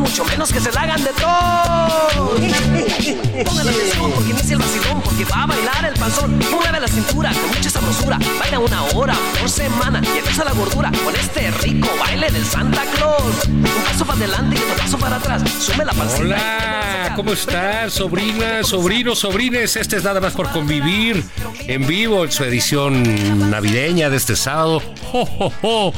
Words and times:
Mucho 0.00 0.24
menos 0.24 0.52
que 0.52 0.60
se 0.60 0.72
la 0.72 0.82
hagan 0.82 1.04
de 1.04 1.10
todo. 1.10 2.30
Pongan 3.44 3.68
atención 3.68 4.12
porque 4.14 4.30
inicia 4.30 4.54
el 4.54 4.58
vacilón, 4.58 5.02
porque 5.02 5.24
va 5.24 5.42
a 5.42 5.46
bailar 5.46 5.84
el 5.84 5.94
panzón. 5.94 6.38
Mueve 6.50 6.80
la 6.80 6.88
cintura 6.88 7.30
con 7.32 7.48
mucha 7.48 7.70
sabrosura. 7.70 8.18
Baila 8.38 8.58
una 8.58 8.82
hora 8.94 9.14
por 9.38 9.48
semana 9.48 10.00
y 10.02 10.18
empieza 10.18 10.44
la 10.44 10.52
gordura 10.52 10.90
con 11.04 11.14
este 11.14 11.50
rico 11.62 11.88
baile 11.98 12.30
del 12.30 12.44
Santa 12.44 12.82
Claus. 12.96 13.46
Un 13.46 13.62
paso 13.84 14.04
para 14.04 14.18
adelante 14.18 14.56
y 14.56 14.62
otro 14.62 14.76
paso 14.76 14.98
para 14.98 15.16
atrás. 15.16 15.42
Sube 15.60 15.84
la 15.84 15.92
pancita. 15.92 16.22
Hola, 16.22 17.12
¿cómo 17.16 17.32
están, 17.32 17.90
sobrinas, 17.90 18.66
sobrinos, 18.68 19.18
sobrines? 19.18 19.76
Este 19.76 19.96
es 19.96 20.04
nada 20.04 20.20
más 20.20 20.32
por 20.32 20.50
convivir 20.50 21.22
en 21.66 21.86
vivo 21.86 22.24
en 22.24 22.32
su 22.32 22.44
edición 22.44 23.50
navideña 23.50 24.10
de 24.10 24.16
este 24.16 24.36
sábado. 24.36 24.82
Jo, 25.12 25.26
jo, 25.26 25.52
jo. 25.60 25.92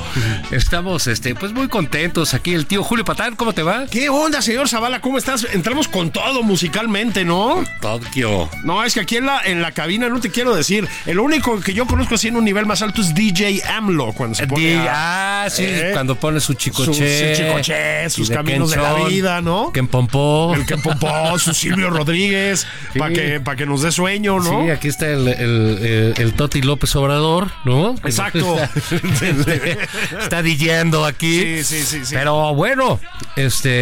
Estamos, 0.50 1.06
este, 1.06 1.34
pues 1.34 1.52
muy 1.52 1.68
contentos 1.68 2.34
aquí. 2.34 2.54
El 2.54 2.66
tío 2.66 2.82
Julio 2.82 3.04
Patán, 3.04 3.36
¿cómo 3.36 3.52
te 3.52 3.62
va? 3.62 3.86
¿Qué 3.92 4.08
onda, 4.08 4.40
señor 4.40 4.70
Zavala? 4.70 5.02
¿Cómo 5.02 5.18
estás? 5.18 5.46
Entramos 5.52 5.86
con 5.86 6.10
todo 6.10 6.42
musicalmente, 6.42 7.26
¿no? 7.26 7.62
Tokio. 7.82 8.48
No, 8.64 8.82
es 8.84 8.94
que 8.94 9.00
aquí 9.00 9.18
en 9.18 9.26
la, 9.26 9.42
en 9.44 9.60
la 9.60 9.72
cabina 9.72 10.08
no 10.08 10.18
te 10.18 10.30
quiero 10.30 10.54
decir. 10.56 10.88
El 11.04 11.20
único 11.20 11.60
que 11.60 11.74
yo 11.74 11.86
conozco 11.86 12.14
así 12.14 12.28
en 12.28 12.36
un 12.36 12.44
nivel 12.46 12.64
más 12.64 12.80
alto 12.80 13.02
es 13.02 13.14
DJ 13.14 13.62
AMLO 13.68 14.14
cuando 14.14 14.34
se 14.34 14.46
pone. 14.46 14.78
A- 14.78 15.44
ah, 15.44 15.50
sí, 15.50 15.64
¿eh? 15.66 15.90
cuando 15.92 16.14
pone 16.14 16.40
su 16.40 16.54
Su- 16.54 16.58
chicoche. 16.58 17.34
su 17.36 17.42
chicoche, 17.42 18.08
sus 18.08 18.28
de 18.30 18.34
caminos 18.34 18.70
de 18.70 18.78
la 18.78 18.94
vida, 18.94 19.42
¿no? 19.42 19.70
Que 19.72 19.80
en 19.80 19.88
Pompó. 19.88 20.54
El 20.54 20.64
que 20.64 20.78
popó, 20.78 21.38
su 21.38 21.52
Silvio 21.62 21.90
Rodríguez, 21.90 22.66
Sí. 22.94 22.98
para 22.98 23.12
que, 23.12 23.40
pa' 23.40 23.56
que 23.56 23.66
nos 23.66 23.82
dé 23.82 23.92
sueño, 23.92 24.40
¿no? 24.40 24.64
Sí, 24.64 24.70
aquí 24.70 24.88
está 24.88 25.10
el, 25.10 25.28
el, 25.28 25.78
el- 25.82 26.14
el 26.16 26.32
Toti 26.32 26.62
López 26.62 26.96
Obrador, 26.96 27.50
¿no? 27.66 27.90
Exacto. 28.04 28.56
Está 30.18 30.40
diciendo 30.42 31.04
aquí. 31.04 31.62
Sí, 31.62 31.64
sí, 31.64 31.82
sí, 31.84 32.04
sí. 32.06 32.14
Pero 32.14 32.54
bueno, 32.54 32.98
este. 33.36 33.81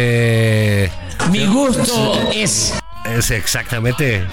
Mi 1.31 1.45
gusto 1.47 2.29
es. 2.33 2.73
Es 3.05 3.31
exactamente. 3.31 4.25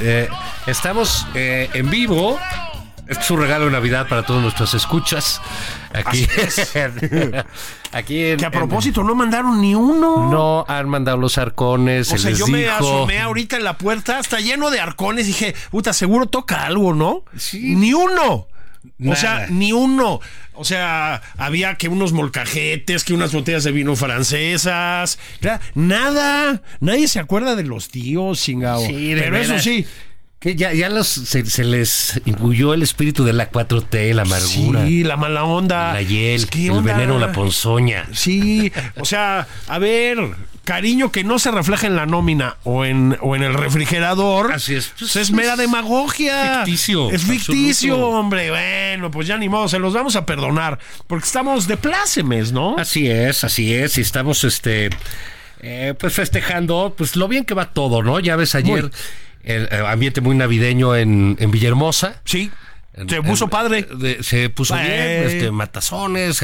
eh, 0.00 0.28
estamos 0.66 1.26
eh, 1.34 1.68
en 1.74 1.90
vivo. 1.90 2.38
Este 3.08 3.22
es 3.22 3.30
un 3.30 3.40
regalo 3.40 3.66
de 3.66 3.70
Navidad 3.70 4.08
para 4.08 4.24
todos 4.24 4.42
nuestros 4.42 4.74
escuchas. 4.74 5.40
Aquí. 5.94 6.26
aquí 7.92 8.24
en- 8.24 8.38
Que 8.38 8.46
a 8.46 8.50
propósito, 8.50 9.04
no 9.04 9.14
mandaron 9.14 9.60
ni 9.60 9.76
uno. 9.76 10.28
no 10.28 10.64
han 10.66 10.88
mandado 10.88 11.16
los 11.16 11.38
arcones. 11.38 12.08
O 12.08 12.16
se 12.16 12.18
sea, 12.18 12.30
les 12.30 12.38
yo 12.40 12.48
me 12.48 12.68
asomé 12.68 13.20
ahorita 13.20 13.56
en 13.56 13.64
la 13.64 13.78
puerta, 13.78 14.18
está 14.18 14.40
lleno 14.40 14.70
de 14.70 14.80
arcones. 14.80 15.26
Dije, 15.26 15.54
puta, 15.70 15.92
seguro 15.92 16.26
toca 16.26 16.66
algo, 16.66 16.94
¿no? 16.94 17.22
Sí. 17.36 17.76
Ni 17.76 17.94
uno. 17.94 18.48
Nada. 18.98 19.12
O 19.12 19.16
sea, 19.20 19.46
ni 19.50 19.72
uno. 19.72 20.20
O 20.54 20.64
sea, 20.64 21.20
había 21.36 21.74
que 21.76 21.88
unos 21.88 22.12
molcajetes, 22.12 23.04
que 23.04 23.12
unas 23.12 23.32
botellas 23.32 23.64
de 23.64 23.72
vino 23.72 23.94
francesas. 23.96 25.18
Nada. 25.74 26.62
Nadie 26.80 27.08
se 27.08 27.18
acuerda 27.20 27.56
de 27.56 27.64
los 27.64 27.88
tíos, 27.88 28.40
chingado. 28.42 28.84
Sí, 28.86 29.12
Pero 29.18 29.36
eso 29.36 29.58
sí. 29.58 29.86
Que 30.38 30.54
ya, 30.54 30.72
ya 30.74 30.90
los, 30.90 31.06
se, 31.08 31.46
se 31.46 31.64
les 31.64 32.20
imbuyó 32.26 32.74
el 32.74 32.82
espíritu 32.82 33.24
de 33.24 33.32
la 33.32 33.50
4T, 33.50 34.12
la 34.12 34.22
amargura, 34.22 34.86
Sí, 34.86 35.02
la 35.02 35.16
mala 35.16 35.44
onda. 35.44 35.94
la 35.94 36.02
hiel, 36.02 36.46
¿Qué 36.48 36.66
el 36.66 36.82
veneno, 36.82 37.18
la 37.18 37.32
ponzoña. 37.32 38.06
Sí, 38.12 38.70
o 38.96 39.06
sea, 39.06 39.48
a 39.66 39.78
ver, 39.78 40.18
cariño 40.66 41.10
que 41.10 41.24
no 41.24 41.38
se 41.38 41.50
refleja 41.50 41.86
en 41.86 41.96
la 41.96 42.04
nómina 42.04 42.56
o 42.64 42.84
en, 42.84 43.16
o 43.22 43.34
en 43.34 43.42
el 43.42 43.54
refrigerador. 43.54 44.52
Así 44.52 44.74
es. 44.74 44.92
pues 44.98 45.16
es 45.16 45.30
mera 45.30 45.56
demagogia. 45.56 46.64
Ficticio, 46.64 47.10
Es 47.10 47.22
ficticio, 47.22 47.94
absoluto. 47.94 48.18
hombre. 48.18 48.50
Bueno, 48.50 49.10
pues 49.10 49.26
ya 49.26 49.38
ni 49.38 49.48
modo, 49.48 49.68
se 49.68 49.78
los 49.78 49.94
vamos 49.94 50.16
a 50.16 50.26
perdonar. 50.26 50.78
Porque 51.06 51.24
estamos 51.24 51.66
de 51.66 51.78
plácemes, 51.78 52.52
¿no? 52.52 52.76
Así 52.76 53.08
es, 53.08 53.44
así 53.44 53.72
es. 53.72 53.96
Y 53.96 54.02
estamos, 54.02 54.44
este, 54.44 54.90
eh, 55.60 55.94
pues 55.98 56.12
festejando, 56.12 56.94
pues 56.98 57.16
lo 57.16 57.28
bien 57.28 57.44
que 57.44 57.54
va 57.54 57.72
todo, 57.72 58.02
¿no? 58.02 58.20
Ya 58.20 58.36
ves 58.36 58.54
ayer 58.54 58.82
Muy. 58.82 58.90
el, 59.44 59.68
ambiente 59.86 60.20
muy 60.20 60.36
navideño 60.36 60.94
en, 60.96 61.36
en 61.40 61.50
Villahermosa. 61.50 62.20
Sí. 62.24 62.50
Se 63.08 63.22
puso 63.22 63.48
padre. 63.48 63.82
de- 63.82 64.22
se 64.22 64.48
puso 64.48 64.74
bien, 64.74 64.90
este, 64.90 65.50
matazones, 65.50 66.42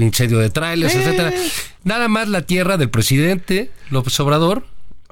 incendio 0.00 0.38
de 0.38 0.48
trailers, 0.50 0.94
Eh. 0.94 0.98
etcétera. 1.02 1.32
Nada 1.84 2.08
más 2.08 2.28
la 2.28 2.42
tierra 2.42 2.76
del 2.78 2.88
presidente 2.90 3.70
López 3.90 4.18
Obrador, 4.20 4.64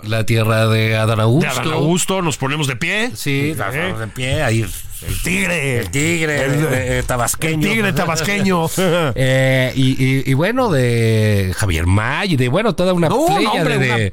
la 0.03 0.25
tierra 0.25 0.67
de 0.69 0.97
Adán 0.97 1.17
De 1.19 1.23
Augusto. 1.23 1.51
Adán 1.51 1.73
Augusto, 1.73 2.23
nos 2.23 2.39
ponemos 2.39 2.67
de 2.67 2.77
pie. 2.77 3.11
Sí, 3.15 3.55
Eh. 3.55 3.95
de 3.99 4.07
pie, 4.09 4.43
ahí. 4.43 4.65
El 5.07 5.23
tigre. 5.23 5.79
El 5.79 5.91
tigre 5.91 6.45
El- 6.45 6.65
eh, 6.73 6.99
El 6.99 7.05
tabasqueño. 7.05 7.69
tigre 7.69 7.93
tabasqueño. 7.93 8.67
Eh, 9.15 9.73
y, 9.75 9.91
y- 10.05 10.23
y 10.31 10.35
bueno, 10.35 10.71
de 10.71 11.53
Javier 11.57 11.87
May, 11.87 12.33
y 12.33 12.37
de 12.37 12.49
bueno, 12.49 12.75
toda 12.75 12.93
una 12.93 13.09
No, 13.09 13.21
no, 13.21 13.27
playa 13.27 13.51
hombre, 13.51 13.79
de, 13.79 14.13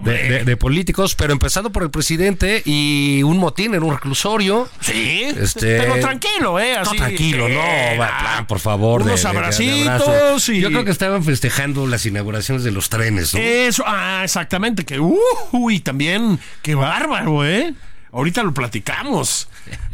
una- 0.00 0.44
de- 0.44 0.56
políticos, 0.56 1.14
pero 1.14 1.32
empezando 1.32 1.70
por 1.70 1.82
el 1.82 1.90
presidente 1.90 2.62
y 2.64 3.22
un 3.22 3.38
motín 3.38 3.74
en 3.74 3.82
un 3.82 3.92
reclusorio. 3.92 4.68
Sí. 4.80 5.22
Este- 5.40 5.78
Pero 5.78 5.96
tranquilo, 6.00 6.58
¿eh? 6.60 6.74
No, 6.84 6.92
tranquilo, 6.92 7.48
eh, 7.48 7.96
no, 7.98 8.04
plan, 8.06 8.46
por 8.46 8.58
favor. 8.60 9.02
Unos 9.02 9.24
abracitos 9.24 10.48
y- 10.48 10.60
Yo 10.60 10.68
creo 10.70 10.84
que 10.84 10.90
estaban 10.90 11.22
festejando 11.24 11.86
las 11.86 12.04
inauguraciones 12.06 12.64
de 12.64 12.70
los 12.70 12.88
trenes, 12.88 13.34
¿no? 13.34 13.40
Eso, 13.40 13.84
ah, 13.86 14.22
exactamente, 14.24 14.84
que 14.84 14.98
uh, 15.00 15.18
uy, 15.52 15.80
también, 15.80 16.38
qué 16.62 16.74
bárbaro, 16.74 17.44
¿eh? 17.46 17.74
Ahorita 18.12 18.42
lo 18.42 18.54
platicamos. 18.54 19.48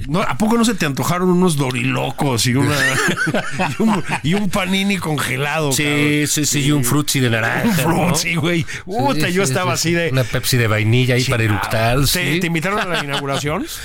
No, 0.07 0.23
¿A 0.23 0.39
poco 0.39 0.57
no 0.57 0.65
se 0.65 0.75
te 0.75 0.87
antojaron 0.87 1.29
unos 1.31 1.57
dorilocos 1.57 2.47
y 2.47 2.55
una 2.55 2.77
y, 3.79 3.83
un, 3.83 4.05
y 4.23 4.35
un 4.35 4.49
panini 4.51 4.99
congelado? 4.99 5.73
sí, 5.73 6.25
sí, 6.29 6.47
sí, 6.47 6.61
y 6.67 6.71
un 6.73 6.85
frutzi 6.85 7.19
de 7.21 7.31
naranja. 7.31 7.87
Un 7.87 7.97
¿no? 7.97 8.07
frutzi, 8.09 8.35
güey. 8.37 8.65
Puta, 8.85 9.27
Sí, 9.27 9.33
yo 9.33 9.45
sí, 9.45 9.51
estaba 9.53 9.77
sí, 9.77 9.89
así 9.89 9.93
de. 9.95 10.11
Una 10.11 10.25
Pepsi 10.25 10.57
de 10.57 10.67
vainilla 10.69 11.17
ahí 11.17 11.25
para 11.25 11.43
eructar. 11.43 11.99
¿Te, 12.01 12.07
sí. 12.35 12.41
te 12.41 12.47
invitaron 12.47 12.81
a 12.81 12.85
la 12.87 13.05
inauguración? 13.05 13.67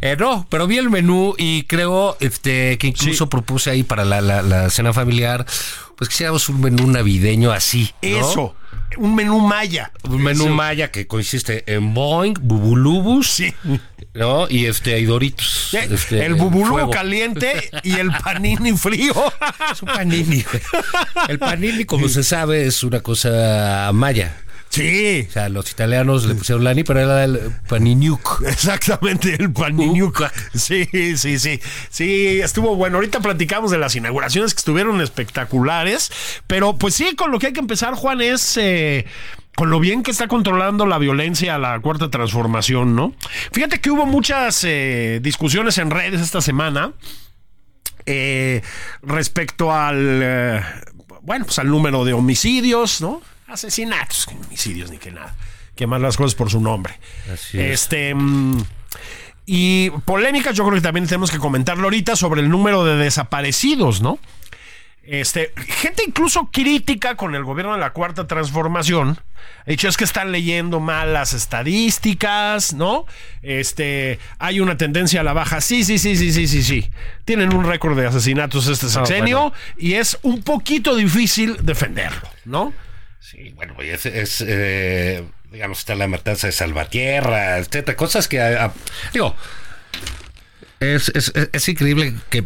Eh, 0.00 0.16
no, 0.16 0.46
pero 0.48 0.68
vi 0.68 0.78
el 0.78 0.90
menú 0.90 1.34
y 1.38 1.64
creo 1.64 2.16
este, 2.20 2.78
que 2.78 2.86
incluso 2.86 3.28
propuse 3.28 3.70
ahí 3.70 3.82
para 3.82 4.04
la, 4.04 4.20
la- 4.20 4.42
la 4.42 4.70
cena 4.70 4.92
familiar, 4.92 5.44
pues 5.98 6.08
quisiéramos 6.08 6.48
un 6.48 6.60
menú 6.60 6.86
navideño 6.86 7.50
así. 7.50 7.92
¿no? 8.02 8.08
Eso, 8.08 8.56
un 8.96 9.14
menú 9.16 9.40
maya. 9.40 9.90
Un 10.04 10.22
menú 10.22 10.44
Eso. 10.44 10.54
maya 10.54 10.90
que 10.92 11.06
consiste 11.08 11.64
en 11.72 11.92
Boeing, 11.92 12.34
Bubulubus, 12.40 13.28
Sí. 13.28 13.52
¿no? 14.14 14.46
Y 14.48 14.66
este, 14.66 14.98
y 14.98 15.04
Doritos. 15.04 15.74
Eh, 15.74 15.88
este, 15.90 16.24
el 16.24 16.36
fuego. 16.36 16.90
caliente 16.90 17.68
y 17.82 17.94
el 17.94 18.10
panini 18.24 18.76
frío. 18.76 19.12
Es 19.72 19.82
un 19.82 19.88
panini, 19.88 20.42
güey. 20.42 20.62
El 21.28 21.38
panini, 21.38 21.84
como 21.84 22.08
se 22.08 22.22
sabe, 22.22 22.66
es 22.66 22.82
una 22.84 23.00
cosa 23.00 23.90
maya. 23.92 24.36
Sí. 24.70 25.26
O 25.28 25.32
sea, 25.32 25.48
los 25.48 25.70
italianos 25.70 26.26
le 26.26 26.34
pusieron 26.34 26.62
Lani, 26.64 26.84
pero 26.84 27.00
era 27.00 27.24
el 27.24 27.38
Paniniuk. 27.68 28.42
Exactamente, 28.46 29.34
el 29.34 29.52
Paniniuk. 29.52 30.22
Sí, 30.54 30.86
sí, 31.16 31.38
sí. 31.38 31.60
Sí, 31.90 32.40
estuvo 32.40 32.76
bueno. 32.76 32.96
Ahorita 32.96 33.20
platicamos 33.20 33.70
de 33.70 33.78
las 33.78 33.96
inauguraciones 33.96 34.54
que 34.54 34.58
estuvieron 34.58 35.00
espectaculares. 35.00 36.10
Pero 36.46 36.76
pues 36.76 36.94
sí, 36.94 37.14
con 37.16 37.30
lo 37.30 37.38
que 37.38 37.48
hay 37.48 37.52
que 37.52 37.60
empezar, 37.60 37.94
Juan, 37.94 38.20
es. 38.20 38.56
eh, 38.56 39.06
con 39.56 39.70
lo 39.70 39.80
bien 39.80 40.04
que 40.04 40.12
está 40.12 40.28
controlando 40.28 40.86
la 40.86 40.98
violencia 40.98 41.58
la 41.58 41.80
cuarta 41.80 42.08
transformación, 42.10 42.94
¿no? 42.94 43.12
Fíjate 43.50 43.80
que 43.80 43.90
hubo 43.90 44.06
muchas 44.06 44.62
eh, 44.62 45.18
discusiones 45.20 45.78
en 45.78 45.90
redes 45.90 46.20
esta 46.20 46.40
semana 46.40 46.92
eh, 48.06 48.62
respecto 49.02 49.72
al 49.74 50.20
eh, 50.22 50.60
bueno 51.22 51.44
pues 51.44 51.58
al 51.58 51.66
número 51.68 52.04
de 52.04 52.12
homicidios 52.12 53.00
no 53.00 53.20
asesinatos 53.48 54.26
que 54.26 54.34
homicidios 54.34 54.90
ni 54.90 54.98
que 54.98 55.10
nada 55.10 55.34
que 55.74 55.86
más 55.86 56.00
las 56.00 56.16
cosas 56.16 56.34
por 56.34 56.50
su 56.50 56.60
nombre 56.60 56.98
Así 57.32 57.58
es. 57.58 57.82
este 57.82 58.14
mm, 58.14 58.62
y 59.46 59.90
polémicas 60.04 60.54
yo 60.54 60.64
creo 60.64 60.74
que 60.76 60.82
también 60.82 61.06
tenemos 61.06 61.30
que 61.30 61.38
comentarlo 61.38 61.84
ahorita 61.84 62.16
sobre 62.16 62.40
el 62.40 62.50
número 62.50 62.84
de 62.84 62.96
desaparecidos 62.96 64.00
no 64.00 64.18
este, 65.10 65.54
gente 65.56 66.02
incluso 66.06 66.50
crítica 66.52 67.14
con 67.14 67.34
el 67.34 67.42
gobierno 67.42 67.72
de 67.72 67.78
la 67.78 67.94
cuarta 67.94 68.26
transformación. 68.26 69.18
Ha 69.66 69.70
dicho 69.70 69.88
es 69.88 69.96
que 69.96 70.04
están 70.04 70.32
leyendo 70.32 70.80
mal 70.80 71.14
las 71.14 71.32
estadísticas, 71.32 72.74
¿no? 72.74 73.06
Este, 73.40 74.18
hay 74.38 74.60
una 74.60 74.76
tendencia 74.76 75.22
a 75.22 75.24
la 75.24 75.32
baja. 75.32 75.62
Sí, 75.62 75.82
sí, 75.82 75.96
sí, 75.96 76.14
sí, 76.14 76.30
sí, 76.30 76.46
sí, 76.46 76.62
sí. 76.62 76.90
Tienen 77.24 77.54
un 77.54 77.64
récord 77.64 77.98
de 77.98 78.06
asesinatos 78.06 78.66
este 78.66 78.90
sexenio 78.90 79.54
y 79.78 79.94
es 79.94 80.18
un 80.20 80.42
poquito 80.42 80.94
difícil 80.94 81.56
defenderlo, 81.62 82.28
¿no? 82.44 82.74
Sí, 83.20 83.52
bueno, 83.54 83.74
y 83.82 83.88
es, 83.90 84.06
es, 84.06 84.44
eh, 84.46 85.24
digamos, 85.50 85.80
está 85.80 85.94
la 85.94 86.06
matanza 86.06 86.46
de 86.46 86.52
Salvatierra, 86.52 87.58
etcétera, 87.58 87.96
cosas 87.96 88.28
que, 88.28 88.40
ah, 88.40 88.72
digo, 89.12 89.34
es, 90.80 91.10
es, 91.14 91.32
es- 91.52 91.68
increíble 91.68 92.14
que 92.30 92.40
ah, 92.40 92.44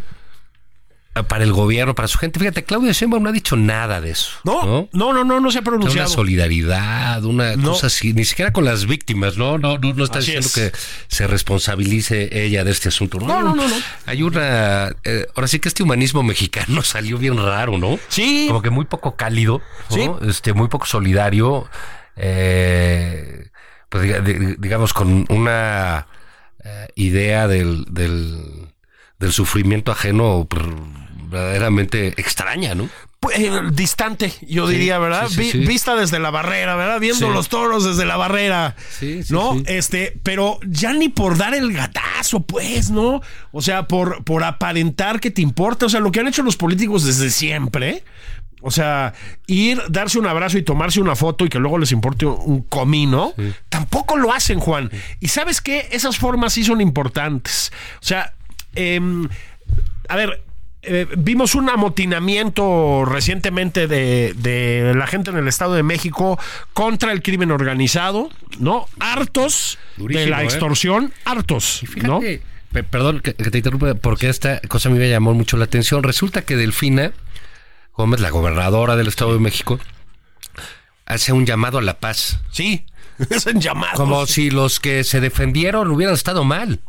para 1.28 1.44
el 1.44 1.52
gobierno, 1.52 1.94
para 1.94 2.08
su 2.08 2.16
gente, 2.18 2.40
fíjate, 2.40 2.64
Claudia 2.64 2.92
Sheinbaum 2.92 3.22
no 3.22 3.28
ha 3.28 3.32
dicho 3.32 3.54
nada 3.56 4.00
de 4.00 4.10
eso. 4.12 4.30
No, 4.44 4.88
no, 4.92 5.12
no, 5.12 5.24
no, 5.24 5.40
no 5.40 5.50
se 5.50 5.58
ha 5.58 5.60
Una 5.60 5.70
pronunciado. 5.70 6.08
solidaridad, 6.08 7.22
una 7.24 7.54
No. 7.56 7.72
cosa 7.72 7.88
así, 7.88 8.14
ni 8.14 8.24
siquiera 8.24 8.52
con 8.52 8.64
las 8.64 8.86
víctimas, 8.86 9.36
¿no? 9.36 9.58
No, 9.58 9.76
no, 9.76 9.92
no 9.92 10.04
está 10.04 10.20
Así 10.20 10.32
diciendo 10.32 10.48
es. 10.48 10.54
que 10.72 10.78
se 11.08 11.26
responsabilice 11.26 12.30
ella 12.44 12.64
de 12.64 12.70
este 12.70 12.88
asunto. 12.88 13.18
No, 13.20 13.42
no, 13.42 13.54
no, 13.54 13.68
no. 13.68 13.74
Hay 14.06 14.22
una. 14.22 14.88
eh, 15.04 15.26
ahora 15.36 15.48
sí 15.48 15.58
que 15.58 15.68
este 15.68 15.82
humanismo 15.82 16.22
mexicano 16.22 16.82
salió 16.82 17.18
bien 17.18 17.36
raro, 17.36 17.76
¿no? 17.76 17.98
Sí. 18.08 18.46
Como 18.48 18.62
que 18.62 18.70
muy 18.70 18.86
poco 18.86 19.14
cálido, 19.16 19.60
¿no? 19.90 19.96
Sí. 19.96 20.10
Este, 20.28 20.54
muy 20.54 20.68
poco 20.68 20.86
solidario. 20.86 21.68
eh, 22.16 23.48
pues 23.88 24.04
diga- 24.04 24.20
di- 24.22 24.56
digamos, 24.58 24.92
con 24.94 25.26
una 25.28 26.06
eh, 26.64 26.88
idea 26.94 27.46
del, 27.48 27.84
del, 27.90 28.72
del 29.18 29.32
sufrimiento 29.32 29.92
ajeno 29.92 30.46
verdaderamente 31.32 32.08
extraña, 32.16 32.74
¿no? 32.74 32.88
Pues, 33.18 33.38
eh, 33.38 33.50
distante, 33.72 34.32
yo 34.48 34.66
Sí, 34.66 34.74
diría, 34.74 34.98
¿verdad? 34.98 35.28
sí, 35.28 35.34
sí, 35.34 35.40
Vi- 35.42 35.50
sí. 35.52 35.58
Vista 35.60 35.94
desde 35.94 36.18
la 36.18 36.30
barrera, 36.30 36.74
¿verdad? 36.76 36.98
Viendo 37.00 37.30
los 37.30 37.48
toros 37.48 37.84
desde 37.84 38.04
la 38.04 38.16
barrera. 38.16 38.74
Sí, 38.98 39.22
sí, 39.22 39.32
¿No? 39.32 39.56
Este, 39.66 40.18
pero 40.24 40.58
ya 40.66 40.92
ni 40.92 41.08
por 41.08 41.36
dar 41.38 41.54
el 41.54 41.72
gatazo, 41.72 42.40
pues, 42.40 42.90
¿no? 42.90 43.20
O 43.52 43.62
sea, 43.62 43.86
por, 43.86 44.24
por 44.24 44.42
aparentar 44.42 45.20
que 45.20 45.30
te 45.30 45.40
importa. 45.40 45.86
O 45.86 45.88
sea, 45.88 46.00
lo 46.00 46.10
que 46.10 46.18
han 46.20 46.26
hecho 46.28 46.42
los 46.42 46.56
políticos 46.56 47.04
desde 47.04 47.30
siempre. 47.30 48.02
O 48.60 48.70
sea, 48.72 49.12
ir, 49.46 49.80
darse 49.88 50.18
un 50.20 50.26
abrazo 50.26 50.58
y 50.58 50.62
tomarse 50.62 51.00
una 51.00 51.14
foto 51.16 51.44
y 51.44 51.48
que 51.48 51.58
luego 51.60 51.78
les 51.78 51.90
importe 51.92 52.26
un, 52.26 52.36
un 52.44 52.62
comino, 52.62 53.34
tampoco 53.68 54.16
lo 54.16 54.32
hacen, 54.32 54.58
Juan. 54.60 54.90
Y 55.20 55.28
sabes 55.28 55.60
qué? 55.60 55.88
Esas 55.92 56.16
formas 56.16 56.52
sí 56.52 56.62
son 56.64 56.80
importantes. 56.80 57.72
O 58.00 58.04
sea, 58.04 58.34
em, 58.76 59.28
a 60.08 60.14
ver, 60.16 60.42
eh, 60.82 61.06
vimos 61.16 61.54
un 61.54 61.70
amotinamiento 61.70 63.04
recientemente 63.04 63.86
de, 63.86 64.34
de 64.36 64.92
la 64.96 65.06
gente 65.06 65.30
en 65.30 65.36
el 65.36 65.46
Estado 65.46 65.74
de 65.74 65.84
México 65.84 66.38
contra 66.72 67.12
el 67.12 67.22
crimen 67.22 67.52
organizado, 67.52 68.30
¿no? 68.58 68.86
Hartos 68.98 69.78
de 69.96 70.26
la 70.26 70.42
¿eh? 70.42 70.44
extorsión, 70.44 71.12
hartos, 71.24 71.82
¿no? 72.02 72.20
Perdón 72.90 73.20
que, 73.20 73.34
que 73.34 73.50
te 73.50 73.58
interrumpa, 73.58 73.94
porque 73.94 74.28
esta 74.28 74.60
cosa 74.60 74.88
a 74.88 74.92
mí 74.92 74.98
me 74.98 75.08
llamó 75.08 75.34
mucho 75.34 75.56
la 75.56 75.66
atención. 75.66 76.02
Resulta 76.02 76.42
que 76.42 76.56
Delfina 76.56 77.12
Gómez, 77.94 78.20
la 78.20 78.30
gobernadora 78.30 78.96
del 78.96 79.08
Estado 79.08 79.34
de 79.34 79.40
México, 79.40 79.78
hace 81.06 81.32
un 81.32 81.46
llamado 81.46 81.78
a 81.78 81.82
la 81.82 81.98
paz. 82.00 82.40
Sí, 82.50 82.86
es 83.30 83.46
en 83.46 83.60
llamados. 83.60 83.96
Como 83.96 84.26
si 84.26 84.50
los 84.50 84.80
que 84.80 85.04
se 85.04 85.20
defendieron 85.20 85.90
hubieran 85.90 86.14
estado 86.14 86.44
mal. 86.44 86.80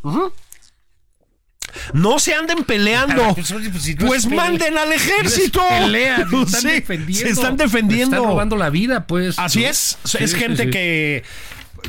No 1.93 2.19
se 2.19 2.33
anden 2.33 2.63
peleando. 2.63 3.33
Pues, 3.35 3.51
pues, 3.51 3.83
si 3.83 3.95
no 3.95 4.07
Pues 4.07 4.27
manden 4.27 4.77
al 4.77 4.91
ejército. 4.91 5.61
No 5.61 5.85
pelea, 5.85 6.17
se 6.17 6.23
están 6.23 6.61
Sí, 6.61 6.67
defendiendo. 6.67 7.27
Se 7.27 7.33
están 7.33 7.57
defendiendo. 7.57 8.15
Están 8.17 8.29
robando 8.29 8.55
la 8.55 8.69
vida, 8.69 9.07
pues. 9.07 9.37
Así 9.39 9.65
es. 9.65 9.97
Sí, 10.03 10.17
es 10.19 10.35
gente 10.35 10.69
que, 10.69 11.23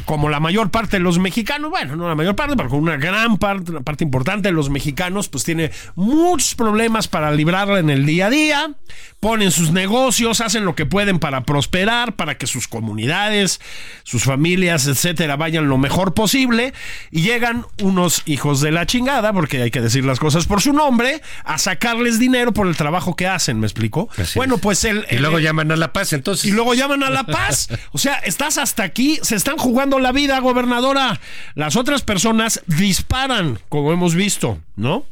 como 0.04 0.28
la 0.28 0.40
mayor 0.40 0.70
parte 0.70 0.96
de 0.98 1.02
los 1.02 1.18
mexicanos, 1.18 1.70
bueno, 1.70 1.96
no 1.96 2.08
la 2.08 2.14
mayor 2.14 2.36
parte, 2.36 2.56
pero 2.56 2.68
con 2.68 2.80
una 2.80 2.96
gran 2.96 3.38
parte, 3.38 3.70
una 3.70 3.80
parte 3.80 4.04
importante 4.04 4.48
de 4.48 4.52
los 4.52 4.70
mexicanos, 4.70 5.28
pues 5.28 5.44
tiene 5.44 5.70
muchos 5.94 6.54
problemas 6.54 7.08
para 7.08 7.30
librarla 7.32 7.78
en 7.78 7.90
el 7.90 8.04
día 8.06 8.26
a 8.26 8.30
día. 8.30 8.74
Ponen 9.20 9.50
sus 9.50 9.70
negocios, 9.72 10.40
hacen 10.42 10.64
lo 10.66 10.74
que 10.74 10.84
pueden 10.84 11.18
para 11.18 11.44
prosperar, 11.44 12.14
para 12.14 12.36
que 12.36 12.46
sus 12.46 12.68
comunidades, 12.68 13.60
sus 14.02 14.24
familias, 14.24 14.86
etcétera, 14.86 15.36
vayan 15.36 15.68
lo 15.68 15.78
mejor 15.78 16.12
posible. 16.12 16.74
Y 17.10 17.22
llegan 17.22 17.64
unos 17.80 18.22
hijos 18.26 18.60
de 18.60 18.70
la 18.70 18.84
chingada, 18.86 19.32
porque 19.32 19.62
hay 19.62 19.70
que 19.70 19.80
decir 19.80 20.04
las 20.04 20.18
cosas 20.20 20.44
por 20.46 20.60
su 20.60 20.72
nombre, 20.74 21.22
a 21.44 21.56
sacarles 21.56 22.18
dinero 22.18 22.52
por 22.52 22.66
el 22.66 22.76
trabajo 22.76 23.16
que 23.16 23.26
hacen, 23.26 23.60
¿me 23.60 23.66
explico? 23.66 24.08
Así 24.18 24.38
bueno, 24.38 24.56
es. 24.56 24.60
pues 24.60 24.84
el. 24.84 25.06
Y 25.10 25.14
el- 25.16 25.22
luego 25.22 25.38
llaman 25.38 25.72
a 25.72 25.76
la 25.76 25.92
paz, 25.94 26.12
entonces. 26.12 26.44
y 26.44 26.50
luego 26.52 26.74
llaman 26.74 27.02
a 27.02 27.10
la 27.10 27.24
paz. 27.24 27.68
O 27.92 27.98
sea, 27.98 28.14
estás 28.16 28.58
hasta 28.58 28.82
aquí, 28.82 29.18
se 29.22 29.36
están 29.36 29.56
jugando 29.56 29.83
la 29.98 30.12
vida, 30.12 30.38
gobernadora. 30.40 31.20
Las 31.54 31.76
otras 31.76 32.02
personas 32.02 32.62
disparan, 32.66 33.58
como 33.68 33.92
hemos 33.92 34.14
visto, 34.14 34.58
¿no? 34.76 35.04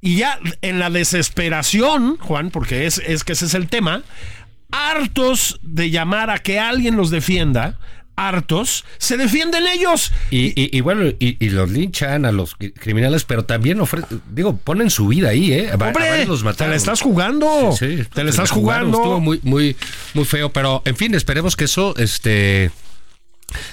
Y 0.00 0.16
ya 0.18 0.38
en 0.62 0.78
la 0.78 0.90
desesperación, 0.90 2.18
Juan, 2.20 2.50
porque 2.50 2.86
es, 2.86 2.98
es 2.98 3.24
que 3.24 3.32
ese 3.32 3.46
es 3.46 3.54
el 3.54 3.68
tema, 3.68 4.02
hartos 4.70 5.58
de 5.62 5.90
llamar 5.90 6.30
a 6.30 6.38
que 6.38 6.58
alguien 6.58 6.96
los 6.96 7.10
defienda, 7.10 7.78
hartos, 8.14 8.84
se 8.98 9.16
defienden 9.16 9.64
ellos. 9.66 10.12
Y, 10.30 10.48
y- 10.60 10.76
y 10.76 10.80
bueno, 10.80 11.06
y, 11.18 11.36
y 11.44 11.50
los 11.50 11.70
linchan 11.70 12.24
a 12.26 12.32
los 12.32 12.56
cri- 12.58 12.72
criminales, 12.74 13.24
pero 13.24 13.44
también 13.44 13.80
ofrecen, 13.80 14.20
digo, 14.30 14.56
ponen 14.56 14.90
su 14.90 15.06
vida 15.08 15.30
ahí, 15.30 15.52
¿eh? 15.52 15.70
A 15.70 15.74
Hombre, 15.74 16.26
los 16.26 16.44
te 16.56 16.66
la 16.68 16.74
estás 16.76 17.00
jugando. 17.00 17.72
Sí, 17.78 17.98
sí, 17.98 18.04
te 18.12 18.24
la 18.24 18.30
estás 18.30 18.50
jugando. 18.50 18.98
Estuvo 18.98 19.20
muy, 19.20 19.40
muy, 19.44 19.76
muy 20.14 20.24
feo, 20.24 20.50
pero 20.52 20.82
en 20.84 20.96
fin, 20.96 21.14
esperemos 21.14 21.56
que 21.56 21.64
eso, 21.64 21.94
este. 21.96 22.70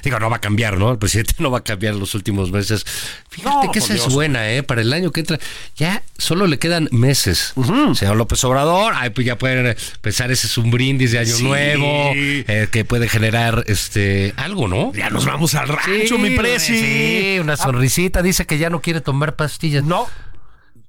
Digo, 0.03 0.19
no 0.19 0.29
va 0.29 0.37
a 0.37 0.41
cambiar, 0.41 0.77
¿no? 0.77 0.91
El 0.91 0.97
presidente 0.97 1.33
no 1.39 1.51
va 1.51 1.59
a 1.59 1.63
cambiar 1.63 1.93
en 1.93 1.99
los 1.99 2.15
últimos 2.15 2.51
meses. 2.51 2.85
Fíjate 3.29 3.65
No, 3.67 3.71
que 3.71 3.79
esa 3.79 3.93
es 3.93 4.01
Dios. 4.01 4.13
buena, 4.13 4.49
¿eh? 4.51 4.63
Para 4.63 4.81
el 4.81 4.93
año 4.93 5.11
que 5.11 5.19
entra. 5.21 5.39
Ya 5.75 6.01
solo 6.17 6.47
le 6.47 6.59
quedan 6.59 6.87
meses. 6.91 7.53
Señor 7.95 8.15
López 8.15 8.43
Obrador, 8.43 8.93
ay, 8.95 9.09
pues 9.09 9.27
ya 9.27 9.37
pueden 9.37 9.67
eh, 9.67 9.75
pensar, 10.01 10.31
ese 10.31 10.47
es 10.47 10.57
un 10.57 10.71
brindis 10.71 11.11
de 11.11 11.19
año 11.19 11.35
Sí. 11.35 11.43
nuevo, 11.43 12.11
eh, 12.15 12.67
que 12.71 12.85
puede 12.85 13.09
generar 13.09 13.63
este 13.67 14.33
algo, 14.37 14.67
¿no? 14.67 14.93
Ya 14.93 15.09
nos 15.09 15.25
vamos 15.25 15.55
al 15.55 15.67
rancho, 15.67 16.17
mi 16.17 16.31
presi. 16.31 16.79
Sí, 16.79 17.39
una 17.39 17.57
sonrisita. 17.57 18.21
Dice 18.21 18.45
que 18.45 18.57
ya 18.57 18.69
no 18.69 18.81
quiere 18.81 19.01
tomar 19.01 19.35
pastillas. 19.35 19.83
No, 19.83 20.07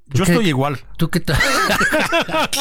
yo 0.08 0.24
qué? 0.24 0.32
estoy 0.32 0.48
igual. 0.48 0.80
¿Tú 0.96 1.10
qué 1.10 1.20
tal? 1.20 1.36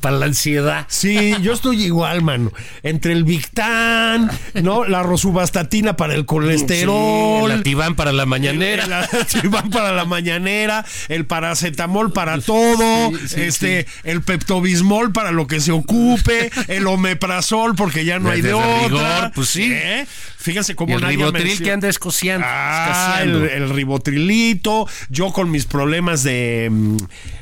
Para 0.00 0.16
la 0.16 0.26
ansiedad. 0.26 0.86
Sí, 0.88 1.34
yo 1.42 1.52
estoy 1.52 1.84
igual, 1.84 2.22
mano. 2.22 2.52
Entre 2.82 3.12
el 3.12 3.24
Victán, 3.24 4.30
¿no? 4.54 4.84
La 4.84 5.02
rosubastatina 5.02 5.96
para 5.96 6.14
el 6.14 6.24
colesterol. 6.26 7.48
La 7.48 7.62
tibán 7.62 7.94
para 7.94 8.12
la 8.12 8.26
mañanera. 8.26 8.86
La 8.86 9.00
Ativan 9.00 9.70
para 9.70 9.92
la 9.92 10.04
mañanera, 10.06 10.84
el 11.08 11.26
paracetamol 11.26 12.12
para 12.12 12.40
todo, 12.40 13.10
Sí, 13.10 13.28
sí, 13.28 13.40
este, 13.42 13.86
el 14.04 14.22
peptobismol 14.22 15.12
para 15.12 15.30
lo 15.30 15.46
que 15.46 15.60
se 15.60 15.72
ocupe, 15.72 16.50
el 16.68 16.86
omeprazol 16.86 17.74
porque 17.74 18.04
ya 18.04 18.18
no 18.18 18.30
hay 18.30 18.40
de 18.40 18.54
otra. 18.54 18.88
rigor, 18.88 19.32
pues 19.34 19.48
sí. 19.50 19.70
¿Eh? 19.72 20.06
Fíjense 20.38 20.72
Y 20.72 20.74
cómo 20.74 20.96
el 20.96 21.02
nadie 21.02 21.18
ribotril 21.18 21.62
que 21.62 21.70
anda 21.70 21.88
escociando. 21.88 22.46
Ah, 22.48 23.18
el, 23.22 23.44
el 23.44 23.68
ribotrilito, 23.68 24.88
yo 25.10 25.32
con 25.32 25.50
mis 25.50 25.66
problemas 25.66 26.22
de 26.22 26.29
mm, 26.70 26.96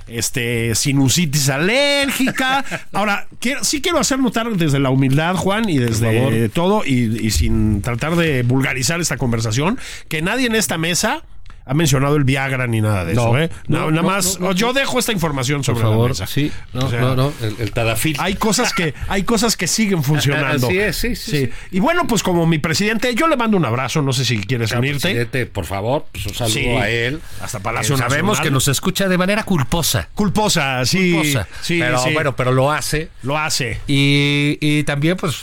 este 0.09 0.75
sinusitis 0.75 1.49
alérgica. 1.49 2.65
Ahora, 2.93 3.27
quiero, 3.41 3.65
sí 3.65 3.81
quiero 3.81 3.99
hacer 3.99 4.19
notar 4.19 4.51
desde 4.51 4.79
la 4.79 4.91
humildad, 4.91 5.35
Juan, 5.37 5.69
y 5.69 5.79
desde 5.79 6.49
todo, 6.49 6.85
y, 6.85 7.27
y 7.27 7.31
sin 7.31 7.83
tratar 7.83 8.17
de 8.17 8.43
vulgarizar 8.43 9.01
esta 9.01 9.17
conversación, 9.17 9.79
que 10.09 10.23
nadie 10.23 10.47
en 10.47 10.55
esta 10.55 10.79
mesa 10.79 11.25
ha 11.69 11.75
mencionado 11.75 12.17
el 12.17 12.25
Viagra 12.25 12.67
ni 12.67 12.81
nada 12.81 13.05
de 13.05 13.15
No, 13.15 13.23
eso, 13.37 13.39
¿eh? 13.39 13.51
no, 13.69 13.81
No, 13.81 13.91
nada 13.91 14.03
más, 14.03 14.39
yo 14.55 14.73
dejo 14.73 14.99
esta 14.99 15.13
información 15.13 15.59
Por 15.59 15.67
sobre 15.67 15.81
la 15.85 15.91
favor, 15.91 16.09
mesa. 16.11 16.27
sí. 16.27 16.51
No, 16.73 16.87
O 16.87 16.91
sea, 16.91 17.01
no, 17.01 17.15
no. 17.15 17.33
El, 17.43 17.57
el 17.59 17.73
Tadafil. 17.73 18.17
Hay 18.19 18.35
cosas 18.35 18.73
que 18.73 18.95
hay 19.09 19.23
cosas 19.25 19.57
que 19.57 19.67
siguen 19.67 20.03
funcionando. 20.03 20.67
Así 20.67 20.79
es, 20.79 20.97
sí, 20.97 21.15
sí, 21.15 21.31
sí. 21.31 21.51
Y 21.71 21.81
bueno, 21.81 22.07
pues 22.07 22.23
como 22.23 22.47
mi 22.47 22.59
presidente, 22.59 23.15
yo 23.15 23.29
le 23.29 23.37
mando 23.37 23.57
un 23.57 23.65
abrazo, 23.65 24.01
no 24.03 24.13
sé 24.13 24.25
si 24.25 24.39
quieres 24.39 24.71
Señor 24.71 24.83
unirte. 24.85 25.01
presidente, 25.03 25.47
por 25.47 25.67
favor, 25.67 26.07
pues 26.11 26.27
un 26.27 26.35
saludo 26.35 26.55
Sí. 26.55 26.67
a 26.67 26.89
él. 26.89 27.21
Hasta 27.43 27.61
Palacio 27.61 27.95
Eh, 27.95 27.99
Sabemos 27.99 28.39
Nacional. 28.39 28.43
que 28.45 28.51
nos 28.51 28.69
escucha 28.69 29.09
de 29.09 29.19
manera 29.19 29.43
culposa. 29.45 30.09
Culposa, 30.15 30.85
sí. 30.87 31.13
Culposa. 31.13 31.47
Sí, 31.61 31.79
pero 31.81 32.03
bueno, 32.15 32.35
pero 32.35 32.53
lo 32.53 32.73
hace. 32.73 33.11
Lo 33.23 33.37
hace. 33.37 33.81
Y, 33.87 34.57
y 34.61 34.85
también, 34.85 35.17
pues, 35.17 35.37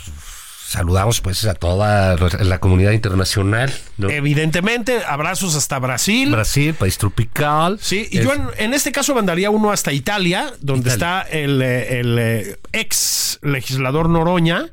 saludamos 0.75 1.21
pues 1.21 1.45
a 1.45 1.53
toda 1.53 2.15
la 2.43 2.59
comunidad 2.59 2.91
internacional. 2.91 3.73
¿no? 3.97 4.09
Evidentemente, 4.09 5.01
abrazos 5.07 5.55
hasta 5.55 5.79
Brasil. 5.79 6.31
Brasil, 6.31 6.73
país 6.73 6.97
tropical. 6.97 7.79
Sí, 7.81 8.07
y 8.11 8.17
Es- 8.19 8.23
yo 8.25 8.33
en, 8.33 8.43
en 8.57 8.73
este 8.73 8.91
caso 8.91 9.15
mandaría 9.15 9.49
uno 9.49 9.71
hasta 9.71 9.91
Italia, 9.93 10.51
donde 10.59 10.89
Italia. 10.93 11.21
está 11.23 11.35
el, 11.37 11.61
eh, 11.61 11.99
el, 11.99 12.17
eh, 12.19 12.59
ex 12.73 13.39
legislador 13.41 14.09
Noroña. 14.09 14.65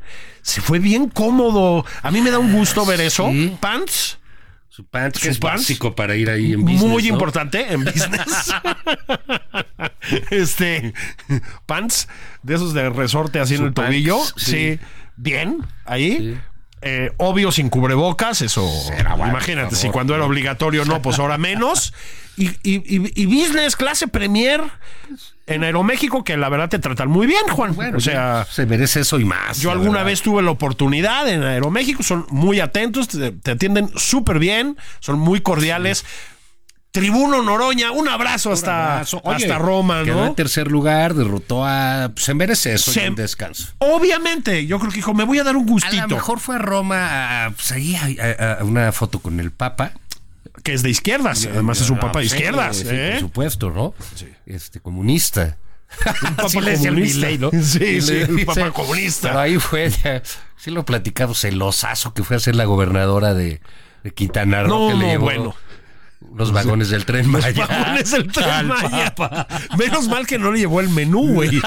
Se 0.42 0.60
fue 0.60 0.80
bien 0.80 1.08
cómodo. 1.08 1.86
A 2.02 2.10
mí 2.10 2.20
me 2.20 2.30
da 2.32 2.38
un 2.40 2.52
gusto 2.52 2.84
ver 2.84 3.00
eso. 3.00 3.28
Sí. 3.30 3.56
Pants, 3.60 4.18
Su 4.68 4.84
pants, 4.84 5.20
que 5.20 5.28
es 5.28 5.38
pants. 5.38 5.62
básico 5.62 5.94
para 5.94 6.16
ir 6.16 6.28
ahí 6.30 6.52
en 6.54 6.62
business. 6.62 6.82
muy 6.82 7.02
¿no? 7.04 7.08
importante 7.10 7.72
en 7.72 7.84
business. 7.84 8.52
este, 10.30 10.92
pants 11.66 12.08
de 12.42 12.54
esos 12.54 12.74
de 12.74 12.90
resorte 12.90 13.38
así 13.38 13.54
en 13.54 13.66
el 13.66 13.74
tobillo. 13.74 14.18
sí. 14.36 14.78
Bien, 15.16 15.58
ahí. 15.84 16.16
Sí. 16.18 16.38
Eh, 16.84 17.12
obvio 17.18 17.52
sin 17.52 17.68
cubrebocas, 17.68 18.42
eso. 18.42 18.68
Será 18.88 19.14
bueno, 19.14 19.30
imagínate, 19.30 19.76
si 19.76 19.88
cuando 19.90 20.16
era 20.16 20.24
obligatorio 20.24 20.84
no, 20.84 21.00
pues 21.00 21.18
ahora 21.20 21.38
menos. 21.38 21.94
Y, 22.36 22.46
y- 22.64 22.82
y- 22.96 23.12
y 23.22 23.26
business, 23.26 23.76
clase 23.76 24.08
premier 24.08 24.60
en 25.46 25.62
Aeroméxico, 25.64 26.24
que 26.24 26.36
la 26.36 26.48
verdad 26.48 26.68
te 26.70 26.78
tratan 26.80 27.08
muy 27.08 27.26
bien, 27.28 27.42
Juan. 27.50 27.76
Bueno, 27.76 27.98
o 27.98 28.00
sea, 28.00 28.46
se 28.50 28.66
merece 28.66 29.00
eso 29.00 29.20
y 29.20 29.24
más. 29.24 29.60
yo 29.60 29.70
alguna 29.70 29.98
verdad. 29.98 30.06
vez 30.06 30.22
tuve 30.22 30.42
la 30.42 30.50
oportunidad 30.50 31.28
en 31.28 31.44
Aeroméxico, 31.44 32.02
son 32.02 32.26
muy 32.30 32.58
atentos, 32.58 33.06
te, 33.08 33.30
te 33.30 33.50
atienden 33.52 33.90
súper 33.94 34.38
bien, 34.40 34.76
son 34.98 35.18
muy 35.20 35.40
cordiales. 35.40 36.04
Tribuno 36.92 37.42
Noroña, 37.42 37.90
un 37.90 38.06
abrazo 38.06 38.52
hasta, 38.52 38.92
Abrazo. 38.96 39.22
Oye, 39.24 39.36
hasta 39.46 39.58
Roma, 39.58 40.02
Quedó 40.04 40.20
en 40.20 40.24
¿no? 40.26 40.34
tercer 40.34 40.70
lugar, 40.70 41.14
derrotó 41.14 41.64
a. 41.64 42.10
pues, 42.12 42.26
Se 42.26 42.34
merece 42.34 42.74
eso 42.74 42.90
y 42.90 42.94
Se- 42.94 43.08
un 43.08 43.14
descanso. 43.14 43.68
Obviamente, 43.78 44.66
yo 44.66 44.78
creo 44.78 44.90
que 44.90 44.96
dijo, 44.96 45.14
me 45.14 45.24
voy 45.24 45.38
a 45.38 45.44
dar 45.44 45.56
un 45.56 45.64
A 45.66 45.70
gustito, 45.70 46.02
lo 46.06 46.16
mejor 46.16 46.38
fue 46.38 46.56
a 46.56 46.58
Roma, 46.58 47.46
a, 47.46 47.50
pues 47.52 47.72
ahí 47.72 47.96
hay- 47.96 48.18
a- 48.18 48.58
a 48.60 48.64
una 48.64 48.92
foto 48.92 49.20
con 49.20 49.40
el 49.40 49.50
Papa. 49.52 49.92
que 50.62 50.74
es 50.74 50.82
de 50.82 50.90
izquierdas, 50.90 51.48
además 51.50 51.80
es 51.80 51.88
un 51.88 51.98
papa 51.98 52.20
de 52.20 52.28
Sí, 52.28 52.34
izquierdas, 52.36 52.76
sí, 52.76 52.84
¿eh? 52.88 53.10
Por 53.12 53.20
supuesto, 53.20 53.70
¿no? 53.70 53.94
Este, 54.46 54.78
comunista. 54.80 55.56
Un 56.28 56.36
papa 56.36 56.48
el 56.58 56.78
comunista. 56.78 56.90
Milei, 56.90 57.38
¿no? 57.38 57.50
Sí, 57.52 57.84
Y 57.84 58.00
sí, 58.02 58.14
dice- 58.26 58.44
papa 58.44 58.70
comunista. 58.70 59.28
Pero 59.28 59.40
ahí 59.40 59.58
fue, 59.58 59.88
ya, 59.90 60.22
sí 60.58 60.70
lo 60.70 60.84
platicado, 60.84 61.34
celosazo 61.34 62.12
que 62.12 62.22
fue 62.22 62.36
a 62.36 62.38
ser 62.38 62.54
la 62.54 62.64
gobernadora 62.66 63.32
de, 63.34 63.60
de 64.04 64.10
Quintana 64.12 64.62
Roo, 64.62 64.68
No, 64.68 64.88
que 64.88 64.94
le 64.94 65.04
no, 65.06 65.10
llevó 65.12 65.24
bueno. 65.24 65.54
Los 66.34 66.52
vagones 66.52 66.90
del 66.90 67.04
tren 67.04 67.28
Maya. 67.28 67.66
Vagones 67.66 68.10
del 68.10 68.26
Tren 68.32 68.66
Maya. 68.68 69.14
Menos 69.78 70.08
mal 70.08 70.26
que 70.26 70.38
no 70.38 70.50
le 70.52 70.60
llevó 70.60 70.80
el 70.80 70.88
menú, 70.88 71.26
güey. 71.34 71.50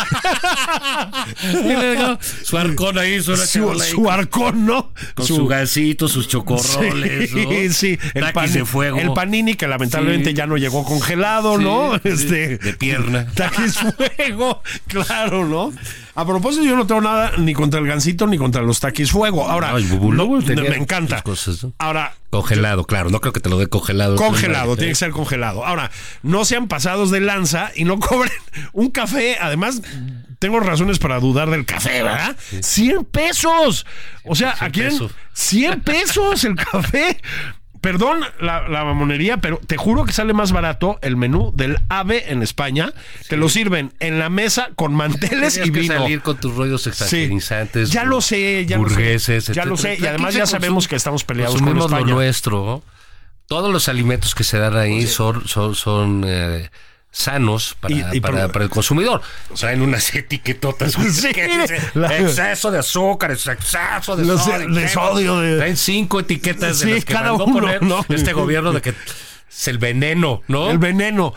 Su 2.44 2.58
arcón 2.58 2.98
ahí, 2.98 3.22
su, 3.22 3.36
su, 3.38 3.80
su 3.80 4.10
arcón, 4.10 4.66
¿no? 4.66 4.92
con 5.16 5.26
su, 5.26 5.46
gasito, 5.48 6.08
sus 6.08 6.28
chocorroles, 6.28 7.30
Sí, 7.30 7.46
¿no? 7.68 7.74
sí, 7.74 8.00
el, 8.14 8.32
pan- 8.34 8.52
de 8.52 8.66
fuego. 8.66 8.98
el 9.00 9.14
panini 9.14 9.56
que 9.56 9.68
lamentablemente 9.68 10.30
Sí. 10.32 10.36
ya 10.36 10.48
no 10.48 10.58
llegó 10.58 10.84
congelado, 10.84 11.58
Sí, 11.58 11.64
¿no? 11.64 11.96
Este 12.04 12.58
de 12.58 12.74
pierna. 12.74 13.28
Taquis 13.34 13.78
fuego, 14.18 14.62
claro, 14.88 15.46
¿no? 15.46 15.74
A 16.16 16.26
propósito, 16.26 16.64
yo 16.66 16.76
no 16.78 16.88
tengo 16.88 17.02
nada 17.02 17.34
ni 17.38 17.54
contra 17.54 17.80
el 17.80 17.88
gansito 17.88 18.26
ni 18.26 18.38
contra 18.38 18.62
los 18.62 18.80
taquis 18.80 19.12
fuego. 19.12 19.50
Ahora, 19.50 19.72
No, 20.56 20.64
me 20.70 20.78
encanta. 20.78 21.18
sus 21.18 21.24
cosas, 21.24 21.64
¿no? 21.64 21.74
Ahora, 21.78 22.14
Congelado, 22.30 22.86
claro. 22.86 23.10
No 23.10 23.22
creo 23.22 23.32
que 23.32 23.40
te 23.40 23.50
lo 23.50 23.58
dé 23.58 23.68
congelado. 23.68 24.16
Congelado, 24.18 24.76
tiene 24.76 24.92
que 24.92 24.96
ser 24.96 25.12
congelado. 25.12 25.66
Ahora, 25.66 25.90
no 26.22 26.44
sean 26.44 26.68
pasados 26.68 27.10
de 27.12 27.22
lanza 27.22 27.72
y 27.76 27.86
no 27.86 28.00
cobren 28.00 28.32
un 28.74 28.92
café. 28.92 29.38
Además, 29.40 29.82
tengo 30.40 30.60
razones 30.60 31.00
para 31.00 31.20
dudar 31.20 31.50
del 31.50 31.66
café, 31.66 32.04
¿verdad? 32.04 32.36
100 32.62 33.06
pesos. 33.06 33.86
O 34.26 34.36
sea, 34.36 34.54
100 34.58 34.68
aquí 34.68 34.82
en 34.82 34.90
pesos. 34.90 35.12
100 35.34 35.82
pesos 35.82 36.44
el 36.44 36.56
café. 36.56 37.22
Perdón 37.86 38.22
la, 38.42 38.68
la 38.68 38.84
mamonería, 38.84 39.38
pero 39.38 39.60
te 39.68 39.78
juro 39.78 40.06
que 40.06 40.12
sale 40.12 40.34
más 40.34 40.52
barato 40.52 40.98
el 41.04 41.16
menú 41.18 41.52
del 41.56 41.78
AVE 41.90 42.32
en 42.32 42.42
España. 42.42 42.92
Te 43.30 43.38
lo 43.38 43.48
sirven 43.48 43.94
en 44.00 44.18
la 44.18 44.32
mesa 44.32 44.70
con 44.76 44.96
manteles 44.96 45.58
y 45.58 45.72
que 45.72 45.82
vino. 45.82 45.94
salir 45.94 46.22
con 46.22 46.36
tus 46.38 46.56
rollos 46.56 46.82
Sí. 46.82 46.90
exagerizantes. 46.90 47.92
Ya 47.92 48.04
lo 48.04 48.22
sé, 48.22 48.66
ya 48.66 48.80
burgueses, 48.80 49.50
lo 49.50 49.54
sé. 49.54 49.54
Ya 49.54 49.66
lo 49.66 49.78
sé. 49.78 49.98
Y 50.00 50.06
además 50.08 50.34
ya 50.34 50.48
sabemos 50.48 50.88
que 50.88 50.96
estamos 50.96 51.24
peleados 51.26 51.62
con 51.62 51.78
España. 51.78 52.08
lo 52.08 52.14
nuestro. 52.16 52.82
Todos 53.46 53.72
los 53.72 53.88
alimentos 53.88 54.34
que 54.34 54.44
se 54.44 54.58
dan 54.58 54.76
ahí 54.76 55.06
son, 55.06 55.48
son, 55.48 55.76
son 55.76 56.24
eh, 56.26 56.72
sanos 57.16 57.78
para, 57.80 57.96
Y- 57.96 58.06
y 58.18 58.20
para, 58.20 58.42
por- 58.44 58.52
para 58.52 58.66
el 58.66 58.70
consumidor. 58.72 59.22
Unas 59.80 60.14
etiquetotas. 60.14 60.96
güey, 60.98 61.10
Sí, 61.12 61.32
que 61.32 61.48
dice, 61.48 61.80
la- 61.94 62.18
exceso 62.18 62.72
de 62.72 62.80
azúcar, 62.80 63.32
exceso 63.32 64.16
de 64.18 64.26
sodio. 64.26 64.68
de 64.70 64.88
sodio, 64.90 65.40
de- 65.40 65.58
Traen 65.58 65.78
cinco 65.78 66.20
etiquetas 66.20 66.80
de 66.80 66.86
Sí, 66.86 66.92
las 66.94 67.06
que 67.06 67.14
cada 67.14 67.30
mandó 67.30 67.46
uno, 67.46 67.60
poner 67.62 67.82
¿no? 67.84 68.06
este 68.10 68.34
gobierno 68.34 68.74
de 68.74 68.82
que 68.82 68.90
es 68.90 69.68
el 69.70 69.78
veneno, 69.78 70.42
¿no? 70.50 70.70
El 70.70 70.78
veneno. 70.78 71.34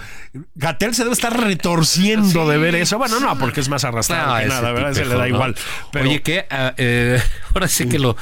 Gatel 0.57 0.93
se 0.97 1.05
debe 1.05 1.13
estar 1.15 1.39
retorciendo 1.41 2.49
de 2.49 2.59
ver 2.59 2.75
eso. 2.75 2.99
Bueno, 2.99 3.21
no, 3.21 3.39
porque 3.39 3.61
es 3.61 3.69
más 3.69 3.85
arrastrado 3.85 4.35
No, 4.35 4.41
que 4.41 4.47
nada, 4.47 4.73
¿verdad? 4.73 4.93
Se 4.95 5.05
le 5.05 5.11
da 5.15 5.19
¿no? 5.21 5.27
igual. 5.29 5.55
Pero 5.93 6.07
Oye, 6.09 6.23
que 6.23 6.45
ahora 7.55 7.69
sí 7.69 7.89
que 7.89 8.01
lo, 8.01 8.17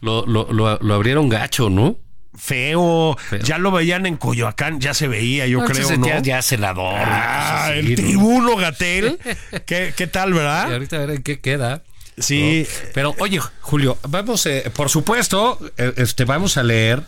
lo, 0.00 0.24
lo- 0.26 0.78
lo 0.80 0.94
abrieron 0.94 1.28
gacho, 1.28 1.68
¿no? 1.68 1.96
Feo. 2.36 3.16
Feo. 3.28 3.40
Ya 3.40 3.58
lo 3.58 3.70
veían 3.70 4.06
en 4.06 4.16
Coyoacán, 4.16 4.80
ya 4.80 4.94
se 4.94 5.08
veía, 5.08 5.46
yo 5.46 5.64
creo, 5.64 5.96
¿no? 5.98 6.06
ya, 6.06 6.20
ya 6.20 6.42
celador. 6.42 6.94
Ah, 6.98 7.66
así, 7.68 7.78
el 7.78 7.90
¿no? 7.90 7.94
tribuno 7.96 8.56
Gatel. 8.56 9.18
¿Qué, 9.66 9.92
qué 9.96 10.06
tal, 10.06 10.30
Y 10.30 10.32
verdad? 10.34 10.72
ahorita 10.72 10.96
a 10.96 11.00
ver 11.00 11.10
en 11.10 11.22
qué 11.22 11.40
queda. 11.40 11.82
Sí. 12.18 12.66
¿no? 12.68 12.90
Pero 12.94 13.14
oye, 13.18 13.40
Julio, 13.60 13.98
vamos, 14.08 14.44
eh, 14.46 14.70
por 14.74 14.88
supuesto, 14.90 15.58
eh, 15.78 15.92
este, 15.96 16.24
vamos 16.24 16.56
a 16.56 16.62
leer 16.62 17.02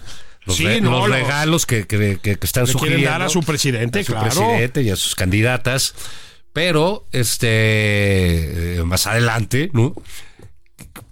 los, 0.46 0.56
Sí, 0.56 0.64
re- 0.66 0.80
no, 0.80 0.90
los 0.90 1.08
los- 1.08 1.18
regalos 1.18 1.66
que, 1.66 1.86
que- 1.86 2.18
que- 2.22 2.36
que 2.36 2.46
están 2.46 2.66
sugiriendo 2.66 3.08
dar 3.10 3.22
a 3.22 3.28
su 3.28 3.42
presidente, 3.42 4.00
a 4.00 4.04
su 4.04 4.12
claro. 4.12 4.26
presidente 4.28 4.82
y 4.82 4.90
a 4.90 4.96
sus 4.96 5.14
candidatas. 5.14 5.94
Pero, 6.52 7.06
este, 7.10 7.48
eh, 8.78 8.82
más 8.84 9.06
adelante, 9.06 9.70
¿no? 9.72 9.94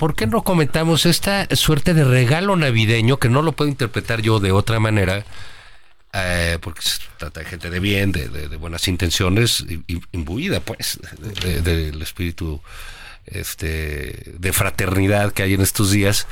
¿Por 0.02 0.16
qué 0.16 0.26
no 0.26 0.42
comentamos 0.42 1.06
esta 1.06 1.46
suerte 1.54 1.94
de 1.94 2.02
regalo 2.02 2.56
navideño 2.56 3.18
que 3.18 3.28
no 3.28 3.40
lo 3.40 3.52
puedo 3.52 3.70
interpretar 3.70 4.20
yo 4.20 4.40
de 4.40 4.50
otra 4.50 4.80
manera? 4.80 5.24
eh, 6.12 6.58
porque 6.60 6.82
se 6.82 6.98
trata 7.18 7.38
de 7.38 7.46
gente 7.46 7.70
de 7.70 7.78
bien, 7.78 8.10
de, 8.10 8.28
de- 8.28 8.48
de 8.48 8.56
buenas 8.56 8.88
intenciones, 8.88 9.64
imbuida, 10.10 10.58
pues, 10.58 10.98
de- 11.40 11.62
de- 11.62 11.76
del 11.92 12.02
espíritu 12.02 12.60
este, 13.26 14.34
de 14.38 14.52
fraternidad 14.52 15.32
que 15.32 15.44
hay 15.44 15.54
en 15.54 15.60
estos 15.60 15.92
días. 15.92 16.26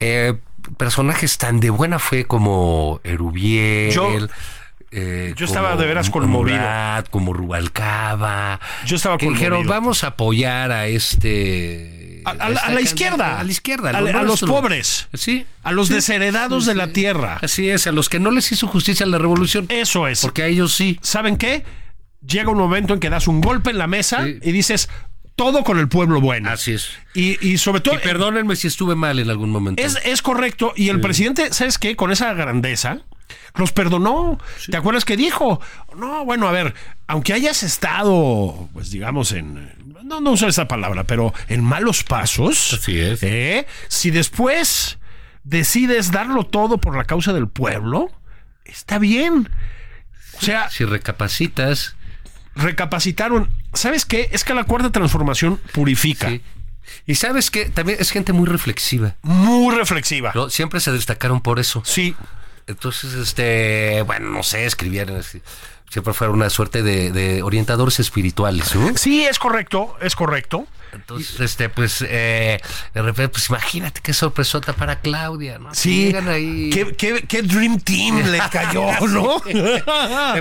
Eh, 0.00 0.32
personajes 0.78 1.36
tan 1.36 1.60
de 1.60 1.68
buena 1.68 1.98
fe 1.98 2.24
como 2.24 3.02
Erubiel. 3.04 3.92
Yo- 3.92 4.26
eh, 4.90 5.34
yo 5.36 5.44
estaba 5.44 5.76
de 5.76 5.86
veras 5.86 6.08
conmovido. 6.08 6.56
Murat, 6.56 7.10
como 7.10 7.34
Rubalcaba. 7.34 8.58
Yo 8.86 8.96
estaba 8.96 9.18
que 9.18 9.28
dijeron, 9.28 9.58
conmovido. 9.58 9.70
vamos 9.74 10.02
a 10.02 10.06
apoyar 10.08 10.72
a 10.72 10.86
este. 10.88 11.99
A, 12.24 12.30
a 12.30 12.48
la- 12.50 12.60
a 12.60 12.80
izquierda. 12.80 13.40
A 13.40 13.44
la 13.44 13.50
izquierda. 13.50 13.90
A, 13.90 14.00
lo 14.00 14.18
a 14.18 14.22
los 14.22 14.40
pobres. 14.40 15.08
Sí. 15.14 15.46
A 15.62 15.72
los 15.72 15.88
Sí. 15.88 15.94
desheredados 15.94 16.66
de 16.66 16.74
la 16.74 16.92
tierra. 16.92 17.38
Así 17.42 17.68
es, 17.70 17.86
a 17.86 17.92
los 17.92 18.08
que 18.08 18.20
no 18.20 18.30
les 18.30 18.50
hizo 18.52 18.66
justicia 18.66 19.06
la 19.06 19.18
revolución. 19.18 19.66
Eso 19.68 20.06
es. 20.08 20.20
Porque 20.22 20.42
a 20.42 20.46
ellos 20.46 20.74
sí. 20.74 20.98
¿Saben 21.02 21.36
qué? 21.36 21.64
Llega 22.26 22.50
un 22.50 22.58
momento 22.58 22.94
en 22.94 23.00
que 23.00 23.08
das 23.10 23.28
un 23.28 23.40
golpe 23.40 23.70
en 23.70 23.78
la 23.78 23.86
mesa 23.86 24.24
Sí. 24.24 24.38
y 24.42 24.52
dices 24.52 24.88
todo 25.36 25.64
con 25.64 25.78
el 25.78 25.88
pueblo 25.88 26.20
bueno. 26.20 26.50
Así 26.50 26.72
es. 26.72 26.90
Y, 27.14 27.38
y 27.46 27.56
sobre 27.58 27.80
todo. 27.80 27.94
Y 27.94 27.98
perdónenme 27.98 28.56
si 28.56 28.66
estuve 28.66 28.94
mal 28.94 29.18
en 29.18 29.30
algún 29.30 29.50
momento. 29.50 29.82
Es, 29.82 29.96
es 30.04 30.20
correcto. 30.20 30.72
Y 30.76 30.90
el 30.90 31.00
presidente, 31.00 31.52
¿sabes 31.54 31.78
qué? 31.78 31.96
Con 31.96 32.12
esa 32.12 32.34
grandeza, 32.34 32.98
los 33.54 33.72
perdonó. 33.72 34.38
¿Te 34.70 34.76
acuerdas 34.76 35.04
que 35.04 35.16
dijo? 35.16 35.60
No, 35.96 36.24
bueno, 36.24 36.48
a 36.48 36.52
ver, 36.52 36.74
aunque 37.06 37.32
hayas 37.32 37.62
estado, 37.62 38.68
pues 38.72 38.90
digamos, 38.90 39.32
en. 39.32 39.72
No, 40.04 40.20
no 40.20 40.32
uso 40.32 40.48
esa 40.48 40.66
palabra, 40.66 41.04
pero 41.04 41.32
en 41.48 41.62
malos 41.62 42.02
pasos. 42.04 42.72
Así 42.80 42.98
es. 42.98 43.22
¿eh? 43.22 43.66
Si 43.88 44.10
después 44.10 44.98
decides 45.44 46.10
darlo 46.10 46.44
todo 46.44 46.78
por 46.78 46.96
la 46.96 47.04
causa 47.04 47.32
del 47.32 47.48
pueblo, 47.48 48.10
está 48.64 48.98
bien. 48.98 49.48
O 50.38 50.40
sea, 50.44 50.68
Si 50.70 50.84
recapacitas. 50.84 51.94
recapacitaron. 52.56 53.50
¿Sabes 53.72 54.04
qué? 54.04 54.28
Es 54.32 54.42
que 54.44 54.54
la 54.54 54.64
cuarta 54.64 54.90
transformación 54.90 55.58
purifica. 55.72 56.28
sí. 56.28 56.40
Y 57.06 57.14
sabes 57.14 57.50
que 57.52 57.66
también 57.66 57.98
es 58.00 58.10
gente 58.10 58.32
muy 58.32 58.48
reflexiva. 58.48 59.14
Muy 59.22 59.74
reflexiva. 59.76 60.32
¿no? 60.34 60.50
Siempre 60.50 60.80
se 60.80 60.90
destacaron 60.90 61.40
por 61.40 61.60
eso. 61.60 61.82
Sí. 61.84 62.16
Entonces, 62.70 63.14
este, 63.14 64.02
bueno, 64.06 64.30
no 64.30 64.42
sé, 64.42 64.64
escribieron, 64.64 65.16
así, 65.16 65.42
siempre 65.90 66.14
fueron 66.14 66.36
una 66.36 66.50
suerte 66.50 66.82
de, 66.82 67.12
de 67.12 67.42
orientadores 67.42 68.00
espirituales, 68.00 68.74
¿no? 68.74 68.96
Sí, 68.96 69.24
es 69.24 69.38
correcto, 69.38 69.96
es 70.00 70.14
correcto. 70.16 70.66
Entonces, 70.92 71.38
este, 71.38 71.68
pues, 71.68 72.02
eh, 72.02 72.60
de 72.94 73.02
repente, 73.02 73.28
pues 73.28 73.48
imagínate 73.48 74.00
qué 74.02 74.12
sorpresota 74.12 74.72
para 74.72 75.00
Claudia, 75.00 75.58
¿no? 75.60 75.72
Sí. 75.72 76.06
Llegan 76.06 76.28
ahí. 76.28 76.70
¿Qué, 76.72 76.96
qué, 76.96 77.22
qué 77.28 77.42
Dream 77.42 77.78
Team 77.80 78.28
le 78.28 78.40
cayó, 78.50 78.86
¿no? 79.08 79.40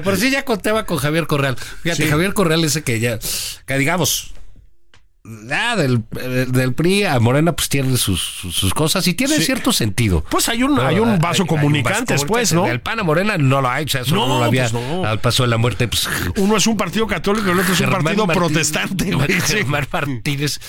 Por 0.04 0.18
sí 0.18 0.32
ya 0.32 0.44
contaba 0.46 0.86
con 0.88 0.98
Javier 0.98 1.28
Correal. 1.28 1.56
Fíjate, 1.84 2.04
Sí. 2.04 2.10
Javier 2.10 2.34
Correal 2.34 2.64
ese 2.64 2.84
que 2.84 3.00
ya, 3.00 3.20
que 3.68 3.78
digamos, 3.78 4.34
ya 5.24 5.76
del, 5.76 6.04
del 6.48 6.74
PRI 6.74 7.04
a 7.04 7.20
Morena 7.20 7.54
pues 7.56 7.70
tiene 7.70 7.98
sus, 7.98 8.22
sus, 8.22 8.74
cosas 8.74 9.06
y 9.08 9.14
tiene 9.14 9.36
Sí. 9.36 9.44
cierto 9.44 9.74
sentido. 9.74 10.24
Pues 10.30 10.50
hay 10.50 10.64
un, 10.64 10.80
hay 10.80 11.00
un 11.00 11.20
vaso 11.20 11.46
comunicantes, 11.46 12.26
pues, 12.26 12.54
¿no? 12.54 12.66
El 12.66 12.80
PAN 12.82 13.00
a 13.00 13.04
Morena 13.04 13.38
no 13.38 13.62
lo 13.62 13.70
ha 13.70 13.80
hecho, 13.82 14.00
eso 14.00 14.16
no, 14.16 14.28
No, 14.28 14.40
lo 14.40 14.46
había. 14.46 14.70
pues 14.70 14.74
no. 14.74 15.06
Al 15.06 15.20
paso 15.20 15.44
de 15.44 15.50
la 15.50 15.58
muerte, 15.58 15.88
pues. 15.88 16.08
Uno 16.38 16.58
es 16.58 16.66
un 16.68 16.78
partido 16.78 17.06
católico 17.06 17.48
y 17.48 17.52
el 17.52 17.60
otro 17.60 17.74
es 17.74 17.80
un 17.82 17.88
Germán 17.88 18.04
partido 18.04 18.28
protestante. 18.28 19.06
Germán 19.42 19.88
Martínez. 19.92 20.60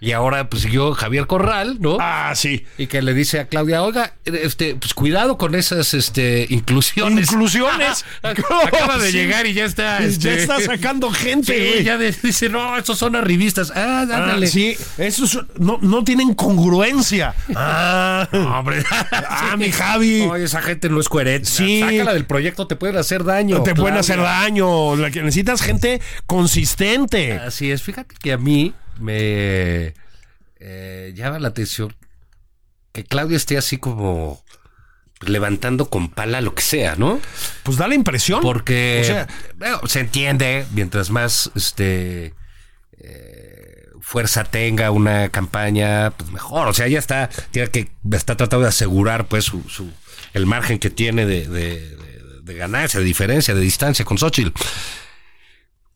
Y 0.00 0.12
ahora 0.12 0.48
pues 0.48 0.62
siguió 0.62 0.92
Javier 0.94 1.26
Corral, 1.26 1.78
¿no? 1.80 1.96
Ah, 2.00 2.32
sí. 2.36 2.64
Y 2.78 2.86
que 2.86 3.02
le 3.02 3.14
dice 3.14 3.40
a 3.40 3.46
Claudia, 3.48 3.82
oiga, 3.82 4.14
este, 4.24 4.76
pues 4.76 4.94
cuidado 4.94 5.36
con 5.38 5.56
esas 5.56 5.92
este, 5.92 6.46
inclusiones. 6.50 7.32
Inclusiones. 7.32 8.04
Acaba 8.22 8.98
de 8.98 9.10
Sí. 9.10 9.16
llegar 9.16 9.46
y 9.46 9.54
ya 9.54 9.64
está. 9.64 9.98
Ya 9.98 10.06
este, 10.06 10.34
está 10.40 10.60
sacando 10.60 11.10
gente, 11.10 11.52
Sí, 11.52 11.68
güey. 11.72 11.84
ya 11.84 11.98
de- 11.98 12.12
dice, 12.22 12.48
no, 12.48 12.76
estos 12.78 12.96
son 12.98 13.16
arribistas. 13.16 13.72
Ah, 13.74 14.02
Ah, 14.02 14.06
dándale. 14.06 14.46
sí, 14.46 14.76
esos 14.98 15.40
no, 15.58 15.78
no 15.82 16.04
tienen 16.04 16.34
congruencia. 16.34 17.34
Ah, 17.56 18.28
Hombre. 18.58 18.84
ah, 18.90 19.56
mi 19.58 19.72
Javi. 19.72 20.20
Oye, 20.22 20.44
esa 20.44 20.62
gente 20.62 20.88
no 20.88 21.00
es 21.00 21.08
coherente. 21.08 21.48
Sí. 21.48 21.80
Sácala 21.80 22.12
del 22.14 22.24
proyecto, 22.26 22.66
te 22.68 22.76
pueden 22.76 22.96
hacer 22.98 23.24
daño. 23.24 23.62
te 23.64 23.74
pueden 23.74 23.96
hacer 23.98 24.20
daño. 24.20 24.94
La 24.94 25.10
que 25.10 25.22
necesitas 25.22 25.60
gente 25.62 26.00
consistente. 26.26 27.32
Así 27.32 27.70
es. 27.70 27.82
Fíjate 27.82 28.14
que 28.20 28.32
a 28.32 28.38
mí 28.38 28.74
me 29.00 29.94
eh, 30.60 31.12
llama 31.14 31.38
la 31.38 31.48
atención 31.48 31.94
que 32.92 33.04
Claudia 33.04 33.36
esté 33.36 33.56
así 33.58 33.78
como 33.78 34.42
levantando 35.20 35.88
con 35.90 36.10
pala 36.10 36.40
lo 36.40 36.54
que 36.54 36.62
sea, 36.62 36.94
¿no? 36.96 37.20
Pues 37.64 37.76
da 37.76 37.88
la 37.88 37.94
impresión. 37.94 38.40
Porque 38.40 39.00
O 39.02 39.04
sea- 39.04 39.28
bueno, 39.56 39.80
se 39.86 40.00
entiende, 40.00 40.66
mientras 40.72 41.10
más 41.10 41.50
este 41.54 42.34
eh, 43.00 43.86
fuerza 44.00 44.44
tenga 44.44 44.90
una 44.90 45.28
campaña, 45.28 46.10
pues 46.12 46.30
mejor. 46.30 46.68
O 46.68 46.72
sea, 46.72 46.86
ella 46.86 46.98
está, 46.98 47.28
tiene 47.50 47.68
que, 47.70 47.90
está 48.12 48.36
tratando 48.36 48.62
de 48.64 48.68
asegurar 48.70 49.26
pues 49.28 49.44
su, 49.44 49.62
su- 49.68 49.92
el 50.34 50.46
margen 50.46 50.78
que 50.78 50.90
tiene 50.90 51.26
de, 51.26 51.46
de, 51.46 51.96
de- 51.96 52.40
de 52.42 52.54
ganancia, 52.54 52.98
de 53.00 53.04
diferencia, 53.06 53.54
de 53.54 53.60
distancia 53.60 54.04
con 54.06 54.16
Xochitl. 54.18 54.50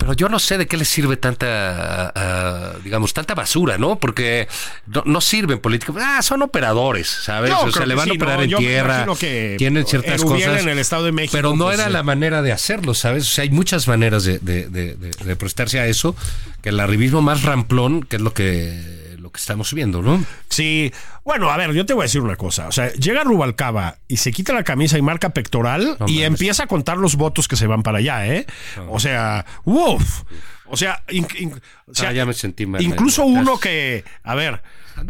Pero 0.02 0.14
yo 0.14 0.28
no 0.28 0.40
sé 0.40 0.58
de 0.58 0.66
qué 0.66 0.76
le 0.76 0.84
sirve 0.84 1.16
tanta, 1.16 2.12
ah, 2.14 2.72
digamos, 2.82 3.14
tanta 3.14 3.34
basura, 3.36 3.78
¿no? 3.78 4.00
Porque 4.00 4.48
no, 4.86 5.04
no 5.06 5.20
sirven 5.20 5.60
políticos. 5.60 5.94
Ah, 6.00 6.20
son 6.22 6.42
operadores, 6.42 7.08
¿sabes? 7.08 7.50
Yo 7.50 7.60
o 7.62 7.70
sea, 7.70 7.86
le 7.86 7.94
van 7.94 8.08
a 8.08 8.12
sí, 8.12 8.16
operar 8.16 8.36
¿no? 8.38 8.42
en 8.42 8.50
Yo 8.50 8.58
tierra. 8.58 9.06
que 9.20 9.54
Tienen 9.58 9.86
ciertas 9.86 10.20
cosas. 10.24 10.60
en 10.60 10.68
el 10.68 10.78
Estado 10.80 11.04
de 11.04 11.12
México, 11.12 11.32
Pero 11.36 11.54
no 11.54 11.66
pues, 11.66 11.78
era 11.78 11.88
la 11.88 12.02
manera 12.02 12.42
de 12.42 12.50
hacerlo, 12.50 12.94
¿sabes? 12.94 13.22
O 13.22 13.30
sea, 13.30 13.42
hay 13.42 13.50
muchas 13.50 13.86
maneras 13.86 14.24
de, 14.24 14.40
de- 14.40 14.68
de- 14.68 14.96
de- 14.96 15.36
prestarse 15.36 15.78
a 15.78 15.86
eso, 15.86 16.16
que 16.62 16.70
el 16.70 16.80
arribismo 16.80 17.22
más 17.22 17.42
ramplón, 17.42 18.02
que 18.02 18.16
es 18.16 18.22
lo 18.22 18.34
que, 18.34 19.01
que 19.32 19.38
estamos 19.40 19.72
viendo, 19.74 20.02
¿no? 20.02 20.24
Sí, 20.48 20.92
bueno, 21.24 21.50
a 21.50 21.56
ver, 21.56 21.72
yo 21.72 21.84
te 21.86 21.94
voy 21.94 22.02
a 22.02 22.04
decir 22.04 22.20
una 22.20 22.36
cosa. 22.36 22.68
O 22.68 22.72
sea, 22.72 22.92
llega 22.92 23.24
Rubalcaba 23.24 23.96
y 24.08 24.18
se 24.18 24.30
quita 24.32 24.52
la 24.52 24.62
camisa 24.64 24.98
y 24.98 25.02
marca 25.02 25.30
pectoral 25.30 25.96
No 25.98 26.06
y 26.08 26.22
empieza 26.22 26.64
a 26.64 26.66
contar 26.66 26.98
los 26.98 27.16
votos 27.16 27.48
que 27.48 27.56
se 27.56 27.66
van 27.66 27.82
para 27.82 27.98
allá, 27.98 28.26
¿eh? 28.26 28.46
O 28.88 29.00
sea, 29.00 29.44
uff. 29.64 30.22
O 30.66 30.76
sea, 30.76 31.02
in- 31.10 31.26
in- 31.38 31.60
o 31.86 31.94
sea, 31.94 32.10
Ah, 32.10 32.12
ya 32.12 32.24
me 32.26 32.32
sentí 32.32 32.64
mal. 32.66 32.80
incluso 32.82 33.24
uno 33.24 33.58
que, 33.58 34.04
a 34.22 34.34
ver, 34.34 34.62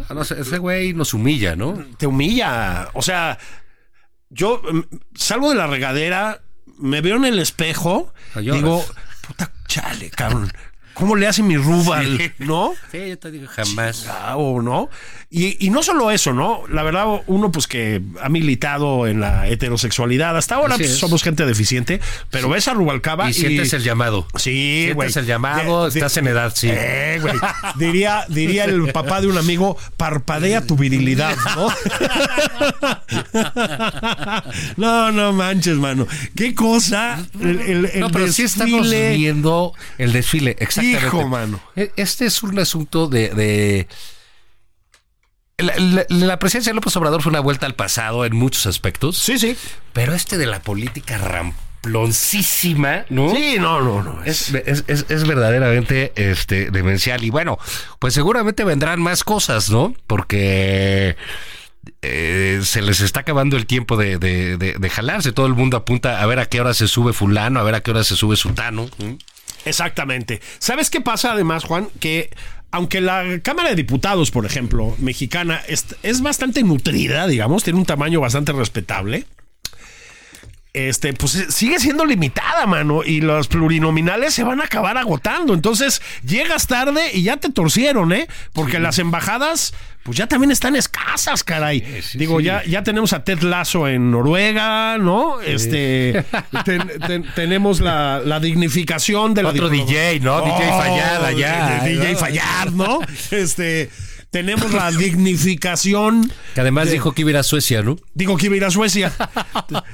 No, 0.09 0.21
ese 0.21 0.57
güey 0.57 0.93
nos 0.93 1.13
humilla, 1.13 1.55
¿no? 1.55 1.73
te 1.97 2.07
humilla. 2.07 2.89
O 2.93 3.01
sea, 3.01 3.37
yo 4.29 4.61
mm, 4.61 4.81
salgo 5.15 5.49
de 5.49 5.55
la 5.55 5.67
regadera, 5.67 6.41
me 6.79 7.01
veo 7.01 7.15
en 7.17 7.25
el 7.25 7.39
espejo, 7.39 8.13
Ah, 8.35 8.41
lloras. 8.41 8.61
digo, 8.61 8.85
puta 9.27 9.51
chale, 9.67 10.09
cabrón. 10.09 10.51
¿Cómo 10.93 11.15
le 11.15 11.27
hace 11.27 11.41
mi 11.43 11.57
Rubal? 11.57 12.17
Sí. 12.17 12.31
¿No? 12.39 12.73
Sí, 12.91 13.09
yo 13.09 13.17
te 13.17 13.31
digo 13.31 13.47
jamás. 13.47 14.05
No. 14.35 14.89
Y, 15.29 15.65
y 15.65 15.71
no 15.71 15.81
solo 15.81 16.11
eso, 16.11 16.31
¿no? 16.33 16.61
La 16.69 16.83
verdad, 16.83 17.05
uno 17.25 17.51
pues 17.51 17.65
que 17.65 18.01
ha 18.21 18.29
militado 18.29 19.07
en 19.07 19.19
la 19.19 19.47
heterosexualidad. 19.47 20.37
Hasta 20.37 20.55
ahora 20.55 20.75
pues, 20.77 20.91
es. 20.91 20.97
somos 20.99 21.23
gente 21.23 21.45
deficiente, 21.47 21.99
pero 22.29 22.49
ves 22.49 22.67
a 22.67 22.73
Rubalcaba 22.75 23.27
Y 23.27 23.31
y... 23.31 23.33
sientes 23.33 23.73
el 23.73 23.83
llamado. 23.83 24.27
Sí, 24.35 24.83
Sientes 24.93 24.95
güey. 24.95 25.09
el 25.15 25.25
llamado, 25.25 25.89
De- 25.89 25.99
estás 25.99 26.15
en 26.17 26.27
edad, 26.27 26.51
sí. 26.55 26.67
Eh, 26.71 27.17
güey. 27.21 27.33
Diría, 27.77 28.25
diría 28.29 28.65
el 28.65 28.91
papá 28.91 29.21
de 29.21 29.27
un 29.27 29.37
amigo, 29.39 29.75
parpadea 29.97 30.61
tu 30.65 30.75
virilidad, 30.75 31.35
¿no? 31.55 31.69
no, 34.77 35.11
no 35.11 35.33
manches, 35.33 35.77
mano. 35.77 36.07
¿Qué 36.35 36.53
cosa? 36.53 37.25
El, 37.41 37.59
el- 37.61 37.85
el 37.93 37.99
no, 38.01 38.11
pero 38.11 38.31
sí 38.31 38.43
estamos 38.43 38.89
desfile. 38.89 39.15
viendo 39.17 39.73
el 39.97 40.13
desfile, 40.13 40.55
exactamente. 40.91 41.17
Hijo, 41.17 41.27
mano. 41.27 41.59
E- 41.75 41.91
Este 41.95 42.25
es 42.25 42.43
un 42.43 42.59
asunto 42.59 43.07
de... 43.07 43.29
de- 43.29 43.87
La, 45.57 45.73
la- 45.77 46.05
la 46.09 46.39
presidencia 46.39 46.71
de 46.71 46.75
López 46.75 46.95
Obrador 46.97 47.21
fue 47.21 47.29
una 47.29 47.39
vuelta 47.39 47.65
al 47.65 47.75
pasado 47.75 48.25
en 48.25 48.35
muchos 48.35 48.65
aspectos. 48.65 49.17
Sí, 49.17 49.37
sí. 49.39 49.55
Pero 49.93 50.13
este 50.13 50.37
de 50.37 50.45
la 50.47 50.61
política 50.61 51.17
ramploncísima, 51.17 53.05
¿no? 53.09 53.33
Sí, 53.35 53.57
no, 53.59 53.81
no, 53.81 54.01
no. 54.03 54.23
Es, 54.23 54.53
es, 54.53 54.83
es- 54.87 55.05
es 55.09 55.27
verdaderamente 55.27 56.11
este, 56.15 56.71
demencial. 56.71 57.23
Y 57.23 57.29
bueno, 57.29 57.57
pues 57.99 58.13
seguramente 58.13 58.63
vendrán 58.63 59.01
más 59.01 59.23
cosas, 59.23 59.69
¿no? 59.69 59.93
Porque 60.07 61.15
eh, 62.01 62.61
se 62.63 62.81
les 62.81 63.01
está 63.01 63.19
acabando 63.21 63.57
el 63.57 63.65
tiempo 63.65 63.95
de, 63.97 64.17
de- 64.17 64.57
de- 64.57 64.73
de 64.79 64.89
jalarse. 64.89 65.31
Todo 65.33 65.45
el 65.45 65.53
mundo 65.53 65.77
apunta 65.77 66.21
a 66.21 66.25
ver 66.25 66.39
a 66.39 66.45
qué 66.47 66.61
hora 66.61 66.73
se 66.73 66.87
sube 66.87 67.13
fulano, 67.13 67.59
a 67.59 67.63
ver 67.63 67.75
a 67.75 67.81
qué 67.81 67.91
hora 67.91 68.03
se 68.03 68.15
sube 68.15 68.35
sutano. 68.37 68.89
Exactamente. 69.65 70.41
¿Sabes 70.59 70.89
qué 70.89 71.01
pasa 71.01 71.33
además, 71.33 71.63
Juan? 71.63 71.87
Que 71.99 72.29
aunque 72.71 73.01
la 73.01 73.39
Cámara 73.43 73.69
de 73.69 73.75
Diputados, 73.75 74.31
por 74.31 74.47
ejemplo, 74.47 74.95
mexicana, 74.97 75.61
es, 75.67 75.85
es 76.01 76.21
bastante 76.21 76.63
nutrida, 76.63 77.27
digamos, 77.27 77.63
tiene 77.63 77.77
un 77.77 77.85
tamaño 77.85 78.19
bastante 78.19 78.51
respetable. 78.51 79.25
Este, 80.73 81.13
pues 81.13 81.35
eh, 81.35 81.51
sigue 81.51 81.79
siendo 81.79 82.03
limitada, 82.03 82.65
mano, 82.65 83.03
y 83.03 83.21
los 83.21 83.47
plurinominales 83.47 84.33
se 84.33 84.43
van 84.43 84.59
a 84.59 84.63
acabar 84.63 84.97
agotando. 84.97 85.53
Entonces, 85.53 86.01
llegas 86.25 86.65
tarde 86.65 87.11
y 87.13 87.21
ya 87.21 87.37
te 87.37 87.51
torcieron, 87.51 88.11
¿eh? 88.11 88.27
Porque 88.53 88.79
las 88.79 88.97
embajadas, 88.97 89.75
pues 90.01 90.17
ya 90.17 90.25
también 90.25 90.49
están 90.49 90.75
escasas, 91.15 91.43
caray. 91.43 91.83
sí, 92.01 92.17
Digo, 92.17 92.39
sí. 92.39 92.45
ya, 92.45 92.63
ya 92.65 92.83
tenemos 92.83 93.13
a 93.13 93.23
Ted 93.23 93.41
Lasso 93.41 93.87
en 93.87 94.11
Noruega, 94.11 94.97
¿no? 94.97 95.41
Este, 95.41 96.23
ten- 96.65 96.91
ten- 97.05 97.25
tenemos 97.35 97.79
la, 97.79 98.21
la 98.23 98.39
dignificación 98.39 99.33
de 99.33 99.43
la 99.43 99.49
Otro 99.49 99.69
DJ, 99.69 100.19
¿no? 100.21 100.41
DJ 100.41 100.67
Fallada, 100.69 101.31
ya, 101.31 101.83
DJ 101.85 102.13
¿no? 102.13 102.19
Fallad, 102.19 102.67
¿no? 102.71 102.99
Este, 103.31 103.89
tenemos 104.33 104.73
la 104.73 104.91
dignificación. 104.91 106.29
Que 106.55 106.61
además 106.61 106.87
de- 106.87 106.93
dijo 106.93 107.13
que 107.13 107.21
iba 107.21 107.29
a 107.29 107.31
ir 107.31 107.37
a 107.37 107.43
Suecia, 107.43 107.81
¿no? 107.83 107.95
Digo 108.13 108.35
que 108.35 108.47
iba 108.47 108.55
a 108.55 108.57
ir 108.57 108.65
a 108.65 108.71
Suecia. 108.71 109.13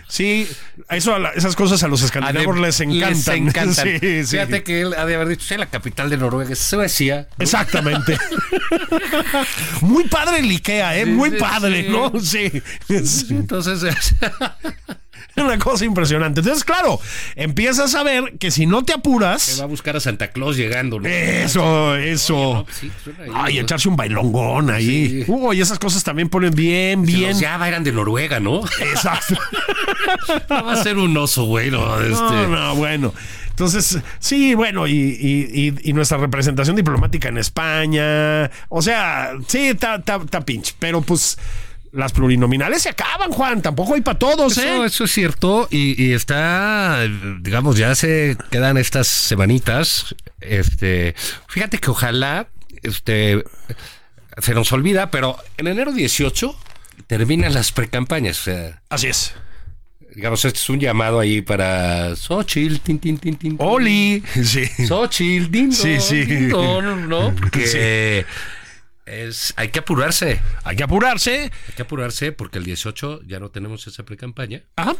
Sí, 0.07 0.47
eso, 0.89 1.13
a 1.13 1.19
la- 1.19 1.29
esas 1.31 1.55
cosas 1.55 1.83
a 1.83 1.87
los 1.87 2.01
escandinavos 2.01 2.57
les 2.57 2.79
encantan. 2.79 3.11
Les 3.13 3.27
encantan. 3.27 3.87
Sí, 4.01 4.23
sí. 4.25 4.31
Fíjate 4.31 4.63
que 4.63 4.81
él 4.81 4.93
ha 4.95 5.05
de 5.05 5.13
haber 5.15 5.27
dicho, 5.27 5.45
sí, 5.47 5.55
la 5.57 5.67
capital 5.67 6.09
de 6.09 6.17
Noruega 6.17 6.51
es 6.53 6.59
Suecia. 6.59 7.27
¿no? 7.37 7.43
Exactamente. 7.43 8.17
Muy 9.81 10.05
padre 10.05 10.39
el 10.39 10.49
Ikea, 10.49 10.97
¿eh? 10.97 11.05
Muy 11.05 11.31
padre. 11.31 11.87
¿no? 11.89 12.11
Sí. 12.19 12.51
Es 12.87 13.29
Entonces, 13.29 14.15
una 15.37 15.57
cosa 15.57 15.85
impresionante. 15.85 16.41
Entonces, 16.41 16.63
claro, 16.63 16.99
empiezas 17.35 17.95
a 17.95 18.03
ver 18.03 18.33
que 18.39 18.51
si 18.51 18.65
no 18.65 18.83
te 18.83 18.93
va 18.93 18.99
apuras. 18.99 19.59
a 19.61 19.65
buscar 19.65 19.95
a 19.95 19.99
Santa 19.99 20.29
Claus 20.31 20.57
llegando, 20.57 20.99
¿no? 20.99 21.07
Eso, 21.07 21.95
eso. 21.95 22.65
Sí, 22.79 22.91
suena 23.03 23.23
ahí, 23.23 23.31
Ay, 23.35 23.55
¿no? 23.55 23.61
echarse 23.61 23.87
un 23.89 23.95
bailongón 23.95 24.69
ahí. 24.69 25.23
Sí. 25.23 25.31
Uy, 25.31 25.61
esas 25.61 25.79
cosas 25.79 26.03
también 26.03 26.29
ponen 26.29 26.53
bien, 26.53 27.03
bien. 27.05 27.29
los 27.31 27.41
Java 27.41 27.67
eran 27.67 27.83
de 27.83 27.91
Noruega, 27.91 28.39
¿no? 28.39 28.61
Exacto. 28.81 29.35
No 30.49 30.65
va 30.65 30.73
a 30.73 30.83
ser 30.83 30.97
un 30.97 31.15
oso, 31.17 31.45
güey. 31.45 31.71
No, 31.71 31.99
este. 32.01 32.13
No, 32.15 32.47
no, 32.47 32.75
bueno. 32.75 33.13
Entonces, 33.49 33.99
sí, 34.19 34.53
bueno, 34.55 34.87
y, 34.87 34.93
y- 34.93 35.73
y- 35.83 35.93
nuestra 35.93 36.17
representación 36.17 36.75
diplomática 36.75 37.27
en 37.29 37.37
España. 37.37 38.49
O 38.69 38.81
sea, 38.81 39.33
sí, 39.47 39.67
está 39.67 40.01
pinche. 40.45 40.73
Pero 40.79 41.01
pues 41.01 41.37
las 41.91 42.11
plurinominales 42.13 42.83
se 42.83 42.89
acaban, 42.89 43.31
Juan. 43.31 43.61
Tampoco 43.61 43.95
hay 43.95 44.01
para 44.01 44.19
todos, 44.19 44.57
Eso, 44.57 44.83
¿eh? 44.83 44.87
eso 44.87 45.03
es 45.05 45.11
cierto 45.11 45.67
y, 45.71 46.01
y 46.03 46.13
está, 46.13 46.99
digamos, 47.41 47.77
ya 47.77 47.95
se 47.95 48.37
quedan 48.51 48.77
estas 48.77 49.07
semanitas. 49.07 50.15
Este, 50.41 51.15
fíjate 51.47 51.79
que 51.79 51.89
ojalá, 51.91 52.47
este, 52.83 53.43
se 54.37 54.53
nos 54.53 54.71
olvida, 54.71 55.11
pero 55.11 55.35
en 55.57 55.67
enero 55.67 55.91
18 55.91 56.55
terminan 57.07 57.53
las 57.53 57.71
precampañas. 57.71 58.39
O 58.41 58.43
sea, 58.43 58.81
Así 58.89 59.07
es. 59.07 59.33
digamos, 60.15 60.45
este 60.45 60.59
es 60.59 60.69
un 60.69 60.79
llamado 60.79 61.19
ahí 61.19 61.41
para 61.41 62.15
Xochitl, 62.15 62.77
tin, 62.79 62.99
tin, 62.99 63.17
tin, 63.17 63.35
tin. 63.35 63.55
Oli. 63.59 64.23
Sí. 64.43 64.65
Xochitl, 64.87 65.49
din, 65.51 65.73
Sí, 65.73 65.99
sí. 65.99 66.23
din, 66.25 66.49
don, 66.49 67.09
¿no? 67.09 67.33
Que 67.51 68.25
es, 69.09 69.53
hay 69.57 69.69
que 69.69 69.79
apurarse. 69.79 70.39
Hay 70.63 70.75
que 70.75 70.83
apurarse. 70.83 71.43
Hay 71.43 71.73
que 71.75 71.81
apurarse 71.81 72.31
porque 72.31 72.57
el 72.59 72.63
18 72.65 73.21
ya 73.25 73.39
no 73.39 73.49
tenemos 73.49 73.85
esa 73.87 74.03
pre-campaña. 74.03 74.63
Ajá. 74.75 74.95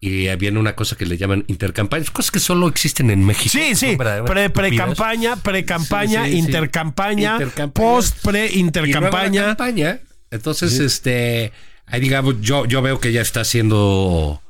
Y 0.00 0.34
viene 0.36 0.58
una 0.58 0.74
cosa 0.74 0.96
que 0.96 1.06
le 1.06 1.16
llaman 1.16 1.44
intercampañas, 1.46 2.10
cosas 2.10 2.30
que 2.30 2.38
solo 2.40 2.68
existen 2.68 3.10
en 3.10 3.24
México. 3.24 3.48
Sí, 3.50 3.74
sí. 3.74 3.96
Pre-campaña, 3.96 5.36
pre-campaña, 5.36 6.24
Sí, 6.24 6.30
sí, 6.30 6.32
sí. 6.32 6.38
intercampaña, 6.40 7.32
Intercampañas. 7.34 7.72
post, 7.72 8.16
Y 8.18 8.22
luego 8.30 8.32
la 8.32 8.48
pre-intercampaña. 8.50 9.44
campaña. 9.46 10.00
Entonces, 10.30 10.78
este, 10.78 11.52
ahí 11.86 12.00
digamos, 12.00 12.40
yo, 12.42 12.66
yo 12.66 12.82
veo 12.82 13.00
que 13.00 13.12
ya 13.12 13.22
está 13.22 13.40
haciendo 13.40 14.42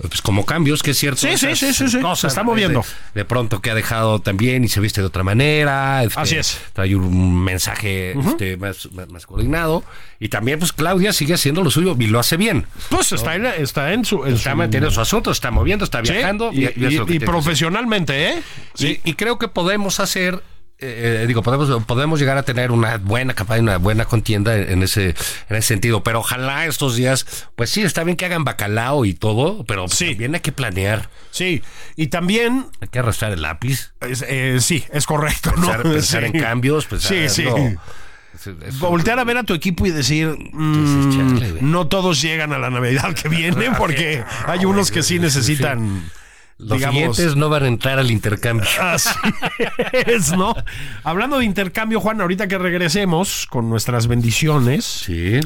pues 0.00 0.20
como 0.22 0.44
cambios, 0.44 0.82
que 0.82 0.90
es 0.92 0.98
cierto. 0.98 1.20
Sí, 1.20 1.36
sí, 1.36 1.56
sí, 1.56 1.72
sí, 1.72 1.88
sí. 1.88 2.00
cosas, 2.00 2.20
Se 2.20 2.26
está 2.28 2.42
moviendo. 2.42 2.82
De, 3.14 3.20
de 3.20 3.24
pronto 3.24 3.60
que 3.60 3.70
ha 3.70 3.74
dejado 3.74 4.20
también 4.20 4.62
y 4.64 4.68
se 4.68 4.80
viste 4.80 5.00
de 5.00 5.06
otra 5.06 5.22
manera. 5.22 6.02
este, 6.04 6.20
Así 6.20 6.36
es. 6.36 6.60
Trae 6.72 6.94
un 6.94 7.42
mensaje 7.42 8.12
este, 8.18 8.56
más, 8.56 8.90
más, 8.92 9.08
más 9.08 9.26
coordinado. 9.26 9.84
Y 10.20 10.28
también, 10.28 10.58
pues 10.58 10.72
Claudia 10.72 11.12
sigue 11.12 11.34
haciendo 11.34 11.62
lo 11.62 11.70
suyo 11.70 11.96
y 11.98 12.06
lo 12.06 12.18
hace 12.18 12.36
bien. 12.36 12.66
Pues 12.90 13.12
está 13.12 13.34
en, 13.34 13.46
está 13.46 13.92
en 13.92 14.04
su. 14.04 14.24
En 14.24 14.34
Está 14.34 14.52
su- 14.52 14.56
manteniendo 14.56 14.90
su 14.90 15.00
asunto, 15.00 15.30
está 15.30 15.50
moviendo, 15.50 15.84
está 15.84 16.02
Sí, 16.04 16.12
viajando. 16.12 16.50
y, 16.52 16.66
y, 16.66 17.18
profesionalmente, 17.20 18.30
¿eh? 18.30 18.42
Y, 18.78 19.00
y 19.04 19.14
creo 19.14 19.38
que 19.38 19.48
podemos 19.48 20.00
hacer, 20.00 20.42
eh, 20.78 21.24
digo, 21.26 21.42
podemos, 21.42 21.84
podemos 21.84 22.20
llegar 22.20 22.36
a 22.36 22.42
tener 22.42 22.70
una 22.70 22.98
buena 22.98 23.32
campaña, 23.34 23.62
una 23.62 23.76
buena 23.78 24.04
contienda 24.04 24.56
en, 24.56 24.82
ese, 24.82 25.14
en 25.48 25.56
ese 25.56 25.68
sentido. 25.68 26.02
Pero 26.02 26.20
ojalá 26.20 26.66
estos 26.66 26.96
días, 26.96 27.26
pues 27.54 27.70
sí, 27.70 27.82
está 27.82 28.04
bien 28.04 28.16
que 28.16 28.26
hagan 28.26 28.44
bacalao 28.44 29.04
y 29.06 29.14
todo, 29.14 29.64
pero 29.64 29.88
Sí. 29.88 30.10
también 30.10 30.34
hay 30.34 30.40
que 30.40 30.52
planear, 30.52 31.08
Sí. 31.30 31.62
Y 31.96 32.06
también 32.08 32.66
hay 32.80 32.88
que 32.88 32.98
arrastrar 32.98 33.32
el 33.32 33.42
lápiz, 33.42 33.92
Es- 34.00 34.24
eh, 34.26 34.58
sí, 34.60 34.84
es 34.92 35.06
correcto, 35.06 35.52
¿no? 35.56 35.66
pensar, 35.82 36.22
Sí. 36.24 36.30
en 36.32 36.40
cambios, 36.40 36.86
pensar 36.86 37.10
Sí, 37.10 37.28
sí. 37.28 37.44
es- 38.34 38.46
es- 38.46 38.78
Voltear 38.78 39.18
a 39.18 39.24
ver 39.24 39.38
a 39.38 39.42
tu 39.44 39.54
equipo 39.54 39.86
y 39.86 39.90
decir, 39.90 40.28
mm, 40.52 41.10
chale, 41.16 41.50
güey. 41.52 41.62
no 41.62 41.86
todos 41.88 42.20
llegan 42.20 42.52
a 42.52 42.58
la 42.58 42.68
Navidad 42.70 43.14
que 43.14 43.28
viene 43.30 43.70
porque 43.78 44.22
hay 44.46 44.64
unos 44.66 44.90
que 44.90 45.02
sí 45.02 45.18
necesitan, 45.18 46.10
Los 46.58 46.78
digamos, 46.78 46.94
siguientes 47.16 47.36
no 47.36 47.48
van 47.50 47.64
a 47.64 47.68
entrar 47.68 47.98
al 47.98 48.10
intercambio. 48.10 48.66
Así 48.80 49.10
es, 50.06 50.32
¿no? 50.32 50.54
Hablando 51.04 51.38
de 51.38 51.44
intercambio, 51.44 52.00
Juan, 52.00 52.20
ahorita 52.20 52.48
que 52.48 52.56
regresemos 52.58 53.46
con 53.50 53.68
nuestras 53.68 54.06
bendiciones, 54.06 54.84
Sí, 54.84 55.40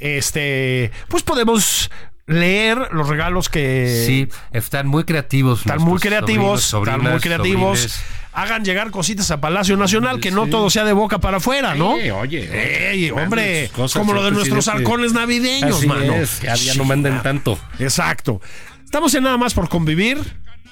este, 0.00 0.90
pues 1.08 1.22
podemos 1.22 1.90
leer 2.26 2.78
los 2.92 3.08
regalos 3.08 3.48
que 3.48 4.04
sí, 4.06 4.28
están 4.52 4.86
muy 4.86 5.04
creativos. 5.04 5.60
están 5.60 5.80
muy 5.82 5.98
creativos, 5.98 6.62
sobrinos, 6.62 6.98
están 6.98 7.12
muy 7.12 7.20
creativos. 7.20 7.78
sobrines. 7.78 8.04
Hagan 8.34 8.64
llegar 8.64 8.90
cositas 8.92 9.30
a 9.32 9.40
Palacio 9.40 9.76
Nacional, 9.76 10.20
que 10.20 10.30
no 10.30 10.44
Sí. 10.44 10.50
todo 10.50 10.70
sea 10.70 10.84
de 10.84 10.92
boca 10.92 11.18
para 11.18 11.38
afuera, 11.38 11.74
¿no? 11.74 11.96
Sí, 12.00 12.10
oye, 12.10 12.90
Ey, 12.92 13.10
hombre, 13.10 13.68
como 13.94 14.12
lo 14.12 14.22
de 14.22 14.30
nuestros 14.30 14.68
halcones 14.68 15.12
navideños, 15.12 15.78
Así 15.78 15.86
mano. 15.88 16.14
es, 16.14 16.40
ya, 16.40 16.54
ya 16.54 16.74
no 16.74 16.84
manden 16.84 17.20
tanto. 17.22 17.58
Exacto. 17.80 18.40
Estamos 18.88 19.12
en 19.12 19.24
nada 19.24 19.36
más 19.36 19.52
por 19.52 19.68
convivir. 19.68 20.16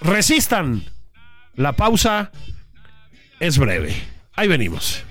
Resistan. 0.00 0.82
La 1.54 1.74
pausa 1.74 2.32
es 3.40 3.58
breve. 3.58 3.94
Ahí 4.32 4.48
venimos. 4.48 5.04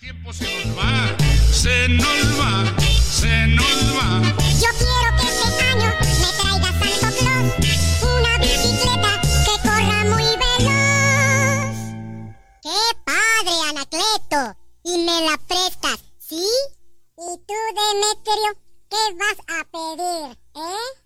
tiempo 0.00 0.32
se 0.32 0.44
nos 0.66 0.76
va, 0.76 1.16
se 1.52 1.88
nos 1.88 2.04
va, 2.40 2.64
se 2.80 3.46
nos 3.46 3.96
va. 3.96 4.22
Yo 4.58 4.66
quiero 4.76 5.16
que 5.16 5.28
este 5.28 5.62
año 5.70 5.94
me 6.20 6.30
traiga 6.42 6.72
Santo 6.72 7.16
Claus 7.16 8.02
una 8.02 8.38
bicicleta 8.38 9.20
que 9.44 9.54
corra 9.62 10.04
muy 10.10 10.28
veloz. 10.42 11.76
¡Qué 12.60 12.80
padre, 13.04 13.54
Anacleto! 13.70 14.58
Y 14.82 14.98
me 14.98 15.30
la 15.30 15.38
prestas, 15.46 16.04
¿sí? 16.18 16.44
¿Y 17.18 17.38
tú, 17.46 17.54
Demetrio, 17.78 18.50
qué 18.90 19.14
vas 19.14 19.38
a 19.46 19.64
pedir, 19.70 20.36
eh? 20.56 21.05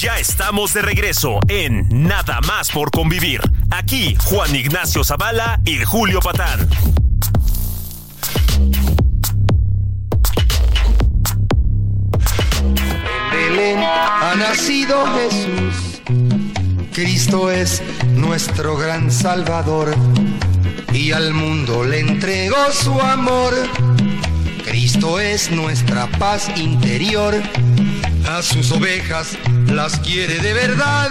Ya 0.00 0.18
estamos 0.18 0.72
de 0.72 0.80
regreso 0.80 1.40
en 1.46 1.86
Nada 1.90 2.40
más 2.46 2.70
por 2.70 2.90
convivir. 2.90 3.42
Aquí 3.70 4.16
Juan 4.24 4.56
Ignacio 4.56 5.04
Zavala 5.04 5.60
y 5.66 5.84
Julio 5.84 6.20
Patán. 6.20 6.66
Belén 13.30 13.78
ha 13.82 14.34
nacido 14.38 15.04
Jesús. 15.16 16.00
Cristo 16.94 17.50
es 17.50 17.82
nuestro 18.14 18.78
gran 18.78 19.10
Salvador 19.10 19.94
y 20.94 21.12
al 21.12 21.34
mundo 21.34 21.84
le 21.84 22.00
entregó 22.00 22.72
su 22.72 22.98
amor. 22.98 23.52
Cristo 24.64 25.20
es 25.20 25.50
nuestra 25.50 26.06
paz 26.12 26.48
interior. 26.56 27.34
A 28.26 28.42
sus 28.42 28.72
ovejas 28.72 29.36
las 29.82 29.98
quiere 30.00 30.38
de 30.40 30.52
verdad. 30.52 31.08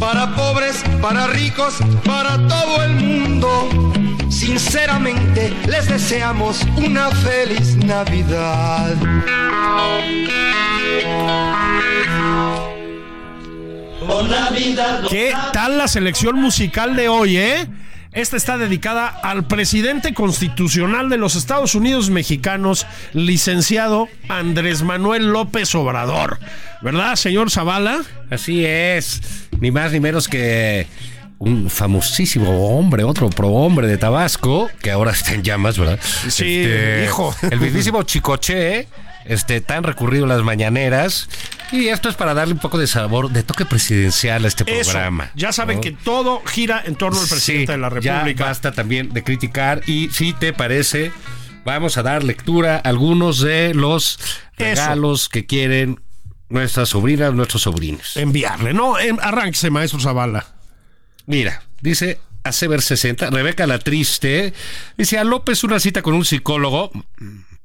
Para 0.00 0.34
pobres, 0.34 0.82
para 1.00 1.28
ricos, 1.28 1.74
para 2.04 2.36
todo 2.48 2.82
el 2.82 2.94
mundo. 2.96 3.92
Sinceramente 4.28 5.54
les 5.68 5.86
deseamos 5.88 6.66
una 6.76 7.10
feliz 7.10 7.76
Navidad. 7.76 8.96
¿Qué 15.08 15.32
tal 15.52 15.78
la 15.78 15.86
selección 15.86 16.40
musical 16.40 16.96
de 16.96 17.08
hoy, 17.08 17.36
eh? 17.36 17.68
Esta 18.18 18.36
está 18.36 18.58
dedicada 18.58 19.06
al 19.06 19.46
presidente 19.46 20.12
constitucional 20.12 21.08
de 21.08 21.18
los 21.18 21.36
Estados 21.36 21.76
Unidos 21.76 22.10
mexicanos, 22.10 22.84
licenciado 23.12 24.08
Andrés 24.28 24.82
Manuel 24.82 25.28
López 25.28 25.72
Obrador. 25.76 26.40
¿Verdad, 26.82 27.14
señor 27.14 27.48
Zavala? 27.52 28.00
Así 28.28 28.64
es, 28.66 29.20
ni 29.60 29.70
más 29.70 29.92
ni 29.92 30.00
menos 30.00 30.26
que 30.26 30.88
un 31.38 31.70
famosísimo 31.70 32.76
hombre, 32.76 33.04
otro 33.04 33.30
prohombre 33.30 33.86
de 33.86 33.98
Tabasco, 33.98 34.68
que 34.82 34.90
ahora 34.90 35.12
está 35.12 35.34
en 35.34 35.44
llamas, 35.44 35.78
¿verdad? 35.78 36.00
Este, 36.26 36.30
Sí, 36.30 37.04
hijo. 37.04 37.32
El 37.48 37.60
mismísimo 37.60 38.02
Chicoche, 38.02 38.88
este, 39.28 39.60
tan 39.60 39.84
recurrido 39.84 40.24
en 40.24 40.30
las 40.30 40.42
mañaneras. 40.42 41.28
Y 41.70 41.88
esto 41.88 42.08
es 42.08 42.16
para 42.16 42.34
darle 42.34 42.54
un 42.54 42.60
poco 42.60 42.78
de 42.78 42.86
sabor, 42.86 43.30
de 43.30 43.42
toque 43.42 43.64
presidencial 43.64 44.44
a 44.44 44.48
este 44.48 44.64
Eso. 44.80 44.90
programa. 44.92 45.30
Ya 45.34 45.52
saben 45.52 45.76
¿no? 45.76 45.80
que 45.82 45.92
todo 45.92 46.42
gira 46.46 46.82
en 46.84 46.96
torno 46.96 47.20
al 47.20 47.28
presidente 47.28 47.66
Sí, 47.66 47.72
de 47.72 47.78
la 47.78 48.00
Ya 48.00 48.14
República. 48.16 48.44
basta 48.46 48.72
también 48.72 49.12
de 49.12 49.22
criticar. 49.22 49.82
Y 49.86 50.08
si 50.10 50.32
te 50.32 50.52
parece, 50.52 51.12
vamos 51.64 51.96
a 51.98 52.02
dar 52.02 52.24
lectura 52.24 52.76
a 52.76 52.88
algunos 52.88 53.40
de 53.40 53.74
los 53.74 54.18
regalos 54.56 55.28
que 55.28 55.46
quieren 55.46 56.00
nuestras 56.48 56.88
sobrinas, 56.88 57.34
nuestros 57.34 57.62
sobrinos. 57.62 58.16
Enviarle, 58.16 58.72
¿no? 58.72 58.98
En- 58.98 59.18
arránquese, 59.20 59.70
maestro 59.70 60.00
Zavala. 60.00 60.46
Mira, 61.26 61.62
dice 61.82 62.18
Acever 62.44 62.80
60, 62.80 63.28
Rebeca 63.28 63.66
la 63.66 63.78
Triste, 63.78 64.54
dice 64.96 65.18
a 65.18 65.24
López 65.24 65.62
una 65.64 65.78
cita 65.78 66.00
con 66.00 66.14
un 66.14 66.24
psicólogo, 66.24 66.90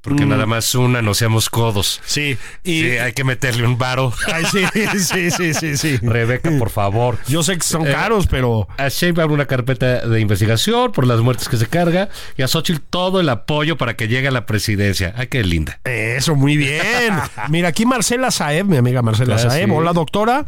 porque 0.04 0.24
nada 0.26 0.46
más 0.46 0.72
una, 0.76 1.02
no 1.02 1.14
seamos 1.14 1.50
codos. 1.50 2.00
Sí, 2.04 2.36
Mm. 2.64 2.68
y. 2.68 2.80
Sí, 2.82 2.90
hay 2.98 3.12
que 3.14 3.24
meterle 3.24 3.66
un 3.66 3.76
varo. 3.78 4.12
Ay, 4.32 4.44
sí, 4.52 4.62
sí, 4.98 5.30
sí, 5.32 5.54
sí, 5.54 5.76
sí. 5.76 5.96
Rebeca, 6.02 6.50
por 6.58 6.70
favor. 6.70 7.18
Yo 7.26 7.42
sé 7.42 7.56
que 7.56 7.62
son 7.64 7.86
Eh, 7.86 7.92
caros, 7.92 8.26
pero. 8.28 8.68
A 8.78 8.88
Sheinbaum 8.88 9.32
una 9.32 9.46
carpeta 9.46 10.06
de 10.06 10.20
investigación 10.20 10.92
por 10.92 11.06
las 11.06 11.20
muertes 11.20 11.48
que 11.48 11.56
se 11.56 11.66
carga 11.66 12.08
y 12.36 12.42
a 12.42 12.48
Xochitl 12.48 12.80
todo 12.90 13.18
el 13.20 13.28
apoyo 13.28 13.76
para 13.76 13.94
que 13.96 14.06
llegue 14.06 14.28
a 14.28 14.30
la 14.30 14.46
presidencia. 14.46 15.12
Ay, 15.16 15.26
qué 15.28 15.42
linda. 15.42 15.80
Eso, 15.84 16.34
muy 16.36 16.56
bien. 16.56 17.14
Mira, 17.48 17.68
aquí 17.68 17.86
Marcela 17.86 18.30
Saeb, 18.30 18.66
mi 18.66 18.76
amiga 18.76 19.02
Marcela 19.02 19.36
Ah, 19.36 19.38
Saeb. 19.38 19.66
sí. 19.68 19.74
Hola, 19.74 19.92
doctora. 19.94 20.44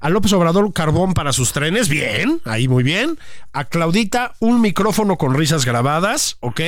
A 0.00 0.08
López 0.08 0.32
Obrador, 0.32 0.72
carbón 0.72 1.12
para 1.12 1.32
sus 1.32 1.52
trenes. 1.52 1.88
Bien, 1.88 2.40
ahí 2.44 2.68
muy 2.68 2.82
bien. 2.82 3.18
A 3.52 3.66
Claudita, 3.66 4.34
un 4.38 4.60
micrófono 4.60 5.18
con 5.18 5.34
risas 5.34 5.64
grabadas, 5.66 6.38
¿ok? 6.40 6.60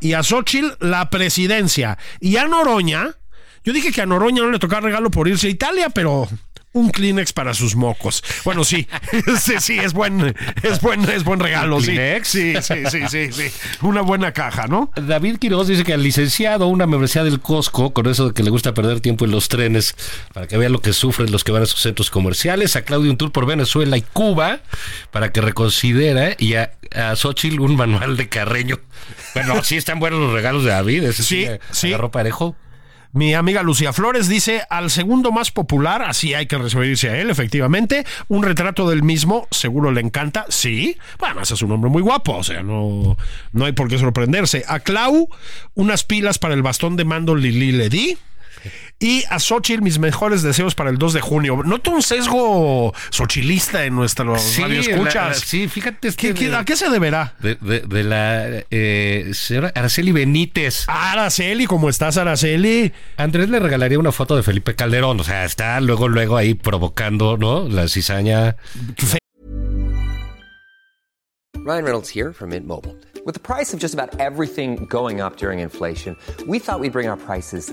Y 0.00 0.12
a 0.12 0.22
Xochitl, 0.22 0.76
la 0.80 1.08
presidencia. 1.10 1.96
Y 2.20 2.36
a 2.36 2.46
Noroña, 2.46 3.16
Yo 3.64 3.72
dije 3.72 3.90
que 3.90 4.02
a 4.02 4.06
Noroña 4.06 4.42
no 4.42 4.50
le 4.50 4.58
tocaba 4.60 4.82
regalo 4.82 5.10
por 5.10 5.26
irse 5.26 5.48
a 5.48 5.50
Italia, 5.50 5.88
pero 5.90 6.28
un 6.76 6.90
Kleenex 6.90 7.32
para 7.32 7.54
sus 7.54 7.74
mocos. 7.74 8.22
Bueno, 8.44 8.64
sí, 8.64 8.86
sí, 9.40 9.54
sí, 9.60 9.78
es 9.78 9.92
buen, 9.92 10.34
es 10.62 10.80
buen, 10.80 11.08
es 11.10 11.24
buen 11.24 11.40
regalo. 11.40 11.80
sí. 11.80 11.92
¿Kleenex? 11.92 12.28
Sí, 12.28 12.54
sí, 12.62 12.74
sí, 12.90 13.00
sí, 13.08 13.32
sí. 13.32 13.50
Una 13.82 14.02
buena 14.02 14.32
caja, 14.32 14.66
¿no? 14.66 14.90
David 14.96 15.38
Quiroz 15.38 15.68
dice 15.68 15.84
que 15.84 15.94
al 15.94 16.02
licenciado 16.02 16.66
una 16.66 16.86
membresía 16.86 17.24
del 17.24 17.40
Costco, 17.40 17.92
con 17.92 18.06
eso 18.06 18.28
de 18.28 18.34
que 18.34 18.42
le 18.42 18.50
gusta 18.50 18.74
perder 18.74 19.00
tiempo 19.00 19.24
en 19.24 19.30
los 19.30 19.48
trenes, 19.48 19.94
para 20.32 20.46
que 20.46 20.56
vea 20.58 20.68
lo 20.68 20.80
que 20.80 20.92
sufren 20.92 21.32
los 21.32 21.44
que 21.44 21.52
van 21.52 21.62
a 21.62 21.66
sus 21.66 21.80
centros 21.80 22.10
comerciales, 22.10 22.76
a 22.76 22.82
Claudio 22.82 23.10
un 23.10 23.16
tour 23.16 23.32
por 23.32 23.46
Venezuela 23.46 23.96
y 23.96 24.02
Cuba, 24.02 24.60
para 25.10 25.32
que 25.32 25.40
reconsidera, 25.40 26.34
y 26.38 26.54
a, 26.54 26.72
a 26.94 27.16
Xochitl 27.16 27.60
un 27.60 27.76
manual 27.76 28.16
de 28.16 28.28
Carreño. 28.28 28.78
Bueno, 29.34 29.62
sí 29.64 29.76
están 29.76 29.98
buenos 30.00 30.20
los 30.20 30.32
regalos 30.32 30.64
de 30.64 30.70
David, 30.70 31.04
ese 31.04 31.22
sí, 31.22 31.44
Sí, 31.46 31.50
sí. 31.70 31.88
agarró 31.88 32.10
parejo. 32.10 32.56
Mi 33.16 33.32
amiga 33.32 33.62
Lucía 33.62 33.94
Flores 33.94 34.28
dice, 34.28 34.64
al 34.68 34.90
segundo 34.90 35.32
más 35.32 35.50
popular, 35.50 36.02
así 36.02 36.34
hay 36.34 36.44
que 36.44 36.58
referirse 36.58 37.08
a 37.08 37.18
él, 37.18 37.30
efectivamente, 37.30 38.04
un 38.28 38.42
retrato 38.42 38.86
del 38.90 39.02
mismo, 39.02 39.48
seguro 39.50 39.90
le 39.90 40.02
encanta, 40.02 40.44
sí, 40.50 40.98
bueno, 41.18 41.40
ese 41.40 41.54
es 41.54 41.62
un 41.62 41.72
hombre 41.72 41.88
muy 41.88 42.02
guapo, 42.02 42.36
o 42.36 42.44
sea, 42.44 42.62
no, 42.62 43.16
no 43.52 43.64
hay 43.64 43.72
por 43.72 43.88
qué 43.88 43.96
sorprenderse. 43.96 44.64
A 44.68 44.80
Clau, 44.80 45.30
unas 45.74 46.04
pilas 46.04 46.38
para 46.38 46.52
el 46.52 46.60
bastón 46.60 46.96
de 46.96 47.06
mando 47.06 47.34
Lili 47.34 47.72
le 47.72 47.88
di. 47.88 48.18
Y 48.98 49.24
a 49.30 49.38
Xochitl, 49.38 49.82
mis 49.82 49.98
mejores 49.98 50.42
deseos 50.42 50.74
para 50.74 50.90
el 50.90 50.98
2 50.98 51.12
de 51.14 51.20
junio. 51.20 51.62
Noto 51.64 51.90
un 51.90 52.02
sesgo 52.02 52.94
xochilista 53.10 53.84
en 53.84 53.94
nuestro 53.94 54.38
Sí, 54.38 54.62
radio 54.62 54.82
la- 54.82 54.90
escuchas. 54.90 55.40
sí, 55.40 55.68
fíjate. 55.68 56.08
es 56.08 56.16
¿Qué- 56.16 56.32
de- 56.32 56.54
¿A 56.56 56.64
qué 56.64 56.76
se 56.76 56.88
deberá? 56.88 57.34
De, 57.40 57.56
de- 57.56 57.80
de 57.80 58.04
la 58.04 58.64
eh, 58.70 59.30
señora 59.34 59.72
Araceli 59.74 60.12
Benítez. 60.12 60.84
Araceli, 60.88 61.66
¿cómo 61.66 61.88
estás, 61.90 62.16
Araceli? 62.16 62.92
Andrés 63.16 63.48
le 63.48 63.58
regalaría 63.60 63.98
una 63.98 64.12
foto 64.12 64.36
de 64.36 64.42
Felipe 64.42 64.74
Calderón, 64.74 65.20
o 65.20 65.24
sea, 65.24 65.44
está 65.44 65.80
luego, 65.80 66.08
luego 66.08 66.36
ahí 66.36 66.54
provocando, 66.54 67.36
¿no? 67.36 67.68
La 67.68 67.88
cizaña. 67.88 68.56
Ryan 71.64 71.84
Reynolds 71.84 72.08
here 72.08 72.32
from 72.32 72.50
Mint 72.50 72.66
Mobile. 72.66 72.94
With 73.24 73.34
the 73.34 73.40
price 73.40 73.74
of 73.74 73.80
just 73.80 73.92
about 73.92 74.20
everything 74.20 74.86
going 74.88 75.20
up 75.20 75.36
during 75.36 75.58
inflation, 75.58 76.16
we 76.46 76.60
thought 76.60 76.78
we'd 76.80 76.92
bring 76.92 77.08
our 77.08 77.16
prices 77.16 77.72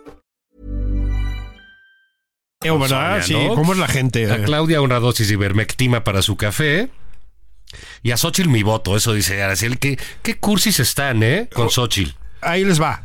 Eh, 2.63 2.71
¿verdad? 2.71 3.21
Sonia, 3.23 3.49
Sí. 3.49 3.55
¿cómo 3.55 3.73
es 3.73 3.79
la 3.79 3.87
gente? 3.87 4.31
A 4.31 4.43
Claudia 4.43 4.81
una 4.81 4.99
dosis 4.99 5.27
de 5.27 5.33
ivermectina 5.33 6.03
para 6.03 6.21
su 6.21 6.37
café. 6.37 6.89
Y 8.03 8.11
a 8.11 8.17
Xochitl 8.17 8.49
mi 8.49 8.63
voto, 8.63 8.97
eso 8.97 9.13
dice 9.13 9.41
Araceli. 9.41 9.77
¿Qué, 9.77 9.97
qué 10.21 10.37
cursis 10.37 10.79
están, 10.79 11.23
eh? 11.23 11.49
Con 11.53 11.69
Xochitl. 11.69 12.11
Ahí 12.41 12.63
les 12.65 12.81
va. 12.81 13.03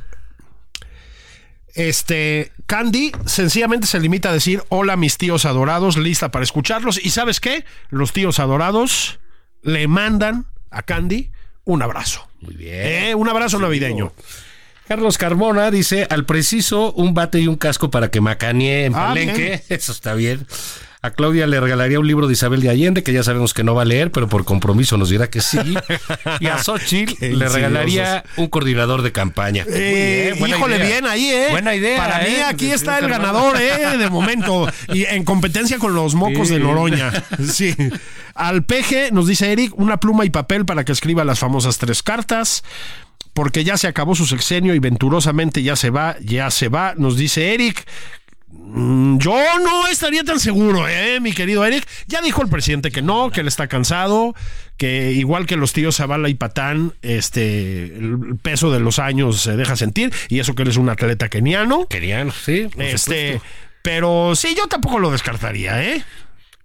Este, 1.74 2.52
Candy 2.66 3.12
sencillamente 3.26 3.86
se 3.86 4.00
limita 4.00 4.30
a 4.30 4.32
decir, 4.32 4.62
hola 4.70 4.96
mis 4.96 5.18
tíos 5.18 5.44
adorados, 5.44 5.98
lista 5.98 6.30
para 6.30 6.42
escucharlos. 6.42 6.98
¿Y 7.04 7.10
sabes 7.10 7.38
qué? 7.38 7.64
Los 7.90 8.12
tíos 8.12 8.38
adorados 8.40 9.20
le 9.62 9.86
mandan 9.86 10.46
a 10.70 10.82
Candy 10.82 11.30
un 11.64 11.82
abrazo. 11.82 12.26
Muy 12.40 12.54
bien. 12.54 12.74
Eh, 12.86 13.14
un 13.14 13.28
abrazo 13.28 13.58
navideño. 13.58 14.12
Carlos 14.88 15.18
Carmona 15.18 15.70
dice, 15.70 16.06
al 16.10 16.24
preciso, 16.24 16.92
un 16.92 17.12
bate 17.14 17.40
y 17.40 17.48
un 17.48 17.56
casco 17.56 17.90
para 17.90 18.10
que 18.10 18.20
macanee 18.20 18.84
en 18.86 18.94
Ah, 18.94 19.08
Palenque. 19.08 19.42
bien. 19.46 19.62
Eso 19.68 19.92
está 19.92 20.14
bien. 20.14 20.46
A 21.02 21.10
Claudia 21.10 21.46
le 21.46 21.60
regalaría 21.60 22.00
un 22.00 22.06
libro 22.08 22.26
de 22.26 22.32
Isabel 22.32 22.60
de 22.60 22.68
Allende, 22.70 23.04
que 23.04 23.12
ya 23.12 23.22
sabemos 23.22 23.54
que 23.54 23.62
no 23.62 23.74
va 23.76 23.82
a 23.82 23.84
leer, 23.84 24.10
pero 24.10 24.28
por 24.28 24.44
compromiso 24.44 24.96
nos 24.96 25.08
dirá 25.10 25.28
que 25.30 25.40
sí. 25.40 25.58
Y 26.40 26.46
a 26.46 26.58
Xochitl 26.58 27.14
Qué 27.18 27.28
le 27.30 27.48
regalaría 27.48 28.24
un 28.36 28.48
coordinador 28.48 29.02
de 29.02 29.12
campaña. 29.12 29.64
Eh, 29.68 30.32
bien, 30.36 30.48
híjole, 30.50 30.76
idea. 30.76 30.86
bien 30.86 31.06
ahí, 31.06 31.26
¿eh? 31.30 31.46
Buena 31.50 31.74
idea. 31.76 31.98
Para 31.98 32.18
mí 32.20 32.34
¿eh? 32.34 32.42
aquí 32.44 32.70
está 32.72 32.98
el 32.98 33.08
ganador, 33.08 33.56
¿eh? 33.60 33.98
De 33.98 34.10
momento. 34.10 34.68
Y 34.92 35.04
en 35.04 35.22
competencia 35.24 35.78
con 35.78 35.94
los 35.94 36.14
mocos 36.14 36.48
Sí. 36.48 36.54
de 36.54 36.60
Noroña. 36.60 37.12
Sí. 37.52 37.74
Al 38.34 38.64
peje, 38.64 39.10
nos 39.12 39.26
dice 39.28 39.52
Eric, 39.52 39.72
una 39.78 39.98
pluma 39.98 40.24
y 40.24 40.30
papel 40.30 40.64
para 40.66 40.84
que 40.84 40.92
escriba 40.92 41.24
las 41.24 41.38
famosas 41.38 41.78
tres 41.78 42.02
cartas. 42.02 42.64
Porque 43.36 43.64
ya 43.64 43.76
se 43.76 43.86
acabó 43.86 44.14
su 44.14 44.24
sexenio 44.24 44.74
y 44.74 44.78
venturosamente 44.78 45.62
ya 45.62 45.76
se 45.76 45.90
va, 45.90 46.16
ya 46.22 46.50
se 46.50 46.68
va, 46.70 46.94
nos 46.96 47.18
dice 47.18 47.52
Eric. 47.52 47.86
Mm, 48.50 49.18
Yo 49.18 49.36
no 49.62 49.86
estaría 49.88 50.24
tan 50.24 50.40
seguro, 50.40 50.88
¿eh, 50.88 51.20
mi 51.20 51.32
querido 51.34 51.62
Eric. 51.66 51.86
Ya 52.06 52.22
dijo 52.22 52.40
el 52.42 52.48
presidente 52.48 52.90
que 52.90 53.02
no, 53.02 53.30
que 53.30 53.42
él 53.42 53.48
está 53.48 53.68
cansado, 53.68 54.34
que 54.78 55.12
igual 55.12 55.44
que 55.44 55.56
los 55.56 55.74
tíos 55.74 55.96
Zavala 55.96 56.30
y 56.30 56.34
Patán, 56.34 56.94
este, 57.02 57.84
el 57.98 58.38
peso 58.42 58.70
de 58.72 58.80
los 58.80 58.98
años 58.98 59.42
se 59.42 59.54
deja 59.54 59.76
sentir, 59.76 60.14
y 60.30 60.38
eso 60.38 60.54
que 60.54 60.62
él 60.62 60.68
es 60.70 60.78
un 60.78 60.88
atleta 60.88 61.28
keniano. 61.28 61.86
Querían, 61.88 62.32
sí. 62.32 62.68
Este, 62.78 63.34
supuesto. 63.34 63.46
pero 63.82 64.32
sí, 64.34 64.54
yo 64.56 64.66
tampoco 64.66 64.98
lo 64.98 65.10
descartaría, 65.10 65.82
¿eh? 65.84 66.02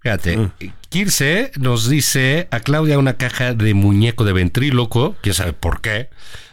Fíjate, 0.00 0.38
Mm. 0.38 0.52
Kirse 0.88 1.52
nos 1.58 1.88
dice 1.90 2.48
a 2.50 2.60
Claudia 2.60 2.98
una 2.98 3.18
caja 3.18 3.52
de 3.52 3.74
muñeco 3.74 4.24
de 4.24 4.32
ventríloco, 4.32 5.16
quién 5.20 5.34
sabe 5.34 5.52
por 5.52 5.80
qué. 5.82 6.08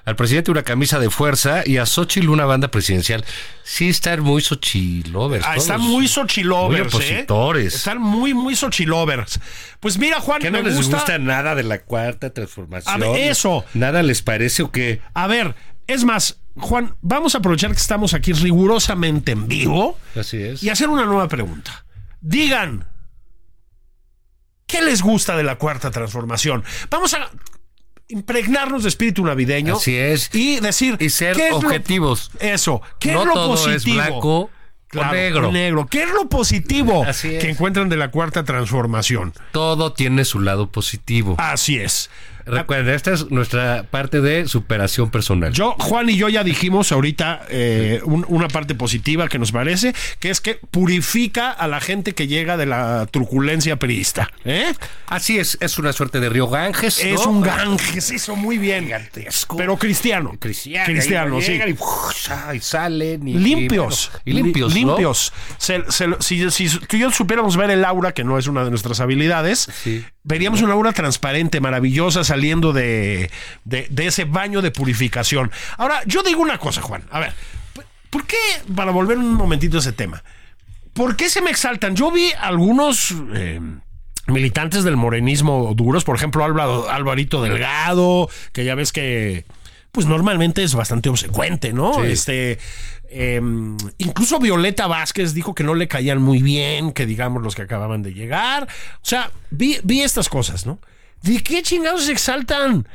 Al 0.10 0.16
presidente 0.16 0.50
una 0.50 0.64
camisa 0.64 0.98
de 0.98 1.12
fuerza 1.12 1.62
y 1.64 1.78
a 1.78 1.86
Xochitl 1.86 2.30
una 2.30 2.46
banda 2.46 2.72
presidencial. 2.72 3.24
Sí 3.62 3.90
están 3.90 4.22
muy 4.22 4.42
Xochilovers. 4.42 5.46
Ah, 5.48 5.56
están 5.56 5.82
muy 5.82 6.08
Xochilovers, 6.08 6.92
Muy 6.96 7.04
¿eh? 7.04 7.28
Están 7.68 8.02
muy, 8.02 8.34
muy 8.34 8.56
Xochilovers. 8.56 9.40
Pues 9.80 10.00
mira, 10.00 10.20
Juan, 10.20 10.42
¿Qué 10.42 10.50
no 10.50 10.58
me 10.58 10.64
les 10.64 10.78
gusta... 10.78 10.96
gusta 10.98 11.20
nada 11.20 11.54
de 11.54 11.62
la 11.62 11.82
cuarta 11.84 12.34
transformación? 12.34 12.92
A 12.92 12.98
ver, 12.98 13.30
eso. 13.30 13.64
¿Nada 13.76 14.02
les 14.02 14.24
parece 14.24 14.64
o 14.64 14.72
qué? 14.72 15.00
A 15.14 15.28
ver, 15.28 15.54
es 15.86 16.04
más, 16.04 16.40
Juan, 16.58 16.96
vamos 17.02 17.36
a 17.36 17.38
aprovechar 17.38 17.70
que 17.70 17.78
estamos 17.78 18.16
aquí 18.16 18.34
rigurosamente 18.34 19.34
en 19.34 19.48
vivo 19.48 19.96
Así 20.16 20.42
es. 20.42 20.64
y 20.64 20.72
hacer 20.72 20.90
una 20.90 21.06
nueva 21.06 21.28
pregunta. 21.28 21.86
Digan, 22.20 22.88
¿qué 24.66 24.82
les 24.82 25.04
gusta 25.04 25.38
de 25.38 25.44
la 25.44 25.60
cuarta 25.60 25.92
transformación? 25.92 26.64
Vamos 26.90 27.14
a 27.14 27.30
impregnarnos 28.10 28.84
de 28.84 28.90
espíritu 28.90 29.24
navideño. 29.26 29.76
Así 29.78 29.96
es. 29.96 30.30
Y 30.34 30.60
decir, 30.60 30.98
Y 31.00 31.10
ser 31.10 31.36
¿qué 31.36 31.46
es 31.48 31.52
lo- 31.52 31.58
objetivos. 31.60 32.32
eso, 32.40 32.82
¿qué 33.00 33.14
no 33.14 33.22
es 33.22 33.28
lo 33.28 33.34
todo 33.34 33.50
positivo? 33.52 33.76
es 33.78 33.86
blanco 34.10 34.50
Claro, 34.90 35.10
o 35.10 35.14
negro. 35.14 35.50
o 35.50 35.52
negro. 35.52 35.88
¿Qué 35.88 36.02
es 36.04 36.10
lo 36.12 36.28
positivo 36.30 37.06
Así 37.06 37.36
es. 37.36 37.44
que 37.44 37.50
encuentran 37.52 37.90
de 37.90 37.96
la 37.98 38.10
cuarta 38.10 38.44
transformación? 38.44 39.34
Todo 39.52 39.94
tiene 39.94 40.26
su 40.26 40.40
lado 40.40 40.72
positivo. 40.72 41.36
Así 41.38 41.78
es. 41.78 42.10
Recuerda, 42.50 42.94
esta 42.94 43.14
es 43.14 43.30
nuestra 43.32 43.84
parte 43.84 44.22
de 44.22 44.48
superación 44.48 45.10
personal. 45.12 45.54
Yo, 45.54 45.76
Juan 45.80 46.10
y 46.10 46.18
yo 46.18 46.30
ya 46.30 46.44
dijimos 46.44 46.92
ahorita 46.92 47.42
eh, 47.50 48.02
un- 48.04 48.26
una 48.28 48.48
parte 48.48 48.76
positiva 48.76 49.28
que 49.28 49.40
nos 49.40 49.52
parece, 49.52 49.94
que 50.20 50.30
es 50.30 50.42
que 50.42 50.60
purifica 50.72 51.52
a 51.52 51.68
la 51.68 51.80
gente 51.80 52.14
que 52.14 52.28
llega 52.28 52.58
de 52.58 52.66
la 52.66 53.08
truculencia 53.12 53.78
priista. 53.78 54.32
¿eh? 54.46 54.74
Así 55.08 55.38
es, 55.40 55.58
es 55.62 55.78
una 55.80 55.94
suerte 55.94 56.20
de 56.20 56.30
río 56.30 56.48
Ganges. 56.48 57.04
Es 57.04 57.26
un 57.26 57.42
Ganges, 57.42 58.12
eso 58.12 58.36
muy 58.36 58.58
bien. 58.58 58.86
Gigantesco. 58.86 59.56
Pero 59.58 59.78
cristiano. 59.78 60.36
Cristiano. 60.40 60.86
Cristiano, 60.86 61.42
sí. 61.42 61.60
Y, 62.56 62.60
salen. 62.60 63.28
Y, 63.28 63.34
Limpios. 63.36 64.12
Y, 64.26 64.32
bueno, 64.34 64.40
y 64.40 64.44
limpios. 64.44 64.74
Li- 64.74 64.86
¿no? 64.86 64.92
Limpios. 64.92 65.34
Se- 65.58 65.84
se- 65.90 66.08
si, 66.20 66.50
si 66.52 66.70
tú 66.80 66.98
y 66.98 67.00
yo 67.00 67.12
supiéramos 67.12 67.58
ver 67.58 67.72
el 67.72 67.86
aura, 67.86 68.14
que 68.14 68.24
no 68.24 68.38
es 68.38 68.48
una 68.48 68.64
de 68.64 68.70
nuestras 68.70 69.00
habilidades, 69.00 69.68
Sí. 69.84 70.04
veríamos 70.24 70.62
una 70.62 70.74
aura 70.74 70.92
transparente, 70.94 71.60
maravillosa, 71.62 72.24
saliendo 72.40 72.72
de, 72.72 73.30
de, 73.66 73.88
de 73.90 74.08
ese 74.08 74.24
baño 74.24 74.62
de 74.62 74.72
purificación. 74.72 75.52
Ahora, 75.78 76.02
yo 76.06 76.24
digo 76.24 76.42
una 76.42 76.58
cosa, 76.58 76.82
Juan. 76.82 77.04
A 77.12 77.20
ver, 77.20 77.34
¿por 78.10 78.26
qué, 78.26 78.38
para 78.74 78.92
volver 78.92 79.18
un 79.18 79.34
momentito 79.34 79.76
a 79.76 79.82
ese 79.82 79.92
tema, 79.92 80.24
¿por 80.94 81.18
qué 81.18 81.30
se 81.30 81.42
me 81.42 81.52
exaltan? 81.52 81.96
Yo 81.96 82.12
vi 82.12 82.32
algunos... 82.40 83.14
eh, 83.34 83.60
militantes 84.28 84.84
del 84.84 84.96
morenismo 84.96 85.74
duros, 85.76 86.04
por 86.04 86.16
ejemplo 86.16 86.46
Álvaro, 86.46 86.88
Alvarito 86.88 87.42
Delgado, 87.42 88.30
que 88.54 88.64
ya 88.64 88.76
ves 88.76 88.92
que 88.92 89.44
pues 89.92 90.06
normalmente 90.06 90.62
es 90.62 90.76
bastante 90.76 91.10
obsecuente, 91.10 91.74
¿no? 91.74 91.96
Sí. 91.96 92.12
Este 92.12 92.60
eh, 93.10 93.42
incluso 93.98 94.38
Violeta 94.38 94.86
Vázquez 94.86 95.34
dijo 95.34 95.56
que 95.56 95.64
no 95.64 95.74
le 95.74 95.88
caían 95.88 96.22
muy 96.22 96.44
bien, 96.44 96.92
que 96.92 97.08
digamos 97.08 97.42
los 97.42 97.56
que 97.56 97.64
acababan 97.64 98.04
de 98.04 98.14
llegar. 98.14 98.68
O 98.98 99.06
sea, 99.06 99.32
vi, 99.50 99.80
vi 99.84 100.02
estas 100.02 100.30
cosas, 100.30 100.68
¿no? 100.68 100.78
¿De 101.22 101.42
qué 101.44 101.62
chingados 101.62 102.06
se 102.06 102.12
exaltan? 102.12 102.88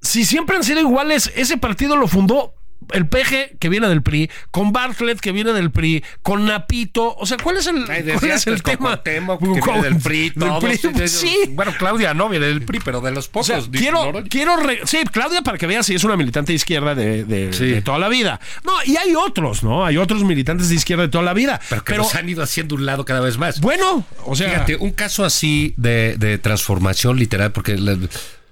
Si 0.00 0.24
siempre 0.24 0.56
han 0.56 0.64
sido 0.64 0.80
iguales, 0.80 1.32
ese 1.34 1.56
partido 1.58 1.96
lo 1.96 2.08
fundó 2.08 2.54
el 2.92 3.06
peje 3.06 3.56
que 3.58 3.68
viene 3.68 3.88
del 3.88 4.02
PRI, 4.02 4.30
con 4.50 4.72
Bartlett 4.72 5.20
que 5.20 5.32
viene 5.32 5.52
del 5.52 5.70
PRI, 5.70 6.02
con 6.22 6.44
Napito. 6.46 7.14
O 7.16 7.26
sea, 7.26 7.36
¿cuál 7.42 7.56
es 7.58 7.66
el, 7.66 7.84
Ay, 7.90 8.04
cuál 8.18 8.30
es 8.32 8.46
el 8.46 8.62
tema? 8.62 8.78
Cuauhtémoc, 9.02 9.40
que 9.40 9.60
viene 9.60 9.82
del 9.82 9.96
PRI, 10.00 10.30
Del 10.30 10.34
todos, 10.48 10.64
PRI, 10.64 11.08
sí. 11.08 11.36
Bueno, 11.50 11.72
Claudia 11.78 12.14
no 12.14 12.28
viene 12.28 12.46
del 12.46 12.62
PRI, 12.62 12.80
pero 12.84 13.00
de 13.00 13.10
los 13.12 13.28
O 13.28 13.30
pocos. 13.32 13.46
sea, 13.46 13.60
quiero, 13.70 14.12
quiero 14.28 14.56
re- 14.56 14.80
sí, 14.84 14.98
Claudia, 15.10 15.42
para 15.42 15.58
que 15.58 15.66
veas 15.66 15.86
si 15.86 15.94
es 15.94 16.04
una 16.04 16.16
militante 16.16 16.52
de 16.52 16.56
izquierda 16.56 16.94
de, 16.94 17.24
de- 17.24 17.52
Sí. 17.52 17.66
de 17.66 17.82
toda 17.82 17.98
la 17.98 18.08
vida. 18.08 18.40
No, 18.64 18.72
y 18.84 18.96
hay 18.96 19.14
otros, 19.14 19.62
¿no? 19.62 19.84
Hay 19.84 19.96
otros 19.96 20.24
militantes 20.24 20.68
de 20.68 20.74
izquierda 20.74 21.02
de 21.04 21.08
toda 21.10 21.24
la 21.24 21.34
vida. 21.34 21.60
Pero 21.68 21.84
que 21.84 21.96
nos 21.96 22.14
han 22.14 22.28
ido 22.28 22.42
haciendo 22.42 22.74
un 22.74 22.86
lado 22.86 23.04
cada 23.04 23.20
vez 23.20 23.38
más. 23.38 23.60
bueno, 23.60 24.04
o 24.24 24.34
sea, 24.36 24.48
Fíjate, 24.50 24.76
un 24.76 24.92
caso 24.92 25.24
así 25.24 25.74
de, 25.76 26.16
de 26.18 26.38
transformación 26.38 27.18
literal, 27.18 27.52
porque 27.52 27.76
la, 27.76 27.96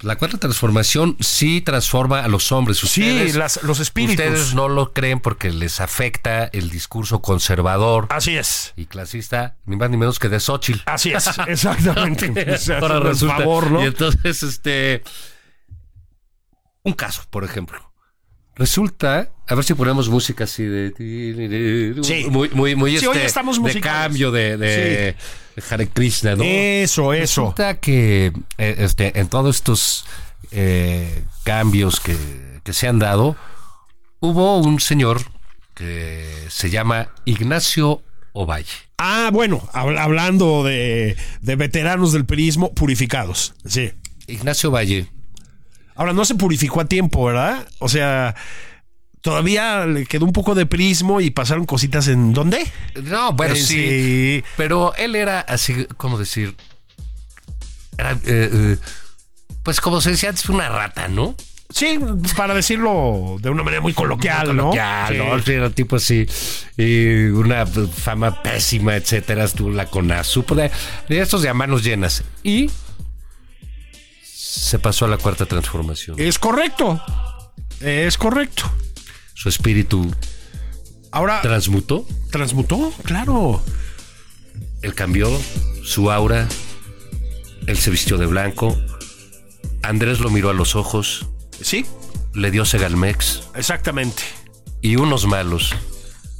la 0.02 0.16
cuarta 0.16 0.38
transformación 0.38 1.16
sí 1.20 1.60
transforma 1.60 2.20
a 2.24 2.28
los 2.28 2.52
hombres. 2.52 2.78
sí, 2.78 2.86
Ustedes, 2.86 3.36
las- 3.36 3.62
los 3.62 3.80
espíritus. 3.80 4.24
ustedes 4.24 4.54
no 4.54 4.68
lo 4.68 4.92
creen 4.92 5.20
porque 5.20 5.50
les 5.50 5.80
afecta 5.80 6.44
el 6.46 6.70
discurso 6.70 7.20
conservador 7.22 8.06
Así 8.10 8.36
es. 8.36 8.72
y 8.76 8.86
clasista, 8.86 9.56
ni 9.66 9.76
más 9.76 9.90
ni 9.90 9.96
menos 9.96 10.18
que 10.18 10.28
de 10.28 10.40
Xochitl. 10.40 10.80
Así 10.86 11.12
es, 11.12 11.26
exactamente. 11.48 12.28
Ahora 12.80 12.98
por 12.98 13.06
resulta. 13.06 13.36
favor, 13.36 13.70
¿no? 13.70 13.82
Y 13.82 13.86
entonces, 13.86 14.42
este. 14.42 15.02
Un 16.82 16.94
caso, 16.94 17.22
por 17.30 17.44
ejemplo. 17.44 17.89
Resulta, 18.60 19.30
a 19.48 19.54
ver 19.54 19.64
si 19.64 19.72
ponemos 19.72 20.10
música 20.10 20.44
así 20.44 20.64
de. 20.64 21.94
Sí. 22.02 22.26
Muy, 22.28 22.50
muy, 22.50 22.76
muy 22.76 22.98
Sí, 22.98 23.06
hoy 23.06 23.14
este, 23.16 23.26
estamos 23.26 23.62
de 23.62 23.80
cambio 23.80 24.30
de, 24.30 24.58
de, 24.58 25.16
de 25.56 25.62
Hare 25.70 25.88
Krishna, 25.88 26.36
¿no? 26.36 26.44
Eso, 26.44 27.14
eso. 27.14 27.22
Resulta 27.22 27.80
que 27.80 28.34
eh, 28.58 28.74
este, 28.80 29.18
en 29.18 29.28
todos 29.28 29.56
estos 29.56 30.04
eh, 30.50 31.24
cambios 31.42 32.00
que, 32.00 32.14
que 32.62 32.74
se 32.74 32.86
han 32.86 32.98
dado, 32.98 33.34
hubo 34.20 34.58
un 34.58 34.78
señor 34.78 35.22
que 35.74 36.26
se 36.50 36.68
llama 36.68 37.08
Ignacio 37.24 38.02
Ovalle. 38.34 38.68
Ah, 38.98 39.30
bueno, 39.32 39.66
habl- 39.72 39.98
hablando 39.98 40.64
de, 40.64 41.16
de 41.40 41.56
veteranos 41.56 42.12
del 42.12 42.26
perismo 42.26 42.74
purificados. 42.74 43.54
Sí. 43.64 43.92
Ignacio 44.26 44.70
Valle. 44.70 45.06
Ahora, 46.00 46.14
no 46.14 46.24
se 46.24 46.34
purificó 46.34 46.80
a 46.80 46.86
tiempo, 46.86 47.26
¿verdad? 47.26 47.68
O 47.78 47.86
sea, 47.86 48.34
todavía 49.20 49.84
le 49.84 50.06
quedó 50.06 50.24
un 50.24 50.32
poco 50.32 50.54
de 50.54 50.64
prismo 50.64 51.20
y 51.20 51.28
pasaron 51.28 51.66
cositas 51.66 52.08
en. 52.08 52.32
¿Dónde? 52.32 52.66
No, 53.02 53.34
bueno, 53.34 53.54
sí, 53.54 53.64
sí. 53.66 54.44
Pero 54.56 54.94
él 54.96 55.14
era 55.14 55.40
así, 55.40 55.86
¿cómo 55.98 56.16
decir? 56.16 56.56
Era, 57.98 58.12
eh, 58.12 58.18
eh, 58.24 58.76
pues 59.62 59.82
como 59.82 60.00
se 60.00 60.12
decía 60.12 60.30
antes, 60.30 60.48
una 60.48 60.70
rata, 60.70 61.06
¿no? 61.06 61.34
Sí, 61.68 61.98
para 62.34 62.54
decirlo 62.54 63.36
de 63.38 63.50
una 63.50 63.62
manera 63.62 63.82
muy 63.82 63.92
coloquial, 63.92 64.56
¿no? 64.56 64.70
Coloquial, 64.70 65.12
Sí. 65.12 65.18
¿no? 65.18 65.42
Sí, 65.42 65.52
Era 65.52 65.68
tipo 65.68 65.96
así, 65.96 66.26
y 66.78 67.26
una 67.26 67.66
fama 67.66 68.42
pésima, 68.42 68.96
etcétera, 68.96 69.44
estuvo 69.44 69.68
la 69.70 69.84
de, 70.54 70.70
de 71.10 71.20
estos 71.20 71.42
de 71.42 71.50
a 71.50 71.54
manos 71.54 71.84
llenas. 71.84 72.24
Y 72.42 72.70
se 74.50 74.78
pasó 74.80 75.04
a 75.04 75.08
la 75.08 75.16
cuarta 75.16 75.46
transformación. 75.46 76.16
Es 76.18 76.38
correcto. 76.38 77.00
Es 77.80 78.18
correcto. 78.18 78.64
Su 79.34 79.48
espíritu 79.48 80.12
Ahora, 81.12 81.40
transmutó, 81.40 82.04
transmutó, 82.30 82.92
claro. 83.04 83.62
él 84.82 84.94
cambió 84.94 85.30
su 85.82 86.10
aura, 86.10 86.46
él 87.66 87.76
se 87.78 87.90
vistió 87.90 88.16
de 88.18 88.26
blanco, 88.26 88.76
Andrés 89.82 90.20
lo 90.20 90.30
miró 90.30 90.50
a 90.50 90.52
los 90.54 90.76
ojos, 90.76 91.26
Sí, 91.60 91.84
le 92.34 92.50
dio 92.50 92.64
Segalmex 92.64 93.42
exactamente. 93.56 94.22
y 94.82 94.96
unos 94.96 95.26
malos, 95.26 95.74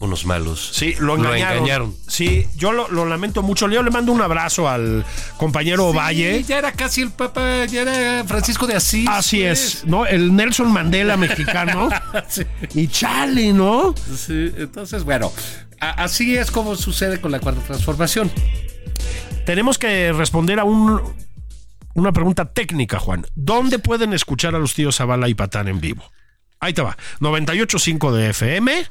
unos 0.01 0.25
malos. 0.27 0.71
Sí, 0.75 0.95
lo 0.99 1.15
engañaron. 1.17 1.59
engañaron. 1.59 1.95
Sí, 2.09 2.47
yo 2.57 2.73
lo, 2.73 2.89
lo 2.89 3.05
lamento 3.07 3.43
mucho. 3.43 3.69
Yo 3.69 3.83
le 3.83 3.91
mando 3.91 4.13
un 4.13 4.21
abrazo 4.23 4.69
al 4.69 5.05
compañero 5.37 5.93
Valle. 5.93 6.43
Ya 6.43 6.59
era 6.59 6.73
casi 6.73 7.03
el 7.03 7.11
Papa, 7.11 7.67
ya 7.67 7.83
era 7.83 8.25
Francisco 8.25 8.67
de 8.67 8.75
Asís. 8.77 9.07
Así 9.09 9.43
es, 9.43 9.85
¿no? 9.85 10.07
El 10.07 10.35
Nelson 10.35 10.73
Mandela 10.73 11.17
mexicano. 11.17 11.89
Sí. 12.29 12.43
Y 12.75 12.89
chale, 12.89 13.53
¿no? 13.53 13.95
Sí, 14.17 14.53
entonces, 14.57 15.05
bueno, 15.05 15.33
a- 15.81 16.03
así 16.05 16.37
es 16.37 16.51
como 16.51 16.77
sucede 16.77 17.21
con 17.21 17.31
la 17.33 17.41
cuarta 17.41 17.61
transformación. 17.63 18.31
Tenemos 19.47 19.79
que 19.79 20.13
responder 20.13 20.61
a 20.61 20.65
un, 20.65 21.01
una 21.95 22.13
pregunta 22.13 22.45
técnica, 22.53 22.99
Juan. 22.99 23.27
¿Dónde 23.35 23.79
pueden 23.79 24.13
escuchar 24.13 24.55
a 24.55 24.59
los 24.59 24.75
tíos 24.75 24.97
Zavala 24.97 25.29
y 25.29 25.35
Patán 25.35 25.69
en 25.69 25.81
vivo? 25.81 26.03
Ahí 26.61 26.73
te 26.75 26.83
va. 26.83 26.97
98.5 27.21 28.13
de 28.13 28.31
FM, 28.31 28.85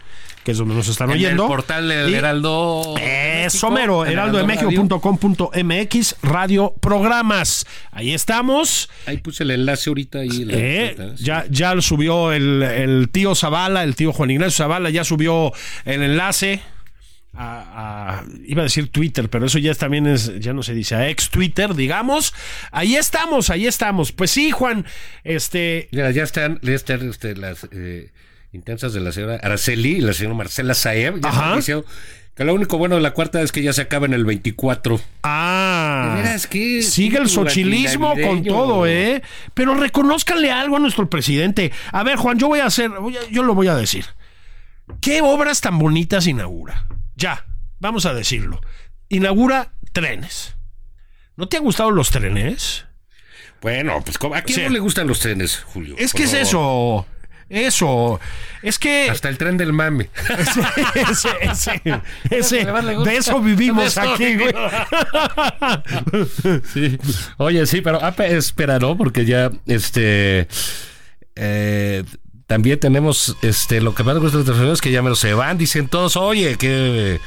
que 0.43 0.51
es 0.51 0.57
donde 0.57 0.73
nos 0.73 0.87
están 0.87 1.09
En 1.11 1.17
oyendo. 1.17 1.43
el 1.43 1.49
portal 1.49 1.87
del 1.87 2.13
Heraldo. 2.15 2.95
Eso 2.99 3.69
mero, 3.69 4.05
heraldodemexico.com.mx, 4.05 6.15
radio 6.23 6.73
programas. 6.79 7.65
Ahí 7.91 8.13
estamos. 8.13 8.89
Ahí 9.05 9.17
puse 9.17 9.43
el 9.43 9.51
enlace 9.51 9.89
ahorita 9.89 10.23
y 10.25 10.45
la- 10.45 10.53
Eh, 10.55 10.95
ya, 11.17 11.45
ya 11.49 11.79
subió 11.81 12.31
el, 12.31 12.63
el 12.63 13.09
tío 13.11 13.35
Zavala, 13.35 13.83
el 13.83 13.95
tío 13.95 14.13
Juan 14.13 14.31
Ignacio 14.31 14.63
Zavala, 14.63 14.89
ya 14.89 15.03
subió 15.03 15.51
el 15.85 16.01
enlace. 16.03 16.61
A, 17.41 18.19
a- 18.19 18.23
iba 18.45 18.61
a 18.61 18.65
decir 18.65 18.89
Twitter, 18.91 19.29
pero 19.29 19.45
eso 19.45 19.59
ya 19.59 19.73
también 19.73 20.05
es, 20.07 20.37
ya 20.41 20.51
no 20.51 20.61
se 20.61 20.73
dice, 20.73 20.95
a 20.95 21.07
ex 21.09 21.29
Twitter, 21.29 21.73
digamos. 21.73 22.33
Ahí 22.71 22.97
estamos, 22.97 23.49
ahí 23.49 23.65
estamos. 23.65 24.11
Pues 24.11 24.29
sí, 24.29 24.51
Juan, 24.51 24.85
este, 25.23 25.87
Mira, 25.93 26.11
ya 26.11 26.23
están, 26.23 26.59
ya 26.61 26.73
están 26.73 27.07
este, 27.09 27.37
las 27.37 27.65
eh, 27.71 28.11
intensas 28.51 28.91
de 28.91 28.99
la 28.99 29.13
señora 29.13 29.39
Araceli 29.41 29.97
y 29.97 30.01
la 30.01 30.11
señora 30.11 30.35
Marcela 30.35 30.73
Saeb. 30.73 31.21
Ya 31.21 31.29
Ajá. 31.29 31.55
diciendo 31.55 31.85
que 32.35 32.43
lo 32.43 32.53
único 32.53 32.77
bueno 32.77 32.95
de 32.95 33.01
la 33.01 33.11
cuarta 33.11 33.41
es 33.41 33.53
que 33.53 33.61
ya 33.63 33.71
se 33.71 33.83
acaba 33.83 34.05
en 34.05 34.13
el 34.13 34.25
24. 34.25 34.99
ah, 35.23 36.15
De 36.17 36.21
veras, 36.23 36.45
qué 36.45 36.81
sigue 36.81 37.19
el 37.19 37.29
sochilismo 37.29 38.15
con 38.21 38.43
todo, 38.43 38.85
¿eh? 38.85 39.21
Pero 39.53 39.75
reconózcanle 39.75 40.51
algo 40.51 40.75
a 40.75 40.79
nuestro 40.79 41.09
presidente. 41.09 41.71
A 41.93 42.03
ver, 42.03 42.17
Juan, 42.17 42.37
yo 42.37 42.49
voy 42.49 42.59
a 42.59 42.65
hacer, 42.65 42.89
voy 42.89 43.15
a- 43.15 43.29
yo 43.31 43.43
lo 43.43 43.55
voy 43.55 43.67
a 43.69 43.75
decir. 43.75 44.03
¿Qué 45.01 45.21
obras 45.21 45.61
tan 45.61 45.77
bonitas 45.79 46.27
inaugura? 46.27 46.87
Ya, 47.19 47.45
vamos 47.79 48.05
a 48.05 48.13
decirlo. 48.13 48.61
Inaugura 49.09 49.73
trenes. 49.91 50.55
¿No 51.35 51.47
te 51.47 51.57
han 51.57 51.63
gustado 51.63 51.91
los 51.91 52.09
trenes? 52.09 52.85
Bueno, 53.61 54.01
pues. 54.03 54.17
¿a 54.33 54.41
quién 54.41 54.63
no 54.63 54.69
le 54.69 54.79
gustan 54.79 55.07
los 55.07 55.19
trenes, 55.19 55.57
Julio? 55.57 55.95
Es 55.97 56.11
Por 56.11 56.19
que 56.21 56.25
es 56.25 56.33
eso. 56.33 57.05
Eso. 57.49 58.19
Es 58.61 58.79
que. 58.79 59.09
Hasta 59.09 59.27
el 59.27 59.37
tren 59.37 59.57
del 59.57 59.73
mame. 59.73 60.09
ese, 60.95 61.29
ese, 61.41 61.81
ese- 62.29 62.65
de 62.65 63.17
eso 63.17 63.41
vivimos 63.41 63.95
De 63.95 64.01
eso 64.01 64.13
aquí, 64.13 64.35
güey. 64.35 64.53
Sí. 66.73 66.97
Oye, 67.37 67.65
sí, 67.65 67.81
pero 67.81 68.03
ah, 68.03 68.11
pe- 68.11 68.35
espera, 68.37 68.79
¿no? 68.79 68.97
Porque 68.97 69.25
ya, 69.25 69.51
este. 69.65 70.47
eh, 71.35 72.03
también 72.49 72.79
tenemos 72.79 73.37
este 73.43 73.79
lo 73.79 73.93
que 73.93 74.03
más 74.03 74.15
me 74.15 74.21
gusta 74.21 74.39
de 74.39 74.43
los 74.43 74.57
personas 74.57 74.81
que 74.81 74.89
ya 74.91 75.03
me 75.03 75.09
lo 75.09 75.15
se 75.15 75.35
van, 75.35 75.59
dicen 75.59 75.87
todos, 75.87 76.17
oye, 76.17 76.55
qué, 76.57 77.19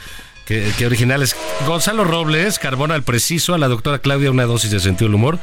qué, 0.47 0.69
qué 0.77 0.85
originales. 0.87 1.37
Gonzalo 1.65 2.03
Robles, 2.03 2.59
Carbona 2.59 2.97
al 2.97 3.05
preciso, 3.05 3.55
a 3.55 3.59
la 3.59 3.69
doctora 3.69 4.01
Claudia 4.01 4.33
una 4.33 4.47
dosis 4.47 4.73
de 4.73 4.81
sentido 4.81 5.07
del 5.09 5.15
humor 5.15 5.39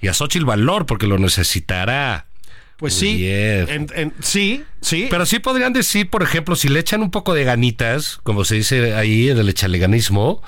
y 0.00 0.06
a 0.06 0.14
Xochitl 0.14 0.44
Valor 0.44 0.86
porque 0.86 1.08
lo 1.08 1.18
necesitará. 1.18 2.26
Pues 2.76 2.94
sí. 2.94 3.16
bien. 3.16 3.66
en- 3.68 3.86
en- 3.96 4.14
sí, 4.20 4.62
sí. 4.80 5.08
Pero 5.10 5.26
sí 5.26 5.40
podrían 5.40 5.72
decir, 5.72 6.08
por 6.08 6.22
ejemplo, 6.22 6.54
si 6.54 6.68
le 6.68 6.78
echan 6.78 7.02
un 7.02 7.10
poco 7.10 7.34
de 7.34 7.42
ganitas, 7.42 8.20
como 8.22 8.44
se 8.44 8.54
dice 8.54 8.94
ahí 8.94 9.28
en 9.28 9.38
el 9.38 9.48
echaleganismo, 9.48 10.40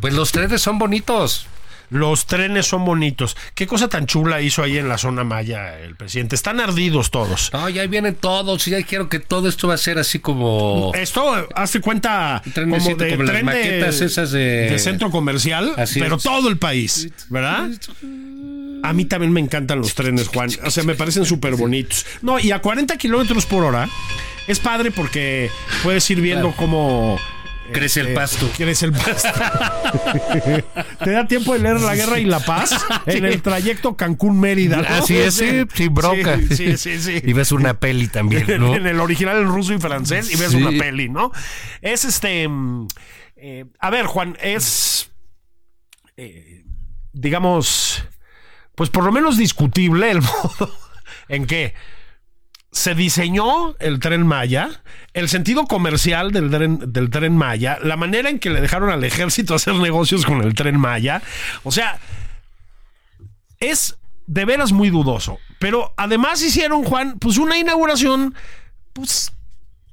pues 0.00 0.14
los 0.14 0.32
trenes 0.32 0.62
son 0.62 0.78
bonitos. 0.78 1.46
Los 1.92 2.26
trenes 2.26 2.66
son 2.66 2.84
bonitos. 2.84 3.36
Qué 3.54 3.66
cosa 3.66 3.88
tan 3.88 4.06
chula 4.06 4.40
hizo 4.40 4.62
ahí 4.62 4.78
en 4.78 4.88
la 4.88 4.98
zona 4.98 5.24
maya 5.24 5.78
el 5.78 5.94
presidente. 5.94 6.34
Están 6.34 6.58
ardidos 6.58 7.10
todos. 7.10 7.50
No, 7.52 7.68
ya 7.68 7.86
vienen 7.86 8.14
todos 8.14 8.66
y 8.66 8.70
ya 8.72 8.82
quiero 8.82 9.08
que 9.08 9.20
todo 9.20 9.48
esto 9.48 9.68
va 9.68 9.74
a 9.74 9.78
ser 9.78 9.98
así 9.98 10.18
como... 10.18 10.90
Esto, 10.94 11.46
hazte 11.54 11.80
cuenta, 11.80 12.42
como 12.54 12.76
de 12.96 13.10
como 13.10 13.22
las 13.22 13.32
tren 13.32 13.34
de- 13.34 13.42
maquetas 13.42 14.00
esas 14.00 14.30
de- 14.32 14.70
de 14.70 14.78
centro 14.78 15.10
comercial, 15.10 15.74
Así 15.76 16.00
pero 16.00 16.16
es. 16.16 16.22
todo 16.22 16.48
el 16.48 16.56
país, 16.58 17.08
¿verdad? 17.28 17.68
A 18.84 18.92
mí 18.92 19.04
también 19.04 19.32
me 19.32 19.40
encantan 19.40 19.78
los 19.78 19.94
trenes, 19.94 20.28
Juan. 20.28 20.50
O 20.64 20.70
sea, 20.70 20.82
me 20.82 20.94
parecen 20.94 21.24
súper 21.24 21.54
bonitos. 21.54 22.04
No, 22.20 22.38
y 22.40 22.50
a 22.50 22.60
40 22.60 22.96
kilómetros 22.96 23.46
por 23.46 23.64
hora 23.64 23.88
es 24.48 24.58
padre 24.58 24.90
porque 24.90 25.50
puedes 25.84 26.08
ir 26.10 26.20
viendo 26.20 26.48
Claro. 26.48 26.56
cómo. 26.58 27.18
Crece 27.72 28.00
el 28.00 28.12
pasto. 28.14 28.50
Crece 28.56 28.86
el 28.86 28.92
pasto. 28.92 29.28
Te 31.04 31.10
da 31.10 31.26
tiempo 31.26 31.52
de 31.54 31.60
leer 31.60 31.80
La 31.80 31.94
Guerra 31.94 32.18
y 32.18 32.24
la 32.24 32.40
Paz 32.40 32.74
en 33.06 33.24
el 33.24 33.40
trayecto 33.42 33.96
Cancún-Mérida. 33.96 34.78
¿no? 34.82 34.88
Así 34.88 35.16
es, 35.16 35.34
sí, 35.34 35.64
sin 35.74 35.94
bronca. 35.94 36.38
Sí, 36.50 36.76
sí, 36.76 37.00
sí. 37.00 37.20
Y 37.22 37.32
ves 37.32 37.52
una 37.52 37.74
peli 37.78 38.08
también, 38.08 38.50
En- 38.50 38.60
¿no? 38.60 38.74
En 38.74 38.86
el 38.86 39.00
original 39.00 39.38
en 39.38 39.46
ruso 39.48 39.72
y 39.74 39.78
francés 39.78 40.32
y 40.32 40.36
ves 40.36 40.50
Sí. 40.50 40.56
una 40.56 40.70
peli, 40.78 41.08
¿no? 41.08 41.30
Es 41.80 42.04
este. 42.04 42.46
mm, 42.48 42.88
eh, 43.36 43.64
a 43.78 43.90
ver, 43.90 44.06
Juan, 44.06 44.36
es. 44.42 45.10
eh, 46.16 46.64
digamos. 47.12 48.04
Pues 48.74 48.88
por 48.90 49.04
lo 49.04 49.12
menos 49.12 49.36
discutible 49.36 50.10
el 50.10 50.20
modo 50.22 50.74
en 51.28 51.46
que 51.46 51.74
se 52.72 52.94
diseñó 52.94 53.76
el 53.80 54.00
tren 54.00 54.26
Maya, 54.26 54.70
el 55.12 55.28
sentido 55.28 55.64
comercial 55.66 56.32
del 56.32 56.50
tren, 56.50 56.80
del 56.92 57.10
tren 57.10 57.36
Maya, 57.36 57.78
la 57.82 57.96
manera 57.96 58.30
en 58.30 58.38
que 58.38 58.48
le 58.50 58.60
dejaron 58.62 58.88
al 58.90 59.04
ejército 59.04 59.54
hacer 59.54 59.74
negocios 59.74 60.24
con 60.24 60.40
el 60.42 60.54
tren 60.54 60.78
Maya. 60.80 61.22
O 61.64 61.70
sea, 61.70 61.98
es 63.60 63.96
de 64.26 64.44
veras 64.44 64.72
muy 64.72 64.90
dudoso. 64.90 65.38
Pero 65.58 65.92
además 65.96 66.42
hicieron, 66.42 66.82
Juan, 66.84 67.18
pues 67.18 67.36
una 67.38 67.58
inauguración, 67.58 68.34
pues, 68.92 69.32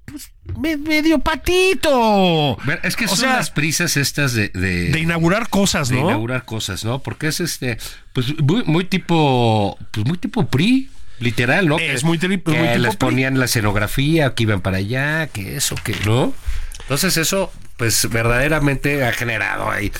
pues 0.06 0.32
me- 0.58 0.78
medio 0.78 1.20
patito. 1.20 2.58
Es 2.84 2.96
que 2.96 3.06
O 3.06 3.10
son 3.10 3.18
sea, 3.18 3.36
las 3.36 3.52
prisas 3.52 3.98
estas 3.98 4.34
de, 4.34 4.50
de, 4.50 4.90
de 4.90 5.00
inaugurar 5.00 5.50
cosas, 5.50 5.90
de 5.90 5.98
¿no? 5.98 6.08
inaugurar 6.08 6.46
cosas, 6.46 6.84
¿no? 6.86 7.00
Porque 7.00 7.28
es 7.28 7.40
este, 7.42 7.78
pues 8.14 8.40
muy, 8.42 8.64
muy 8.64 8.86
tipo, 8.86 9.78
pues 9.92 10.06
muy 10.08 10.18
tipo 10.18 10.48
PRI, 10.48 10.90
literal, 11.20 11.68
¿no? 11.68 11.78
Es 11.80 12.02
Que- 12.02 12.06
muy 12.08 12.18
que 12.20 12.28
muy 12.60 12.78
les 12.80 12.96
ponían 12.96 13.40
la 13.40 13.46
escenografía, 13.46 14.34
que 14.36 14.44
iban 14.44 14.62
para 14.62 14.78
allá, 14.78 15.28
que 15.28 15.56
eso, 15.56 15.76
que 15.84 15.96
no. 16.06 16.34
Entonces 16.82 17.18
eso, 17.18 17.52
pues 17.78 18.10
verdaderamente 18.10 19.06
ha 19.06 19.12
generado 19.14 19.70
ahí, 19.70 19.92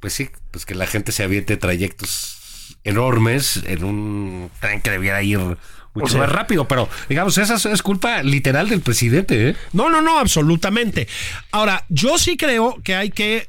pues 0.00 0.12
sí, 0.12 0.30
pues 0.50 0.66
que 0.66 0.74
la 0.74 0.86
gente 0.86 1.12
se 1.12 1.22
aviente 1.22 1.56
trayectos 1.56 2.76
enormes 2.84 3.60
en 3.66 3.84
un 3.84 4.50
tren 4.60 4.80
que 4.80 4.90
debiera 4.90 5.22
ir 5.22 5.38
mucho 5.38 5.58
O 5.94 6.08
sea- 6.08 6.20
más 6.20 6.30
rápido, 6.32 6.66
pero 6.68 6.88
digamos, 7.08 7.38
esa 7.38 7.54
es- 7.54 7.82
culpa 7.82 8.22
literal 8.22 8.68
del 8.68 8.80
presidente, 8.80 9.50
¿eh? 9.50 9.56
No, 9.72 9.88
no, 9.90 10.00
no, 10.02 10.18
absolutamente. 10.18 11.08
Ahora, 11.50 11.84
yo 11.88 12.18
sí 12.18 12.36
creo 12.36 12.76
que 12.84 12.94
hay 12.94 13.10
que 13.10 13.48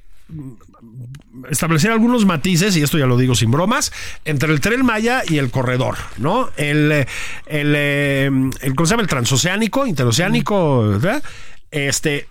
establecer 1.50 1.92
algunos 1.92 2.26
matices, 2.26 2.76
y 2.78 2.82
esto 2.82 2.98
ya 2.98 3.06
lo 3.06 3.18
digo 3.18 3.36
sin 3.36 3.52
bromas, 3.52 3.92
entre 4.26 4.52
el 4.52 4.60
tren 4.62 4.86
Maya 4.86 5.24
y 5.28 5.38
el 5.38 5.52
corredor, 5.52 5.96
¿no? 6.18 6.50
El, 6.58 6.92
el, 6.92 7.74
eh, 7.76 8.26
el 8.62 8.76
¿cómo 8.76 8.86
se 8.86 8.92
llama? 8.92 9.04
El 9.04 9.08
transoceánico, 9.10 9.86
interoceánico, 9.88 10.88
¿verdad? 10.88 11.24
Este, 11.72 12.28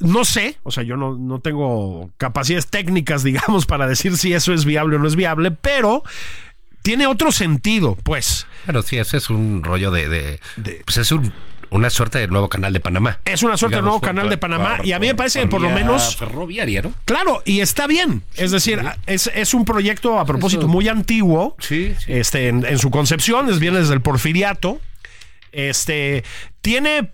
no 0.00 0.24
sé, 0.24 0.58
o 0.62 0.70
sea, 0.70 0.82
yo 0.84 0.96
no, 0.96 1.16
no 1.16 1.40
tengo 1.40 2.10
capacidades 2.18 2.66
técnicas, 2.68 3.22
digamos, 3.24 3.66
para 3.66 3.86
decir 3.86 4.16
si 4.16 4.32
eso 4.32 4.52
es 4.52 4.64
viable 4.64 4.96
o 4.96 4.98
no 4.98 5.08
es 5.08 5.16
viable, 5.16 5.50
pero 5.50 6.02
tiene 6.82 7.06
otro 7.08 7.32
sentido, 7.32 7.96
pues. 8.04 8.46
Bueno, 8.66 8.82
sí, 8.82 8.96
ese 8.96 9.16
es 9.16 9.28
un 9.28 9.64
rollo 9.64 9.90
de, 9.90 10.08
de- 10.08 10.40
pues 10.84 10.98
es 10.98 11.10
un- 11.10 11.32
una 11.70 11.90
suerte 11.90 12.18
de 12.18 12.28
nuevo 12.28 12.48
canal 12.48 12.72
de 12.72 12.80
Panamá. 12.80 13.20
Es 13.24 13.42
una 13.42 13.56
suerte 13.56 13.76
de 13.76 13.82
nuevo 13.82 14.00
canal 14.00 14.28
de 14.30 14.38
Panamá, 14.38 14.78
y 14.84 14.92
a 14.92 14.98
mí 14.98 15.06
me 15.06 15.14
parece 15.14 15.40
que 15.40 15.46
por 15.48 15.60
lo 15.60 15.70
menos 15.70 16.16
ferroviaria, 16.16 16.82
¿no? 16.82 16.92
Claro, 17.04 17.42
y 17.44 17.60
está 17.60 17.86
bien. 17.86 18.22
Es 18.34 18.50
decir, 18.50 18.82
es, 19.06 19.30
es 19.34 19.54
un 19.54 19.64
proyecto 19.64 20.18
a 20.18 20.24
propósito 20.24 20.62
Eso- 20.62 20.68
muy 20.68 20.88
antiguo. 20.88 21.56
Sí, 21.58 21.94
sí. 21.98 22.12
Este, 22.12 22.48
en, 22.48 22.64
en 22.64 22.78
su 22.78 22.90
concepción, 22.90 23.48
es 23.50 23.58
viene 23.58 23.78
desde 23.78 23.94
el 23.94 24.00
porfiriato. 24.00 24.80
Este 25.52 26.24
tiene. 26.60 27.10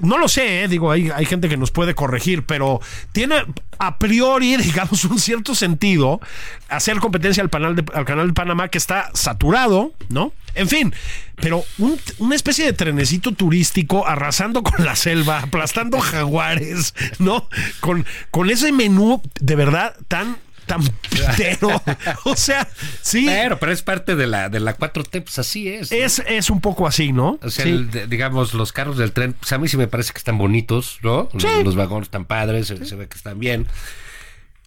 No 0.00 0.18
lo 0.18 0.28
sé, 0.28 0.62
eh, 0.64 0.68
digo, 0.68 0.90
hay, 0.90 1.10
hay 1.10 1.24
gente 1.26 1.48
que 1.48 1.56
nos 1.56 1.70
puede 1.70 1.94
corregir, 1.94 2.44
pero 2.44 2.80
tiene 3.12 3.36
a 3.78 3.98
priori, 3.98 4.56
digamos, 4.58 5.04
un 5.04 5.18
cierto 5.18 5.54
sentido 5.54 6.20
hacer 6.68 6.98
competencia 6.98 7.42
al, 7.42 7.50
canal 7.50 7.76
de, 7.76 7.84
al 7.94 8.04
canal 8.04 8.28
de 8.28 8.32
Panamá 8.34 8.68
que 8.68 8.78
está 8.78 9.10
saturado, 9.14 9.92
¿no? 10.08 10.32
En 10.54 10.68
fin, 10.68 10.92
pero 11.36 11.62
un- 11.78 12.00
una 12.18 12.34
especie 12.34 12.64
de 12.64 12.72
trenecito 12.72 13.32
turístico 13.32 14.06
arrasando 14.06 14.62
con 14.62 14.84
la 14.84 14.96
selva, 14.96 15.40
aplastando 15.40 16.00
jaguares, 16.00 16.94
¿no? 17.18 17.48
Con, 17.80 18.04
con 18.30 18.50
ese 18.50 18.72
menú 18.72 19.22
de 19.40 19.54
verdad 19.56 19.94
tan, 20.08 20.36
tan 20.68 20.80
pitero. 21.10 21.82
O 22.24 22.36
sea, 22.36 22.68
sí. 23.02 23.24
Pero, 23.26 23.58
pero 23.58 23.72
es 23.72 23.82
parte 23.82 24.14
de 24.14 24.28
la, 24.28 24.48
de 24.48 24.60
la 24.60 24.76
4T, 24.78 25.22
pues 25.24 25.38
así 25.40 25.66
es. 25.68 25.90
¿no? 25.90 25.96
Es, 25.98 26.22
es 26.28 26.48
un 26.50 26.60
poco 26.60 26.86
así, 26.86 27.12
¿no? 27.12 27.40
O 27.42 27.50
sea, 27.50 27.64
Sí. 27.64 27.70
el 27.72 27.90
de- 27.90 28.06
digamos, 28.06 28.54
los 28.54 28.72
carros 28.72 28.96
del 28.98 29.10
tren, 29.12 29.32
pues 29.32 29.50
a 29.52 29.58
mí 29.58 29.66
sí 29.66 29.76
me 29.76 29.88
parece 29.88 30.12
que 30.12 30.18
están 30.18 30.38
bonitos, 30.38 30.98
¿no? 31.02 31.28
Sí. 31.36 31.48
Los 31.64 31.74
vagones 31.74 32.06
están 32.06 32.24
padres, 32.26 32.68
se, 32.68 32.84
se 32.86 32.94
ve 32.94 33.08
que 33.08 33.16
están 33.16 33.40
bien. 33.40 33.66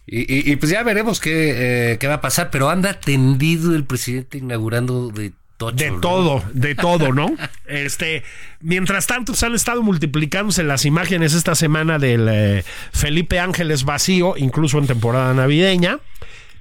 Y, 0.06 0.20
y- 0.22 0.52
y, 0.52 0.56
pues 0.56 0.70
ya 0.72 0.82
veremos 0.82 1.20
qué, 1.20 1.92
eh, 1.92 1.98
qué 1.98 2.08
va 2.08 2.14
a 2.14 2.20
pasar, 2.20 2.50
pero 2.50 2.68
anda 2.68 2.98
tendido 2.98 3.74
el 3.74 3.84
presidente 3.84 4.38
inaugurando 4.38 5.08
de 5.10 5.32
tocho. 5.70 5.84
De 5.84 5.90
¿no? 5.90 6.00
todo, 6.00 6.42
de 6.52 6.74
todo, 6.74 7.12
¿no? 7.12 7.26
Este, 7.66 8.22
mientras 8.60 9.06
tanto, 9.06 9.34
se 9.34 9.46
han 9.46 9.54
estado 9.54 9.82
multiplicándose 9.82 10.62
las 10.62 10.84
imágenes 10.84 11.32
esta 11.32 11.54
semana 11.54 11.98
del 11.98 12.28
eh, 12.30 12.64
Felipe 12.92 13.40
Ángeles 13.40 13.84
vacío, 13.84 14.34
incluso 14.36 14.78
en 14.78 14.86
temporada 14.86 15.32
navideña. 15.34 15.98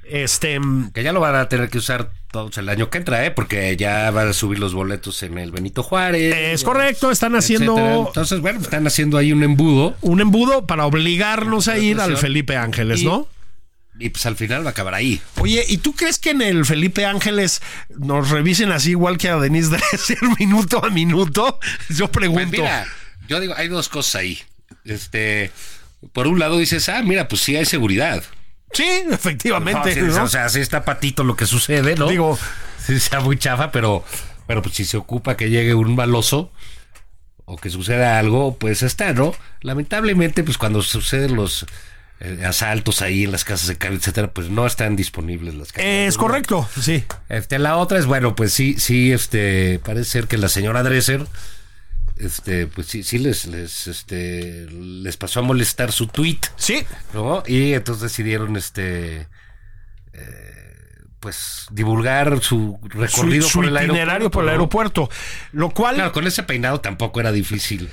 Este, 0.03 0.59
Que 0.93 1.03
ya 1.03 1.13
lo 1.13 1.19
van 1.21 1.35
a 1.35 1.47
tener 1.47 1.69
que 1.69 1.77
usar 1.77 2.11
todos 2.31 2.57
el 2.57 2.67
año 2.69 2.89
que 2.89 2.97
entra, 2.97 3.25
¿eh? 3.25 3.31
Porque 3.31 3.75
ya 3.77 4.09
van 4.11 4.29
a 4.29 4.33
subir 4.33 4.59
los 4.59 4.73
boletos 4.73 5.21
en 5.23 5.37
el 5.37 5.51
Benito 5.51 5.83
Juárez. 5.83 6.33
es 6.35 6.63
correcto, 6.63 7.11
están 7.11 7.35
haciendo 7.35 7.73
etcétera. 7.77 8.07
Entonces, 8.07 8.39
bueno, 8.41 8.59
están 8.61 8.87
haciendo 8.87 9.17
ahí 9.17 9.31
un 9.31 9.43
embudo. 9.43 9.95
un 10.01 10.19
embudo 10.21 10.65
para 10.65 10.85
obligarnos 10.85 11.67
a 11.67 11.77
ir 11.77 11.99
al 11.99 12.17
Felipe 12.17 12.57
Ángeles, 12.57 13.01
Y- 13.01 13.05
¿no? 13.05 13.27
Y 13.99 14.09
pues 14.09 14.25
al 14.25 14.35
final 14.35 14.63
va 14.63 14.69
a 14.69 14.71
acabar 14.71 14.93
ahí. 14.95 15.21
Oye, 15.39 15.63
¿y 15.67 15.77
tú 15.77 15.93
crees 15.93 16.17
que 16.17 16.31
en 16.31 16.41
el 16.41 16.65
Felipe 16.65 17.05
Ángeles 17.05 17.61
nos 17.89 18.29
revisen 18.29 18.71
así 18.71 18.91
igual 18.91 19.17
que 19.17 19.29
a 19.29 19.37
Denise 19.37 19.69
Dresser 19.69 20.17
minuto 20.39 20.83
a 20.83 20.89
minuto? 20.89 21.59
Yo 21.89 22.07
Pues 22.07 22.11
pregunto. 22.11 22.49
mira, 22.51 22.87
yo 23.27 23.39
digo, 23.39 23.53
hay 23.55 23.67
dos 23.67 23.89
cosas 23.89 24.15
ahí. 24.15 24.39
Este, 24.85 25.51
por 26.13 26.25
un 26.27 26.39
lado 26.39 26.57
dices, 26.57 26.89
ah, 26.89 27.01
mira, 27.03 27.27
pues 27.27 27.41
sí 27.41 27.55
hay 27.55 27.65
seguridad. 27.65 28.23
sí, 28.73 28.87
efectivamente. 29.11 29.95
No, 30.01 30.07
sí, 30.13 30.17
¿no? 30.17 30.23
O 30.23 30.27
sea, 30.27 30.49
sí 30.49 30.59
está 30.61 30.83
patito 30.85 31.23
lo 31.23 31.35
que 31.35 31.45
sucede, 31.45 31.95
¿no? 31.95 32.07
Digo- 32.07 32.39
sí 32.83 32.93
está 32.95 33.19
muy 33.19 33.37
chafa, 33.37 33.71
pero, 33.71 34.03
pero 34.47 34.61
pues 34.63 34.73
si 34.75 34.85
se 34.85 34.97
ocupa 34.97 35.37
que 35.37 35.49
llegue 35.49 35.75
un 35.75 35.93
maloso 35.95 36.51
o 37.45 37.57
que 37.57 37.69
suceda 37.69 38.17
algo, 38.17 38.57
pues 38.57 38.81
está, 38.81 39.13
¿no? 39.13 39.35
Lamentablemente, 39.61 40.43
pues 40.43 40.57
cuando 40.57 40.81
suceden 40.81 41.35
los 41.35 41.65
eh, 42.23 42.45
asaltos 42.45 43.01
ahí 43.01 43.23
en 43.23 43.31
las 43.31 43.43
casas 43.43 43.67
de 43.67 43.77
cambio, 43.77 43.97
etcétera, 43.97 44.31
pues 44.31 44.49
no 44.49 44.67
están 44.67 44.95
disponibles 44.95 45.55
las 45.55 45.71
casas. 45.71 45.85
es 45.87 46.17
correcto, 46.17 46.69
sí. 46.79 47.03
Este, 47.29 47.57
la 47.57 47.77
otra 47.77 47.97
es, 47.97 48.05
bueno, 48.05 48.35
pues 48.35 48.53
sí, 48.53 48.75
sí, 48.77 49.11
este, 49.11 49.79
parece 49.79 50.09
ser 50.11 50.27
que 50.27 50.37
la 50.37 50.47
señora 50.47 50.83
Dresser, 50.83 51.25
este, 52.17 52.67
pues 52.67 52.85
sí, 52.85 53.01
sí 53.01 53.17
les, 53.17 53.47
les, 53.47 53.87
este, 53.87 54.67
les 54.69 55.17
pasó 55.17 55.39
a 55.39 55.43
molestar 55.43 55.91
su 55.91 56.05
tweet, 56.05 56.37
Sí, 56.57 56.85
¿no? 57.15 57.41
Y 57.47 57.73
entonces 57.73 58.03
decidieron, 58.03 58.55
este, 58.55 59.27
eh, 60.13 60.61
pues 61.19 61.65
divulgar 61.71 62.41
su 62.41 62.77
su, 62.81 62.89
recorrido 62.89 63.47
su 63.47 63.59
por 63.59 63.65
el 63.65 63.83
itinerario 63.83 64.29
por 64.29 64.43
el 64.43 64.49
aeropuerto. 64.51 65.09
Lo 65.53 65.71
cual, 65.71 65.95
Claro, 65.95 66.11
con 66.11 66.27
ese 66.27 66.43
peinado 66.43 66.81
tampoco 66.81 67.19
era 67.19 67.31
difícil. 67.31 67.89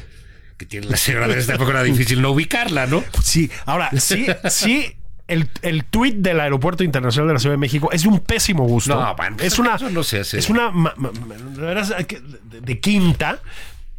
Que 0.58 0.66
tiene 0.66 0.86
la 0.88 0.96
señora 0.98 1.26
Dresser, 1.28 1.46
tampoco 1.56 1.70
era 1.70 1.82
difícil 1.84 2.20
no 2.20 2.30
ubicarla, 2.32 2.86
¿no? 2.86 3.02
sí, 3.22 3.50
ahora, 3.64 3.90
sí, 3.96 4.26
sí. 4.50 4.94
El, 5.28 5.48
el 5.62 5.84
tuit 5.84 6.16
del 6.16 6.40
Aeropuerto 6.40 6.82
Internacional 6.84 7.28
de 7.28 7.34
la 7.34 7.38
Ciudad 7.38 7.52
de 7.54 7.58
México 7.58 7.90
es 7.92 8.02
de 8.02 8.08
un 8.08 8.18
pésimo 8.20 8.64
gusto. 8.66 8.94
No, 8.98 9.14
bueno, 9.14 9.36
es 9.40 9.52
eso- 9.52 9.62
una, 9.62 9.76
eso 9.76 9.88
no 9.90 10.02
se 10.02 10.20
hace. 10.20 10.38
Es 10.38 10.48
una, 10.48 10.70
ma- 10.70 10.94
ma- 10.96 11.10
de 11.10 12.20
de, 12.44 12.60
de 12.62 12.80
quinta. 12.80 13.38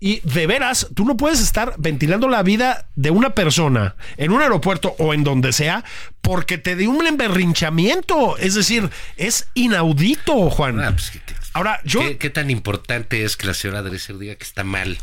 Y 0.01 0.22
de 0.22 0.47
veras, 0.47 0.88
tú 0.95 1.03
no 1.03 1.18
puedes 1.18 1.41
estar 1.41 1.74
ventilando 1.78 2.30
la 2.30 2.41
vida 2.41 2.88
de 2.95 3.12
una 3.12 3.32
persona 3.32 3.95
en 4.16 4.32
un 4.32 4.41
aeropuerto 4.41 4.95
o 4.97 5.14
en 5.14 5.26
donde 5.26 5.51
sea 5.51 5.84
porque 6.22 6.57
te 6.57 6.76
dio 6.78 6.89
un 6.89 7.05
emberrinchamiento. 7.05 8.38
Es 8.38 8.55
decir, 8.55 8.89
es 9.18 9.47
inaudito, 9.55 10.49
Juan. 10.49 10.80
Ah, 10.80 10.91
pues, 10.93 11.12
¿qué- 11.12 11.20
qué- 11.26 11.36
Ahora, 11.53 11.82
yo, 11.84 11.99
¿Qué, 11.99 12.18
qué 12.18 12.30
tan 12.30 12.49
importante 12.49 13.24
es 13.24 13.36
que 13.36 13.47
la 13.47 13.53
señora 13.53 13.82
Dresser 13.82 14.18
diga 14.18 14.36
que 14.36 14.43
está 14.43 14.64
mal? 14.64 14.97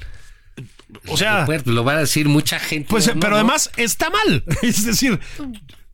O 1.09 1.17
sea, 1.17 1.45
Pues, 1.47 1.67
lo 1.67 1.85
va 1.85 1.93
a 1.95 1.99
decir 2.01 2.29
mucha 2.29 2.59
gente. 2.59 2.89
Pues, 2.89 3.07
¿no? 3.15 3.21
pero 3.21 3.31
¿no? 3.31 3.37
además 3.37 3.71
está 3.77 4.11
mal. 4.11 4.43
Es 4.63 4.85
decir, 4.85 5.19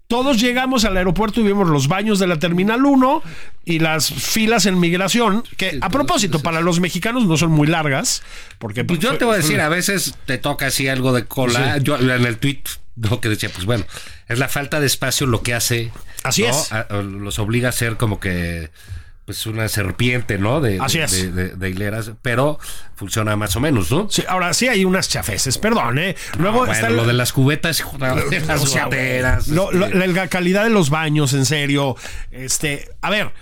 todos 0.09 0.39
llegamos 0.41 0.85
al 0.85 0.97
aeropuerto 0.97 1.41
y 1.41 1.45
vimos 1.45 1.69
los 1.69 1.89
baños 1.89 2.19
de 2.19 2.27
la 2.27 2.39
Terminal 2.39 2.85
1 2.85 3.23
y 3.65 3.79
las 3.79 4.11
filas 4.13 4.67
en 4.67 4.79
migración, 4.79 5.43
que 5.57 5.79
a 5.81 5.89
propósito, 5.89 6.41
para 6.41 6.61
los 6.61 6.81
mexicanos 6.81 7.25
no 7.25 7.37
son 7.39 7.51
muy 7.51 7.67
largas, 7.67 8.23
porque 8.59 8.85
Pues 8.85 9.01
yo 9.01 9.17
te 9.17 9.25
voy 9.25 9.35
a 9.35 9.39
decir, 9.39 9.61
a 9.61 9.69
veces 9.71 10.15
te 10.27 10.37
toca 10.37 10.67
así 10.67 10.87
algo 10.89 11.13
de 11.15 11.25
cola. 11.25 11.77
Sí. 11.79 11.85
Yo 11.85 11.97
en 11.99 12.11
el 12.11 12.37
tweet 12.39 12.61
lo 12.97 13.21
que 13.21 13.31
decía, 13.31 13.49
pues 13.51 13.65
bueno, 13.65 13.87
es 14.29 14.39
la 14.39 14.49
falta 14.49 14.81
de 14.81 14.87
espacio 14.87 15.27
lo 15.27 15.43
que 15.43 15.55
hace. 15.55 15.91
Así 16.25 16.43
¿no? 16.43 16.51
es. 16.51 16.73
A- 16.73 16.87
los 17.03 17.39
obliga 17.39 17.71
a 17.71 17.73
ser 17.73 17.97
como 17.97 18.21
que 18.21 18.69
pues 19.25 19.47
una 19.47 19.69
serpiente, 19.69 20.37
¿no? 20.39 20.61
De, 20.61 20.79
Así 20.81 20.99
de, 20.99 21.05
es. 21.05 21.59
de- 21.59 21.71
hileras, 21.71 22.13
pero 22.23 22.59
funciona 22.97 23.37
más 23.37 23.55
o 23.57 23.61
menos, 23.61 23.91
¿no? 23.91 24.09
Sí, 24.11 24.25
ahora 24.29 24.53
sí 24.53 24.69
hay 24.69 24.85
unas 24.85 25.09
chafeces, 25.09 25.59
perdón, 25.59 25.99
¿eh? 25.99 26.17
Luego 26.39 26.59
Bueno, 26.59 26.73
está 26.73 26.91
lo 26.91 27.07
de 27.07 27.13
las 27.13 27.33
cubetas, 27.33 27.85
de 28.31 28.41
las 28.41 28.63
o 28.63 28.67
sea, 28.67 28.85
goteras, 28.87 29.49
lo- 29.49 29.71
lo- 29.73 29.87
este, 29.87 30.07
la 30.09 30.29
calidad 30.29 30.65
de 30.65 30.71
los 30.71 30.91
baños, 30.91 31.33
en 31.35 31.47
serio. 31.47 31.97
Este, 32.33 32.89
a 33.01 33.11
ver, 33.11 33.33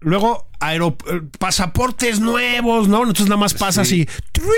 luego 0.00 0.47
pasaportes 1.38 2.20
nuevos, 2.20 2.88
¿no? 2.88 2.98
Entonces 3.00 3.26
nada 3.26 3.36
más 3.40 3.54
pasas 3.54 3.90
y 3.92 4.06
¡truit! 4.32 4.48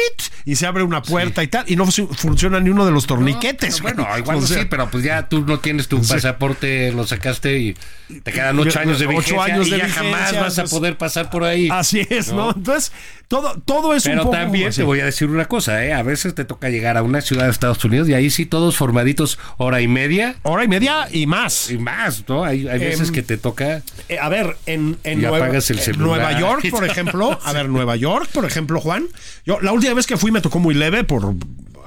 y 0.44 0.56
se 0.56 0.66
abre 0.66 0.82
una 0.82 1.02
puerta 1.02 1.42
y 1.42 1.48
tal, 1.48 1.64
y 1.66 1.76
no 1.76 1.86
fu- 1.86 2.06
funciona 2.08 2.60
ni 2.60 2.70
uno 2.70 2.86
de 2.86 2.92
los 2.92 3.06
torniquetes. 3.06 3.80
Bueno, 3.82 4.06
igual 4.18 4.38
O 4.38 4.42
sea, 4.42 4.60
sí, 4.62 4.66
pero 4.70 4.90
pues 4.90 5.04
ya 5.04 5.28
tú 5.28 5.44
no 5.44 5.58
tienes 5.60 5.88
tu 5.88 6.00
pasaporte, 6.02 6.92
lo 6.92 7.06
sacaste 7.06 7.58
y 7.58 7.76
te 8.22 8.32
quedan 8.32 8.58
ocho 8.58 8.78
años 8.80 8.98
de 8.98 9.06
Ocho 9.06 9.16
vigencia 9.18 9.44
años 9.44 9.68
y 9.68 9.70
de 9.72 9.78
ya 9.78 9.84
vigencia, 9.86 10.12
jamás 10.16 10.40
vas 10.40 10.58
a 10.58 10.64
poder 10.64 10.96
pasar 10.96 11.30
por 11.30 11.44
ahí. 11.44 11.68
Así 11.70 12.06
es, 12.08 12.32
¿no? 12.32 12.50
Entonces, 12.56 12.92
todo, 13.28 13.60
todo 13.64 13.94
es 13.94 14.02
Pero 14.04 14.22
un 14.22 14.26
poco 14.26 14.36
también 14.36 14.68
así. 14.68 14.78
te 14.78 14.84
voy 14.84 15.00
a 15.00 15.04
decir 15.04 15.28
una 15.28 15.44
cosa, 15.46 15.84
¿eh? 15.84 15.92
A 15.92 16.02
veces 16.02 16.34
te 16.34 16.44
toca 16.44 16.68
llegar 16.70 16.96
a 16.96 17.02
una 17.02 17.20
ciudad 17.20 17.44
de 17.44 17.50
Estados 17.50 17.84
Unidos 17.84 18.08
y 18.08 18.14
ahí 18.14 18.30
sí 18.30 18.46
todos 18.46 18.76
formaditos 18.76 19.38
hora 19.58 19.80
y 19.80 19.86
media. 19.88 20.36
Hora 20.42 20.64
y 20.64 20.68
media 20.68 21.08
y 21.12 21.26
más. 21.26 21.70
Y 21.70 21.78
más, 21.78 22.24
¿no? 22.28 22.44
Hay, 22.44 22.66
hay 22.68 22.78
veces 22.78 23.08
Em, 23.08 23.14
que 23.14 23.22
te 23.22 23.36
toca... 23.36 23.82
Eh, 24.08 24.18
a 24.18 24.28
ver, 24.28 24.56
en, 24.66 24.96
en 25.04 25.18
Y 25.20 25.22
Nueva, 25.22 25.36
apagas 25.38 25.70
el. 25.70 25.78
Nueva 25.98 26.38
York, 26.38 26.68
por 26.70 26.84
ejemplo, 26.88 27.38
a 27.42 27.52
ver, 27.52 27.68
Nueva 27.68 27.96
York, 27.96 28.28
por 28.32 28.44
ejemplo, 28.44 28.80
Juan, 28.80 29.06
yo 29.44 29.60
la 29.60 29.72
última 29.72 29.94
vez 29.94 30.06
que 30.06 30.16
fui 30.16 30.30
me 30.30 30.40
tocó 30.40 30.58
muy 30.58 30.74
leve 30.74 31.04
por 31.04 31.34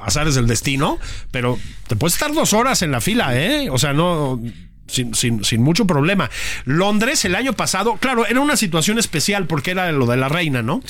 azares 0.02 0.36
del 0.36 0.48
destino, 0.48 1.00
pero 1.32 1.58
te 1.88 1.96
puedes 1.96 2.14
estar 2.14 2.34
dos 2.34 2.54
horas 2.54 2.82
en 2.82 2.92
la 2.92 3.02
fila, 3.02 3.38
¿eh? 3.38 3.70
O 3.70 3.78
sea, 3.78 3.94
no... 3.94 4.42
Sin, 4.86 5.16
sin, 5.16 5.46
sin 5.46 5.64
mucho 5.64 5.88
problema. 5.88 6.30
Londres 6.66 7.24
el 7.24 7.36
año 7.36 7.54
pasado, 7.54 7.96
claro, 7.96 8.28
era 8.28 8.42
una 8.42 8.58
situación 8.58 9.00
especial 9.00 9.48
porque 9.48 9.72
era 9.72 9.92
lo 9.94 10.06
de 10.06 10.18
la 10.18 10.28
reina, 10.28 10.62
¿no? 10.62 10.84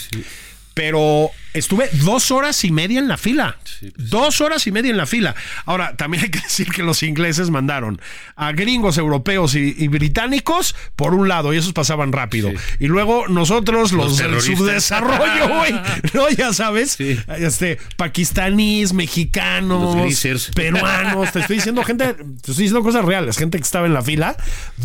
Pero 0.74 1.30
estuve 1.54 1.90
dos 1.94 2.32
horas 2.32 2.64
y 2.64 2.72
media 2.72 3.00
en 3.00 3.08
la 3.08 3.18
fila. 3.18 3.58
Dos 3.98 4.42
horas 4.42 4.68
y 4.68 4.72
media 4.72 4.92
en 4.92 4.98
la 4.98 5.06
fila. 5.06 5.36
Ahora, 5.66 5.96
también 5.96 6.24
hay 6.24 6.30
que 6.30 6.40
decir 6.44 6.70
que 6.70 6.84
los 6.84 7.04
ingleses 7.04 7.50
mandaron 7.50 8.02
a 8.36 8.52
gringos 8.52 8.98
europeos 8.98 9.56
y, 9.56 9.76
y 9.78 9.88
británicos 9.88 10.76
por 10.96 11.14
un 11.14 11.28
lado, 11.28 11.54
y 11.54 11.58
esos 11.58 11.74
pasaban 11.74 12.12
rápido. 12.12 12.52
Y 12.80 12.88
luego 12.88 13.28
nosotros, 13.28 13.92
los, 13.92 14.06
Los 14.06 14.18
del 14.18 14.42
subdesarrollo, 14.42 15.50
güey. 15.50 15.74
No, 16.14 16.30
ya 16.30 16.54
sabes. 16.54 16.98
Este, 17.00 17.78
pakistaníes, 17.98 18.94
mexicanos, 18.94 19.96
peruanos. 20.56 21.32
Te 21.32 21.40
estoy 21.40 21.58
diciendo 21.58 21.84
gente, 21.84 22.14
te 22.14 22.52
estoy 22.52 22.66
diciendo 22.66 22.84
cosas 22.84 23.06
reales. 23.06 23.38
Gente 23.38 23.58
que 23.58 23.64
estaba 23.64 23.86
en 23.86 23.94
la 23.94 24.02
fila. 24.02 24.36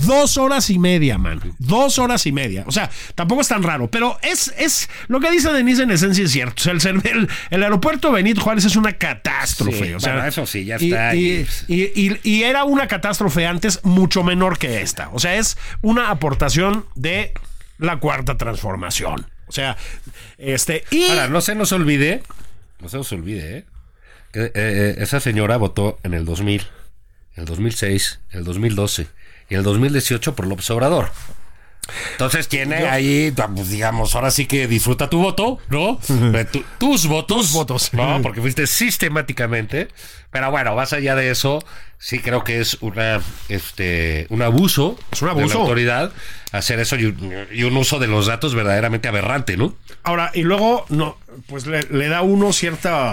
Dos 0.07 0.39
horas 0.39 0.71
y 0.71 0.79
media, 0.79 1.19
man. 1.19 1.41
Dos 1.59 1.99
horas 1.99 2.27
y 2.27 2.33
media. 2.33 2.65
O 2.67 2.73
sea, 2.73 2.91
tampoco 3.15 3.43
es 3.43 3.49
tan 3.49 3.63
raro, 3.63 3.91
pero 3.91 4.19
es, 4.23 4.53
es 4.57 4.89
lo 5.09 5.21
que 5.21 5.31
dice 5.31 5.53
Denise 5.53 5.83
en 5.83 5.91
esencia 5.91 6.25
es 6.25 6.33
cierto. 6.33 6.58
El, 6.67 6.81
el- 7.05 7.29
el 7.51 7.63
aeropuerto 7.63 8.13
Benito 8.13 8.41
Juárez 8.41 8.65
es 8.65 8.77
una 8.77 8.93
catástrofe. 8.95 9.87
Sí, 9.89 9.93
o 9.95 10.01
sea, 10.01 10.13
bueno, 10.15 10.29
eso 10.29 10.47
sí, 10.47 10.65
ya 10.65 10.77
y- 10.81 10.91
está. 10.93 11.15
Y, 11.15 11.47
y- 11.69 11.93
y- 11.95 12.21
y 12.23 12.43
era 12.43 12.65
una 12.65 12.89
catástrofe 12.89 13.47
antes 13.47 13.81
mucho 13.85 14.23
menor 14.23 14.59
que 14.59 14.81
esta. 14.83 15.09
O 15.11 15.19
sea, 15.19 15.37
es 15.37 15.57
una 15.83 16.11
aportación 16.11 16.85
de 16.95 17.33
la 17.79 17.99
cuarta 17.99 18.37
transformación. 18.37 19.27
O 19.47 19.53
sea, 19.53 19.77
este. 20.37 20.85
Y 20.91 21.09
Ahora, 21.11 21.29
no 21.29 21.41
se 21.41 21.55
nos 21.55 21.73
olvide, 21.73 22.23
no 22.81 22.89
se 22.89 22.97
nos 22.99 23.11
olvide, 23.13 23.59
¿eh? 23.59 23.65
eh, 24.35 24.51
eh, 24.55 24.95
esa 24.99 25.21
señora 25.21 25.57
votó 25.57 25.99
en 26.03 26.13
el 26.15 26.25
2000, 26.27 26.61
en 27.35 27.41
el 27.41 27.45
2006, 27.47 28.21
en 28.33 28.39
el 28.41 28.45
2012 28.45 29.07
y 29.49 29.55
en 29.55 29.59
el 29.59 29.65
2018 29.65 30.35
por 30.35 30.47
López 30.47 30.69
Obrador. 30.71 31.11
Entonces 32.13 32.49
tiene 32.49 32.87
ahí, 32.89 33.33
pues, 33.55 33.71
digamos, 33.71 34.15
ahora 34.15 34.31
sí 34.31 34.47
que 34.47 34.67
disfruta 34.67 35.09
tu 35.09 35.21
voto, 35.21 35.59
¿no? 35.71 35.99
Tu- 36.53 36.65
tus 36.79 37.07
votos. 37.07 37.39
Tus 37.39 37.53
votos. 37.53 37.91
¿no? 37.95 38.21
Porque 38.23 38.41
fuiste 38.41 38.67
sistemáticamente. 38.67 39.89
Pero 40.31 40.51
bueno, 40.51 40.75
más 40.75 40.93
allá 40.93 41.15
de 41.15 41.31
eso, 41.31 41.65
sí 41.99 42.19
creo 42.19 42.45
que 42.45 42.61
es 42.61 42.77
una, 42.83 43.21
este, 43.49 44.27
un 44.29 44.43
abuso, 44.43 44.99
Es 45.11 45.23
un 45.23 45.29
de 45.31 45.35
la 45.35 45.41
abuso. 45.41 45.61
autoridad 45.61 46.13
hacer 46.53 46.79
eso 46.81 46.97
y 46.97 47.07
un, 47.07 47.47
y 47.51 47.63
un 47.63 47.75
uso 47.77 47.99
de 47.99 48.09
los 48.09 48.27
datos 48.27 48.55
verdaderamente 48.55 49.09
aberrante, 49.09 49.57
¿no? 49.57 49.75
Ahora, 50.03 50.31
y 50.35 50.43
luego, 50.43 50.85
no, 50.91 51.17
pues 51.47 51.67
le, 51.67 51.83
le 51.85 52.09
da 52.09 52.21
uno 52.21 52.53
cierta 52.53 53.13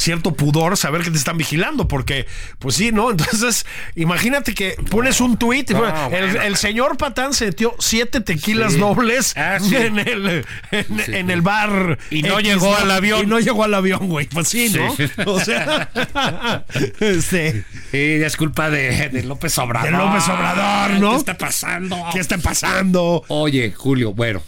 cierto 0.00 0.34
pudor 0.34 0.76
saber 0.76 1.02
que 1.02 1.10
te 1.10 1.18
están 1.18 1.36
vigilando, 1.36 1.86
porque, 1.88 2.26
pues 2.58 2.74
sí, 2.76 2.90
¿no? 2.92 3.10
Entonces, 3.12 3.66
imagínate 3.94 4.54
que 4.54 4.76
pones 4.90 5.20
un 5.20 5.38
y 5.40 5.72
No, 5.74 5.78
bueno, 5.80 6.04
el, 6.12 6.26
bueno. 6.30 6.42
el 6.42 6.56
señor 6.56 6.96
Patán 6.96 7.34
se 7.34 7.46
metió 7.46 7.74
siete 7.78 8.20
tequilas 8.20 8.72
Sí. 8.74 8.78
dobles 8.78 9.36
Ah, 9.36 9.58
sí. 9.60 9.74
en, 9.76 9.98
el, 9.98 10.44
en, 10.70 11.14
en 11.14 11.30
el 11.30 11.42
bar. 11.42 11.98
Y 12.10 12.22
no 12.22 12.38
X, 12.40 12.48
llegó 12.52 12.74
al 12.76 12.90
avión. 12.90 13.22
Y 13.22 13.26
no 13.26 13.38
llegó 13.40 13.64
al 13.64 13.74
avión, 13.74 14.08
güey. 14.08 14.26
Pues 14.26 14.48
sí, 14.48 14.68
¿no? 14.70 14.94
Sí. 14.96 15.04
O 15.26 15.40
sea, 15.40 15.90
este, 17.00 17.64
Sí, 17.90 17.98
es 17.98 18.36
culpa 18.36 18.70
de, 18.70 19.08
de 19.08 19.22
López 19.22 19.56
Obrador. 19.58 19.90
De 19.90 19.96
López 19.96 20.24
Obrador, 20.28 21.00
¿no? 21.00 21.10
¿Qué 21.12 21.16
está 21.16 21.38
pasando? 21.38 21.96
¿qué 22.12 22.20
está 22.20 22.38
pasando? 22.38 23.24
Oye, 23.28 23.72
Julio, 23.76 24.12
bueno, 24.14 24.42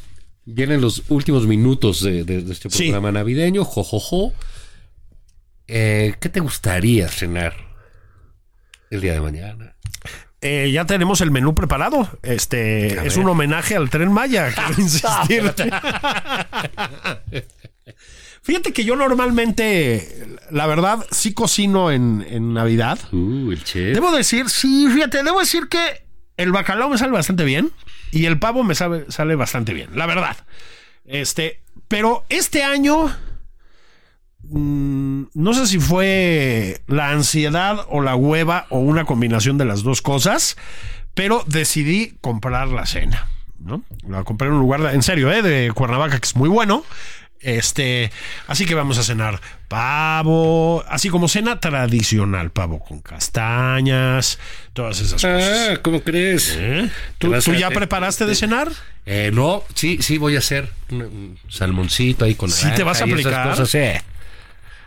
vienen 0.44 0.80
los 0.80 1.02
últimos 1.08 1.46
minutos 1.46 2.02
de, 2.02 2.24
de- 2.24 2.42
de 2.42 2.52
este 2.52 2.70
Sí. 2.70 2.84
programa 2.84 3.12
navideño, 3.12 3.64
jojojo. 3.64 4.32
Eh, 5.68 6.14
¿Qué 6.20 6.28
te 6.28 6.40
gustaría 6.40 7.08
cenar 7.08 7.54
el 8.90 9.00
día 9.00 9.14
de 9.14 9.20
mañana? 9.20 9.74
Eh, 10.40 10.70
ya 10.72 10.84
tenemos 10.86 11.20
el 11.20 11.30
menú 11.30 11.54
preparado. 11.54 12.08
Este 12.22 12.98
A 12.98 13.04
es 13.04 13.16
ver. 13.16 13.24
un 13.24 13.30
homenaje 13.30 13.76
al 13.76 13.90
tren 13.90 14.12
Maya. 14.12 14.52
Quiero 14.52 14.74
insistir. 14.80 15.52
Fíjate 18.42 18.72
que 18.72 18.84
yo 18.84 18.96
normalmente, 18.96 20.26
la 20.50 20.66
verdad, 20.66 21.06
sí 21.12 21.32
cocino 21.32 21.92
en, 21.92 22.26
en 22.28 22.52
Navidad. 22.54 22.98
Uh, 23.12 23.52
el 23.52 23.62
chef. 23.62 23.94
Debo 23.94 24.10
decir, 24.10 24.50
sí, 24.50 24.88
fíjate, 24.92 25.22
debo 25.22 25.38
decir 25.38 25.68
que 25.68 26.02
el 26.36 26.50
bacalao 26.50 26.88
me 26.88 26.98
sale 26.98 27.12
bastante 27.12 27.44
bien 27.44 27.70
y 28.10 28.26
el 28.26 28.40
pavo 28.40 28.64
me 28.64 28.74
sabe- 28.74 29.06
sale 29.10 29.36
bastante 29.36 29.72
bien, 29.74 29.90
la 29.96 30.06
verdad. 30.06 30.36
Este, 31.04 31.62
pero 31.86 32.24
este 32.28 32.64
año 32.64 33.14
mm, 34.44 35.24
no 35.34 35.54
sé 35.54 35.66
si 35.66 35.78
fue 35.78 36.82
la 36.86 37.10
ansiedad 37.10 37.86
o 37.88 38.00
la 38.00 38.16
hueva 38.16 38.66
o 38.70 38.78
una 38.78 39.04
combinación 39.04 39.58
de 39.58 39.64
las 39.64 39.82
dos 39.82 40.02
cosas, 40.02 40.56
pero 41.14 41.44
decidí 41.46 42.14
comprar 42.20 42.68
la 42.68 42.86
cena, 42.86 43.28
¿no? 43.58 43.82
La 44.08 44.24
compré 44.24 44.48
en 44.48 44.54
un 44.54 44.60
lugar, 44.60 44.94
en 44.94 45.02
serio, 45.02 45.30
¿eh? 45.32 45.42
de 45.42 45.72
Cuernavaca, 45.72 46.18
que 46.18 46.26
es 46.26 46.36
muy 46.36 46.48
bueno. 46.48 46.84
Este, 47.42 48.12
así 48.46 48.66
que 48.66 48.76
vamos 48.76 48.98
a 48.98 49.02
cenar 49.02 49.40
pavo, 49.66 50.84
así 50.88 51.08
como 51.08 51.26
cena 51.26 51.58
tradicional, 51.58 52.50
pavo 52.50 52.78
con 52.78 53.00
castañas, 53.00 54.38
todas 54.72 55.00
esas 55.00 55.14
cosas. 55.14 55.70
Ah, 55.70 55.78
¿cómo 55.82 56.02
crees? 56.02 56.56
¿Eh? 56.56 56.88
¿Te 57.18 57.28
¿Tú, 57.40 57.54
ya 57.54 57.68
te- 57.70 57.74
preparaste 57.74 58.26
de 58.26 58.36
cenar? 58.36 58.70
Eh, 59.06 59.32
no, 59.34 59.64
sí, 59.74 59.98
sí 60.00 60.18
voy 60.18 60.36
a 60.36 60.38
hacer 60.38 60.70
un, 60.90 61.36
salmoncito 61.48 62.24
ahí 62.24 62.36
con 62.36 62.48
¿Sí 62.48 62.68
te 62.76 62.84
vas 62.84 63.00
a 63.00 63.04
aplicar? 63.04 63.48
cosas, 63.48 63.68
sí. 63.68 63.80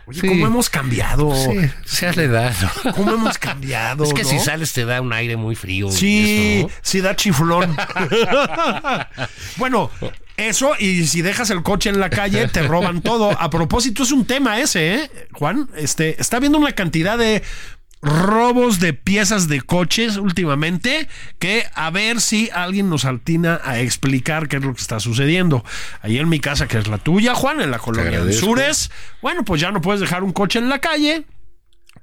Oye, 0.06 0.20
Sí. 0.20 0.28
¿cómo 0.28 0.46
hemos 0.46 0.70
cambiado? 0.70 1.34
Sí, 1.34 1.58
se 1.84 2.12
le 2.12 2.28
da. 2.28 2.54
¿no? 2.84 2.92
¿Cómo 2.94 3.12
hemos 3.12 3.38
cambiado? 3.38 4.04
Es 4.04 4.14
que 4.14 4.22
no? 4.22 4.28
si 4.28 4.38
sales 4.38 4.72
te 4.72 4.84
da 4.84 5.00
un 5.00 5.12
aire 5.12 5.36
muy 5.36 5.56
frío. 5.56 5.90
Sí, 5.90 6.58
eso, 6.60 6.68
¿no? 6.68 6.74
sí 6.82 7.00
da 7.00 7.16
chiflón. 7.16 7.76
bueno, 9.56 9.90
eso 10.36 10.72
y 10.78 11.06
si 11.06 11.22
dejas 11.22 11.50
el 11.50 11.62
coche 11.62 11.90
en 11.90 11.98
la 11.98 12.10
calle 12.10 12.46
te 12.48 12.62
roban 12.62 13.02
todo. 13.02 13.30
A 13.30 13.50
propósito, 13.50 14.02
es 14.04 14.12
un 14.12 14.26
tema 14.26 14.60
ese, 14.60 14.94
¿eh? 14.94 15.10
Juan, 15.32 15.68
este, 15.76 16.20
está 16.20 16.38
viendo 16.38 16.58
una 16.58 16.72
cantidad 16.72 17.18
de 17.18 17.42
robos 18.06 18.80
de 18.80 18.92
piezas 18.92 19.48
de 19.48 19.60
coches 19.60 20.16
últimamente 20.16 21.08
que 21.38 21.64
a 21.74 21.90
ver 21.90 22.20
si 22.20 22.48
alguien 22.54 22.88
nos 22.88 23.04
altina 23.04 23.60
a 23.64 23.80
explicar 23.80 24.48
qué 24.48 24.56
es 24.56 24.62
lo 24.62 24.74
que 24.74 24.80
está 24.80 25.00
sucediendo. 25.00 25.64
Ahí 26.02 26.18
en 26.18 26.28
mi 26.28 26.40
casa, 26.40 26.68
que 26.68 26.78
es 26.78 26.86
la 26.88 26.98
tuya, 26.98 27.34
Juan, 27.34 27.60
en 27.60 27.70
la 27.70 27.78
colonia 27.78 28.24
de. 28.24 28.32
Sures, 28.32 28.90
bueno, 29.22 29.44
pues 29.44 29.60
ya 29.60 29.72
no 29.72 29.80
puedes 29.80 30.00
dejar 30.00 30.22
un 30.24 30.32
coche 30.32 30.58
en 30.58 30.68
la 30.68 30.78
calle 30.78 31.24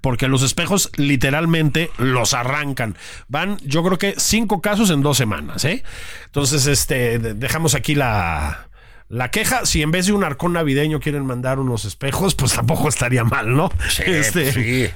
porque 0.01 0.27
los 0.27 0.43
espejos 0.43 0.91
literalmente 0.97 1.89
los 1.97 2.33
arrancan. 2.33 2.97
Van, 3.29 3.57
yo 3.63 3.83
creo 3.83 3.97
que 3.97 4.15
cinco 4.17 4.59
casos 4.61 4.89
en 4.89 5.01
dos 5.01 5.17
semanas, 5.17 5.63
¿eh? 5.63 5.83
Entonces, 6.25 6.67
este, 6.67 7.19
de- 7.19 7.33
dejamos 7.35 7.73
aquí 7.73 7.95
la, 7.95 8.67
la 9.07 9.31
queja. 9.31 9.65
Si 9.65 9.81
en 9.81 9.91
vez 9.91 10.07
de 10.07 10.11
un 10.11 10.25
arcón 10.25 10.53
navideño 10.53 10.99
quieren 10.99 11.25
mandar 11.25 11.57
unos 11.59 11.85
espejos, 11.85 12.35
pues 12.35 12.51
tampoco 12.53 12.89
estaría 12.89 13.23
mal, 13.23 13.55
¿no? 13.55 13.71
Sí, 13.89 14.03
Este, 14.07 14.51
sí. 14.51 14.89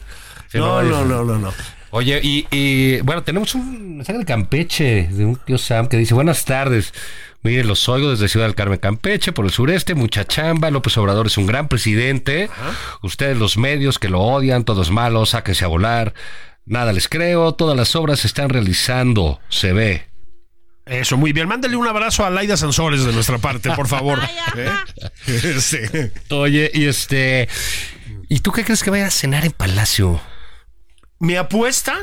No, 0.54 0.82
no, 0.84 1.06
no, 1.06 1.24
no, 1.24 1.38
no. 1.38 1.54
Oye, 1.92 2.20
y, 2.22 2.48
y, 2.52 3.00
bueno, 3.02 3.24
tenemos 3.24 3.56
un 3.56 3.98
mensaje 3.98 4.20
de 4.20 4.26
Campeche, 4.26 5.08
de 5.10 5.26
un 5.26 5.36
tío 5.38 5.58
Sam, 5.58 5.88
que 5.88 5.98
dice, 5.98 6.14
buenas 6.14 6.44
tardes. 6.46 6.94
Mire, 7.44 7.64
los 7.64 7.88
oigo 7.88 8.12
desde 8.12 8.28
Ciudad 8.28 8.46
del 8.46 8.56
Carmen, 8.56 8.80
Campeche, 8.80 9.32
por 9.32 9.46
el 9.46 9.52
sureste, 9.52 9.96
mucha 9.96 10.26
chamba. 10.26 10.70
López 10.70 10.98
Obrador 10.98 11.28
es 11.28 11.38
un 11.38 11.48
gran 11.48 11.70
presidente. 11.70 12.50
Ustedes, 13.04 13.38
los 13.38 13.58
medios 13.58 14.00
que 14.00 14.10
lo 14.10 14.20
odian, 14.20 14.66
todos 14.66 14.92
malos, 14.92 15.30
sáquense 15.30 15.64
a 15.64 15.70
volar. 15.70 16.14
Nada 16.66 16.92
les 16.92 17.08
creo, 17.08 17.54
todas 17.54 17.78
las 17.78 17.96
obras 17.96 18.20
se 18.20 18.28
están 18.28 18.50
realizando, 18.50 19.40
se 19.48 19.72
ve. 19.72 20.08
Eso, 20.86 21.16
muy 21.16 21.32
bien. 21.32 21.48
Mándale 21.48 21.78
un 21.78 21.88
abrazo 21.88 22.26
a 22.26 22.30
Laida 22.30 22.58
Sansores 22.58 23.06
de 23.06 23.14
nuestra 23.14 23.38
parte, 23.38 23.72
por 23.72 23.88
favor. 23.88 24.20
¿Eh? 24.58 24.70
Sí. 25.60 25.78
Oye, 26.30 26.70
y 26.74 26.86
este. 26.86 27.48
¿Y 28.30 28.40
tú 28.40 28.52
qué 28.52 28.66
crees 28.66 28.84
que 28.84 28.90
vaya 28.90 29.08
a 29.08 29.12
cenar 29.12 29.46
en 29.46 29.52
Palacio? 29.52 30.20
Mi 31.20 31.36
apuesta, 31.36 31.96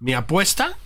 mi 0.00 0.12
apuesta 0.12 0.76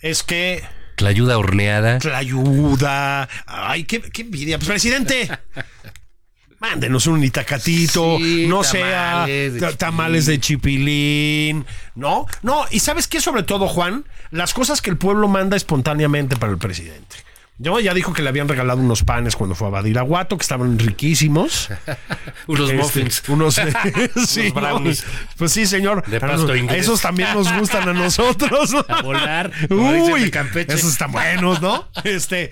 es 0.00 0.22
que 0.22 0.62
Tlayuda 0.96 1.38
horneada. 1.38 1.98
Tlayuda. 1.98 3.28
Ay, 3.46 3.84
qué, 3.84 4.00
qué 4.00 4.22
envidia. 4.22 4.58
Pues, 4.58 4.68
presidente. 4.68 5.28
Mándenos 6.60 7.08
un 7.08 7.24
itacatito, 7.24 8.18
Sí, 8.18 8.46
no 8.46 8.62
tamales 8.62 8.70
sea 8.70 9.26
de 9.26 9.76
tamales 9.76 10.26
de 10.26 10.38
chipilín, 10.38 11.66
¿no? 11.96 12.26
No, 12.42 12.66
y 12.70 12.78
¿sabes 12.78 13.08
qué? 13.08 13.20
Sobre 13.20 13.42
todo, 13.42 13.66
Juan, 13.66 14.04
las 14.30 14.54
cosas 14.54 14.80
que 14.80 14.90
el 14.90 14.96
pueblo 14.96 15.26
manda 15.26 15.56
espontáneamente 15.56 16.36
para 16.36 16.52
el 16.52 16.58
presidente. 16.58 17.16
Yo 17.62 17.78
ya 17.78 17.94
dijo 17.94 18.12
que 18.12 18.22
le 18.22 18.28
habían 18.28 18.48
regalado 18.48 18.80
unos 18.80 19.04
panes 19.04 19.36
cuando 19.36 19.54
fue 19.54 19.68
a 19.68 19.70
Badiraguato, 19.70 20.36
que 20.36 20.42
estaban 20.42 20.80
riquísimos. 20.80 21.68
Unos 22.48 22.70
Este, 22.70 22.76
muffins. 22.82 23.22
Unos, 23.28 23.54
sí, 24.26 24.40
Unos 24.40 24.54
brownies. 24.54 25.04
¿no? 25.04 25.12
Pues 25.36 25.52
sí, 25.52 25.66
señor. 25.66 26.04
De 26.06 26.16
A 26.16 26.20
pasto 26.20 26.56
inglés. 26.56 26.82
Esos 26.82 27.00
también 27.00 27.32
nos 27.34 27.52
gustan 27.56 27.88
a 27.88 27.92
nosotros. 27.94 28.74
A 28.88 29.02
volar, 29.02 29.52
Uy, 29.70 30.32
esos 30.66 30.90
están 30.90 31.12
buenos, 31.12 31.62
¿no? 31.62 31.88
Este, 32.02 32.50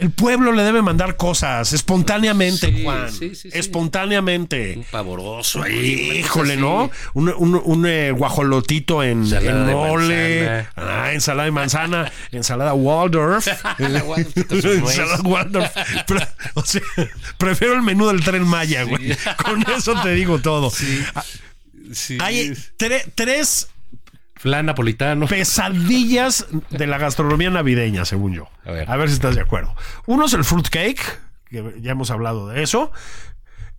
el 0.00 0.10
pueblo 0.10 0.52
le 0.52 0.62
debe 0.62 0.82
mandar 0.82 1.16
cosas 1.16 1.72
espontáneamente, 1.72 2.72
Sí, 2.72 2.82
Juan. 2.82 3.12
sí, 3.12 3.34
sí, 3.34 3.50
sí. 3.50 3.50
Espontáneamente. 3.52 4.74
Un 4.78 4.84
pavoroso 4.84 5.62
ahí. 5.62 6.18
Híjole. 6.18 6.56
¿no? 6.56 6.90
Un, 7.14 7.28
un, 7.36 7.60
un, 7.64 7.86
eh, 7.86 8.10
guajolotito 8.12 9.02
en, 9.02 9.20
Ensalada 9.20 9.60
en 9.60 9.66
de 9.66 9.72
mole. 9.74 10.66
Ah, 10.76 11.10
ensalada 11.12 11.44
de 11.44 11.50
manzana. 11.52 12.12
ensalada 12.32 12.74
Waldorf. 12.74 13.46
ensalada 13.78 15.20
Waldorf. 15.24 15.70
Pre- 16.06 16.28
o 16.54 16.64
sea, 16.64 16.82
prefiero 17.38 17.74
el 17.74 17.82
menú 17.82 18.08
del 18.08 18.22
tren 18.24 18.42
Maya, 18.44 18.84
güey. 18.84 19.16
Con 19.44 19.62
eso 19.70 20.00
te 20.02 20.10
digo 20.14 20.38
todo. 20.40 20.72
Ah, 21.14 21.24
Sí. 21.92 22.18
Hay 22.20 22.52
tre- 22.78 23.04
tres 23.16 23.66
Flan 24.40 24.64
napolitano. 24.64 25.26
pesadillas 25.26 26.46
de 26.70 26.86
la 26.86 26.96
gastronomía 26.96 27.50
navideña, 27.50 28.06
según 28.06 28.32
yo. 28.32 28.48
A 28.64 28.72
ver. 28.72 28.90
A 28.90 28.96
ver 28.96 29.08
si 29.08 29.14
estás 29.14 29.34
de 29.34 29.42
acuerdo. 29.42 29.76
Uno 30.06 30.24
es 30.24 30.32
el 30.32 30.44
fruit 30.44 30.66
cake, 30.66 31.20
que 31.44 31.74
ya 31.82 31.90
hemos 31.90 32.10
hablado 32.10 32.48
de 32.48 32.62
eso. 32.62 32.90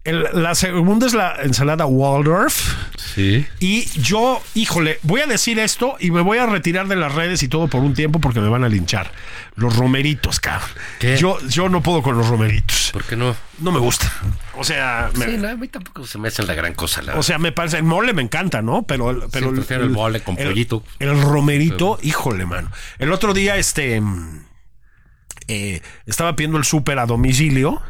El- 0.03 0.25
la 0.33 0.55
segunda 0.55 1.05
es 1.05 1.13
la 1.13 1.35
ensalada 1.43 1.85
Waldorf. 1.85 2.73
Sí. 3.13 3.45
Y 3.59 3.85
yo, 4.01 4.41
híjole, 4.55 4.97
voy 5.03 5.21
a 5.21 5.27
decir 5.27 5.59
esto 5.59 5.95
y 5.99 6.09
me 6.09 6.21
voy 6.21 6.39
a 6.39 6.47
retirar 6.47 6.87
de 6.87 6.95
las 6.95 7.13
redes 7.13 7.43
y 7.43 7.47
todo 7.47 7.67
por 7.67 7.81
un 7.81 7.93
tiempo 7.93 8.19
porque 8.19 8.39
me 8.39 8.49
van 8.49 8.63
a 8.63 8.69
linchar. 8.69 9.11
Los 9.55 9.75
romeritos, 9.75 10.39
cabrón. 10.39 10.67
¿Qué? 10.99 11.17
Yo, 11.17 11.37
yo 11.47 11.69
no 11.69 11.83
puedo 11.83 12.01
con 12.01 12.17
los 12.17 12.27
romeritos. 12.29 12.89
¿Por 12.93 13.03
qué 13.03 13.15
no? 13.15 13.35
No 13.59 13.71
me 13.71 13.77
gusta. 13.77 14.11
O 14.55 14.63
sea, 14.63 15.11
me- 15.17 15.25
Sí, 15.25 15.37
no, 15.37 15.49
a 15.49 15.55
mí 15.55 15.67
tampoco 15.67 16.07
se 16.07 16.17
me 16.17 16.29
hace 16.29 16.41
la 16.43 16.55
gran 16.55 16.73
cosa. 16.73 17.03
La 17.03 17.15
o 17.15 17.21
sea, 17.21 17.37
me 17.37 17.51
parece, 17.51 17.77
el 17.77 17.83
mole 17.83 18.13
me 18.13 18.23
encanta, 18.23 18.63
¿no? 18.63 18.81
Pero, 18.83 19.11
el- 19.11 19.23
pero 19.31 19.53
prefiero 19.53 19.83
el 19.83 19.91
mole 19.91 20.21
con 20.23 20.35
pollito. 20.35 20.83
El 20.97 21.21
romerito, 21.21 21.99
híjole, 22.01 22.47
mano. 22.47 22.71
El 22.97 23.11
otro 23.11 23.35
día, 23.35 23.57
este, 23.57 24.01
mm, 24.01 24.45
eh, 25.47 25.81
estaba 26.07 26.35
pidiendo 26.35 26.57
el 26.57 26.63
súper 26.63 26.97
a 26.97 27.05
domicilio, 27.05 27.81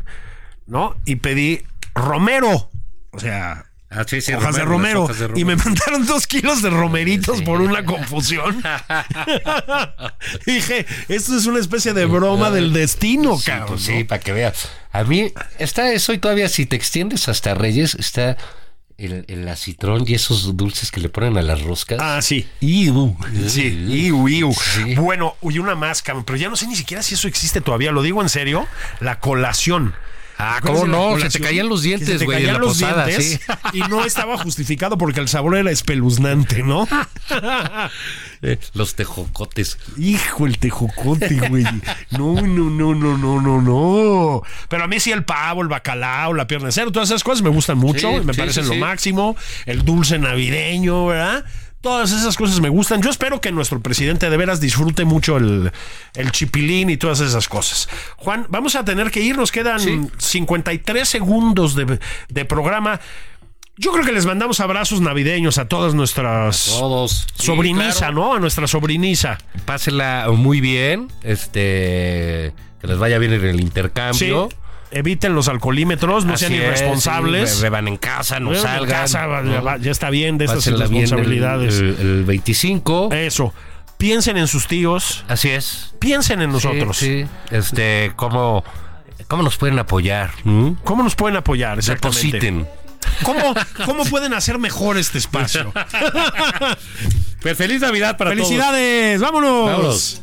¿no? 0.67 0.95
Y 1.05 1.17
pedí 1.17 1.61
romero. 1.95 2.69
O 3.11 3.19
sea, 3.19 3.65
Ah, 3.93 4.05
sí, 4.07 4.21
sí, 4.21 4.33
hojas, 4.33 4.55
de 4.55 4.63
romero, 4.63 5.03
hojas 5.03 5.19
de 5.19 5.31
y 5.35 5.43
me 5.43 5.57
mandaron 5.57 6.05
dos 6.05 6.25
kilos 6.25 6.61
de 6.61 6.69
romeritos 6.69 7.41
por 7.41 7.59
una 7.59 7.83
confusión. 7.83 8.63
Dije, 10.45 10.85
esto 11.09 11.35
es 11.35 11.45
una 11.45 11.59
especie 11.59 11.91
de 11.93 12.05
broma 12.05 12.51
del 12.51 12.71
destino, 12.71 13.37
Sí, 13.37 13.47
cabrón. 13.47 13.67
pues 13.67 13.89
¿no? 13.89 13.97
sí, 13.97 14.03
para 14.05 14.21
que 14.21 14.31
veas. 14.31 14.69
A 14.93 15.03
mí 15.03 15.33
está 15.59 15.91
eso 15.91 16.13
y 16.13 16.19
todavía 16.19 16.47
si 16.47 16.65
te 16.65 16.77
extiendes 16.77 17.27
hasta 17.27 17.53
Reyes 17.53 17.95
está 17.95 18.37
el, 18.97 19.25
el 19.27 19.47
acitrón 19.49 20.03
y 20.07 20.13
esos 20.13 20.55
dulces 20.55 20.89
que 20.91 21.01
le 21.01 21.09
ponen 21.09 21.37
a 21.37 21.41
las 21.41 21.61
roscas. 21.61 21.99
Ah, 22.01 22.21
sí. 22.21 22.47
Iu. 22.61 23.17
Sí, 23.47 23.67
iu, 23.89 24.27
iu. 24.29 24.53
Sí. 24.53 24.95
Bueno, 24.95 25.35
y 25.41 25.59
una 25.59 25.75
más, 25.75 26.01
cabrón, 26.01 26.23
pero 26.23 26.37
ya 26.37 26.49
no 26.49 26.55
sé 26.55 26.67
ni 26.67 26.75
siquiera 26.77 27.03
si 27.03 27.15
eso 27.15 27.27
existe 27.27 27.61
todavía. 27.61 27.91
Lo 27.91 28.03
digo 28.03 28.21
en 28.21 28.29
serio. 28.29 28.67
La 28.99 29.19
colación. 29.19 29.93
Ah, 30.43 30.53
¿Te 30.53 30.69
acuerdas 30.69 30.81
¿cómo 30.81 31.15
no? 31.15 31.19
Se 31.19 31.29
te 31.29 31.39
caían 31.39 31.69
los 31.69 31.83
dientes, 31.83 32.19
te 32.19 32.25
güey, 32.25 32.45
en 32.45 32.53
la 32.53 32.59
los 32.59 32.79
posada, 32.79 33.05
dientes 33.05 33.39
sí. 33.39 33.39
Y 33.73 33.79
no 33.81 34.03
estaba 34.03 34.37
justificado 34.39 34.97
porque 34.97 35.19
el 35.19 35.27
sabor 35.27 35.55
era 35.55 35.69
espeluznante, 35.69 36.63
¿no? 36.63 36.87
Eh, 38.43 38.57
los 38.73 38.95
tejocotes. 38.95 39.77
Hijo, 39.99 40.47
el 40.47 40.57
tejocote, 40.57 41.47
güey. 41.47 41.63
No, 42.09 42.41
no, 42.41 42.71
no, 42.71 42.95
no, 42.95 43.15
no, 43.15 43.39
no, 43.39 43.61
no. 43.61 44.41
Pero 44.67 44.83
a 44.83 44.87
mí 44.87 44.99
sí 44.99 45.11
el 45.11 45.23
pavo, 45.23 45.61
el 45.61 45.67
bacalao, 45.67 46.33
la 46.33 46.47
pierna 46.47 46.65
de 46.67 46.71
cerdo, 46.71 46.91
todas 46.91 47.09
esas 47.09 47.23
cosas 47.23 47.43
me 47.43 47.49
gustan 47.49 47.77
mucho, 47.77 48.09
Sí, 48.09 48.25
me 48.25 48.33
sí, 48.33 48.39
parecen 48.39 48.63
sí, 48.63 48.69
lo 48.71 48.75
máximo. 48.77 49.35
El 49.67 49.85
dulce 49.85 50.17
navideño, 50.17 51.05
¿verdad? 51.05 51.45
Todas 51.81 52.11
esas 52.11 52.37
cosas 52.37 52.59
me 52.61 52.69
gustan. 52.69 53.01
Yo 53.01 53.09
espero 53.09 53.41
que 53.41 53.51
nuestro 53.51 53.79
presidente 53.81 54.29
de 54.29 54.37
veras 54.37 54.59
disfrute 54.61 55.03
mucho 55.03 55.37
el, 55.37 55.71
el 56.13 56.31
chipilín 56.31 56.89
y 56.91 56.97
todas 56.97 57.19
esas 57.21 57.49
cosas. 57.49 57.89
Juan, 58.17 58.45
vamos 58.49 58.75
a 58.75 58.85
tener 58.85 59.09
que 59.09 59.21
ir. 59.21 59.35
Nos 59.35 59.51
quedan 59.51 59.79
Sí. 59.79 59.99
53 60.19 61.09
segundos 61.09 61.73
de, 61.75 61.99
de 62.29 62.45
programa. 62.45 62.99
Yo 63.77 63.91
creo 63.91 64.05
que 64.05 64.11
les 64.11 64.27
mandamos 64.27 64.59
abrazos 64.59 65.01
navideños 65.01 65.57
a 65.57 65.67
todas 65.67 65.95
nuestras 65.95 66.65
Todos. 66.77 67.25
Sí, 67.33 67.47
sobriniza, 67.47 67.97
claro. 67.97 68.13
¿no? 68.13 68.33
A 68.35 68.39
nuestra 68.39 68.67
sobriniza. 68.67 69.39
Pásenla 69.65 70.27
muy 70.31 70.61
bien. 70.61 71.07
Este. 71.23 72.53
Que 72.79 72.87
les 72.87 72.99
vaya 72.99 73.17
bien 73.17 73.33
en 73.33 73.43
el 73.43 73.71
Sí. 74.13 74.31
Eviten 74.91 75.33
los 75.35 75.47
alcoholímetros, 75.47 76.25
no 76.25 76.33
Así 76.33 76.45
sean 76.47 76.53
es, 76.53 76.59
irresponsables. 76.59 77.55
sí, 77.55 77.61
beban 77.61 77.87
en 77.87 77.97
casa, 77.97 78.39
no 78.39 78.49
Beban 78.49 78.65
en 78.65 78.71
salgan. 78.79 79.01
casa, 79.01 79.25
¿no? 79.43 79.63
va- 79.63 79.77
ya 79.77 79.91
está 79.91 80.09
bien 80.09 80.37
de 80.37 80.45
estas 80.45 80.67
el- 80.67 80.77
responsabilidades. 80.79 81.79
El, 81.79 81.95
el 81.99 82.23
25. 82.25 83.09
Eso. 83.13 83.53
Piensen 83.97 84.37
en 84.37 84.47
sus 84.47 84.67
tíos. 84.67 85.23
Así 85.27 85.49
es. 85.49 85.93
Piensen 85.99 86.41
en 86.41 86.51
nosotros. 86.51 86.97
Sí, 86.97 87.23
sí. 87.23 87.55
Este, 87.55 88.11
¿cómo, 88.15 88.63
¿cómo 89.27 89.43
nos 89.43 89.57
pueden 89.57 89.77
apoyar? 89.79 90.31
¿Mm? 90.43 90.71
¿Cómo 90.83 91.03
nos 91.03 91.15
pueden 91.15 91.37
apoyar? 91.37 91.77
Exactamente. 91.77 92.31
Depositen. 92.39 92.67
¿Cómo, 93.23 93.53
¿Cómo 93.85 94.03
pueden 94.05 94.33
hacer 94.33 94.57
mejor 94.59 94.97
este 94.97 95.17
espacio? 95.19 95.71
Pues 97.41 97.57
feliz 97.57 97.81
Navidad 97.81 98.17
para 98.17 98.29
¡Felicidades! 98.31 99.19
¡Vámonos! 99.19 99.65
Vámonos. 99.71 100.21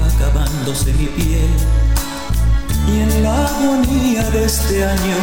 va 0.00 0.06
acabándose 0.06 0.92
mi 0.92 1.06
piel 1.06 1.48
y 2.88 3.00
en 3.00 3.22
la 3.22 3.46
agonía 3.46 4.30
de 4.30 4.44
este 4.44 4.84
año 4.84 5.16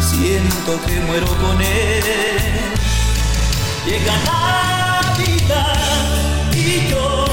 siento 0.00 0.80
que 0.86 1.00
muero 1.00 1.26
con 1.26 1.60
él. 1.60 2.04
Llega 3.86 4.14
Navidad 4.24 5.74
y 6.54 6.90
yo. 6.90 7.24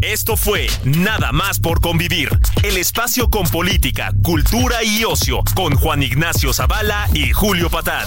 Esto 0.00 0.36
fue 0.36 0.68
Nada 0.84 1.32
más 1.32 1.60
por 1.60 1.80
convivir, 1.80 2.30
el 2.62 2.76
espacio 2.78 3.28
con 3.28 3.46
política, 3.48 4.12
cultura 4.22 4.82
y 4.82 5.04
ocio, 5.04 5.42
con 5.54 5.74
Juan 5.74 6.02
Ignacio 6.02 6.52
Zavala 6.52 7.08
y 7.12 7.32
Julio 7.32 7.68
Patán. 7.68 8.06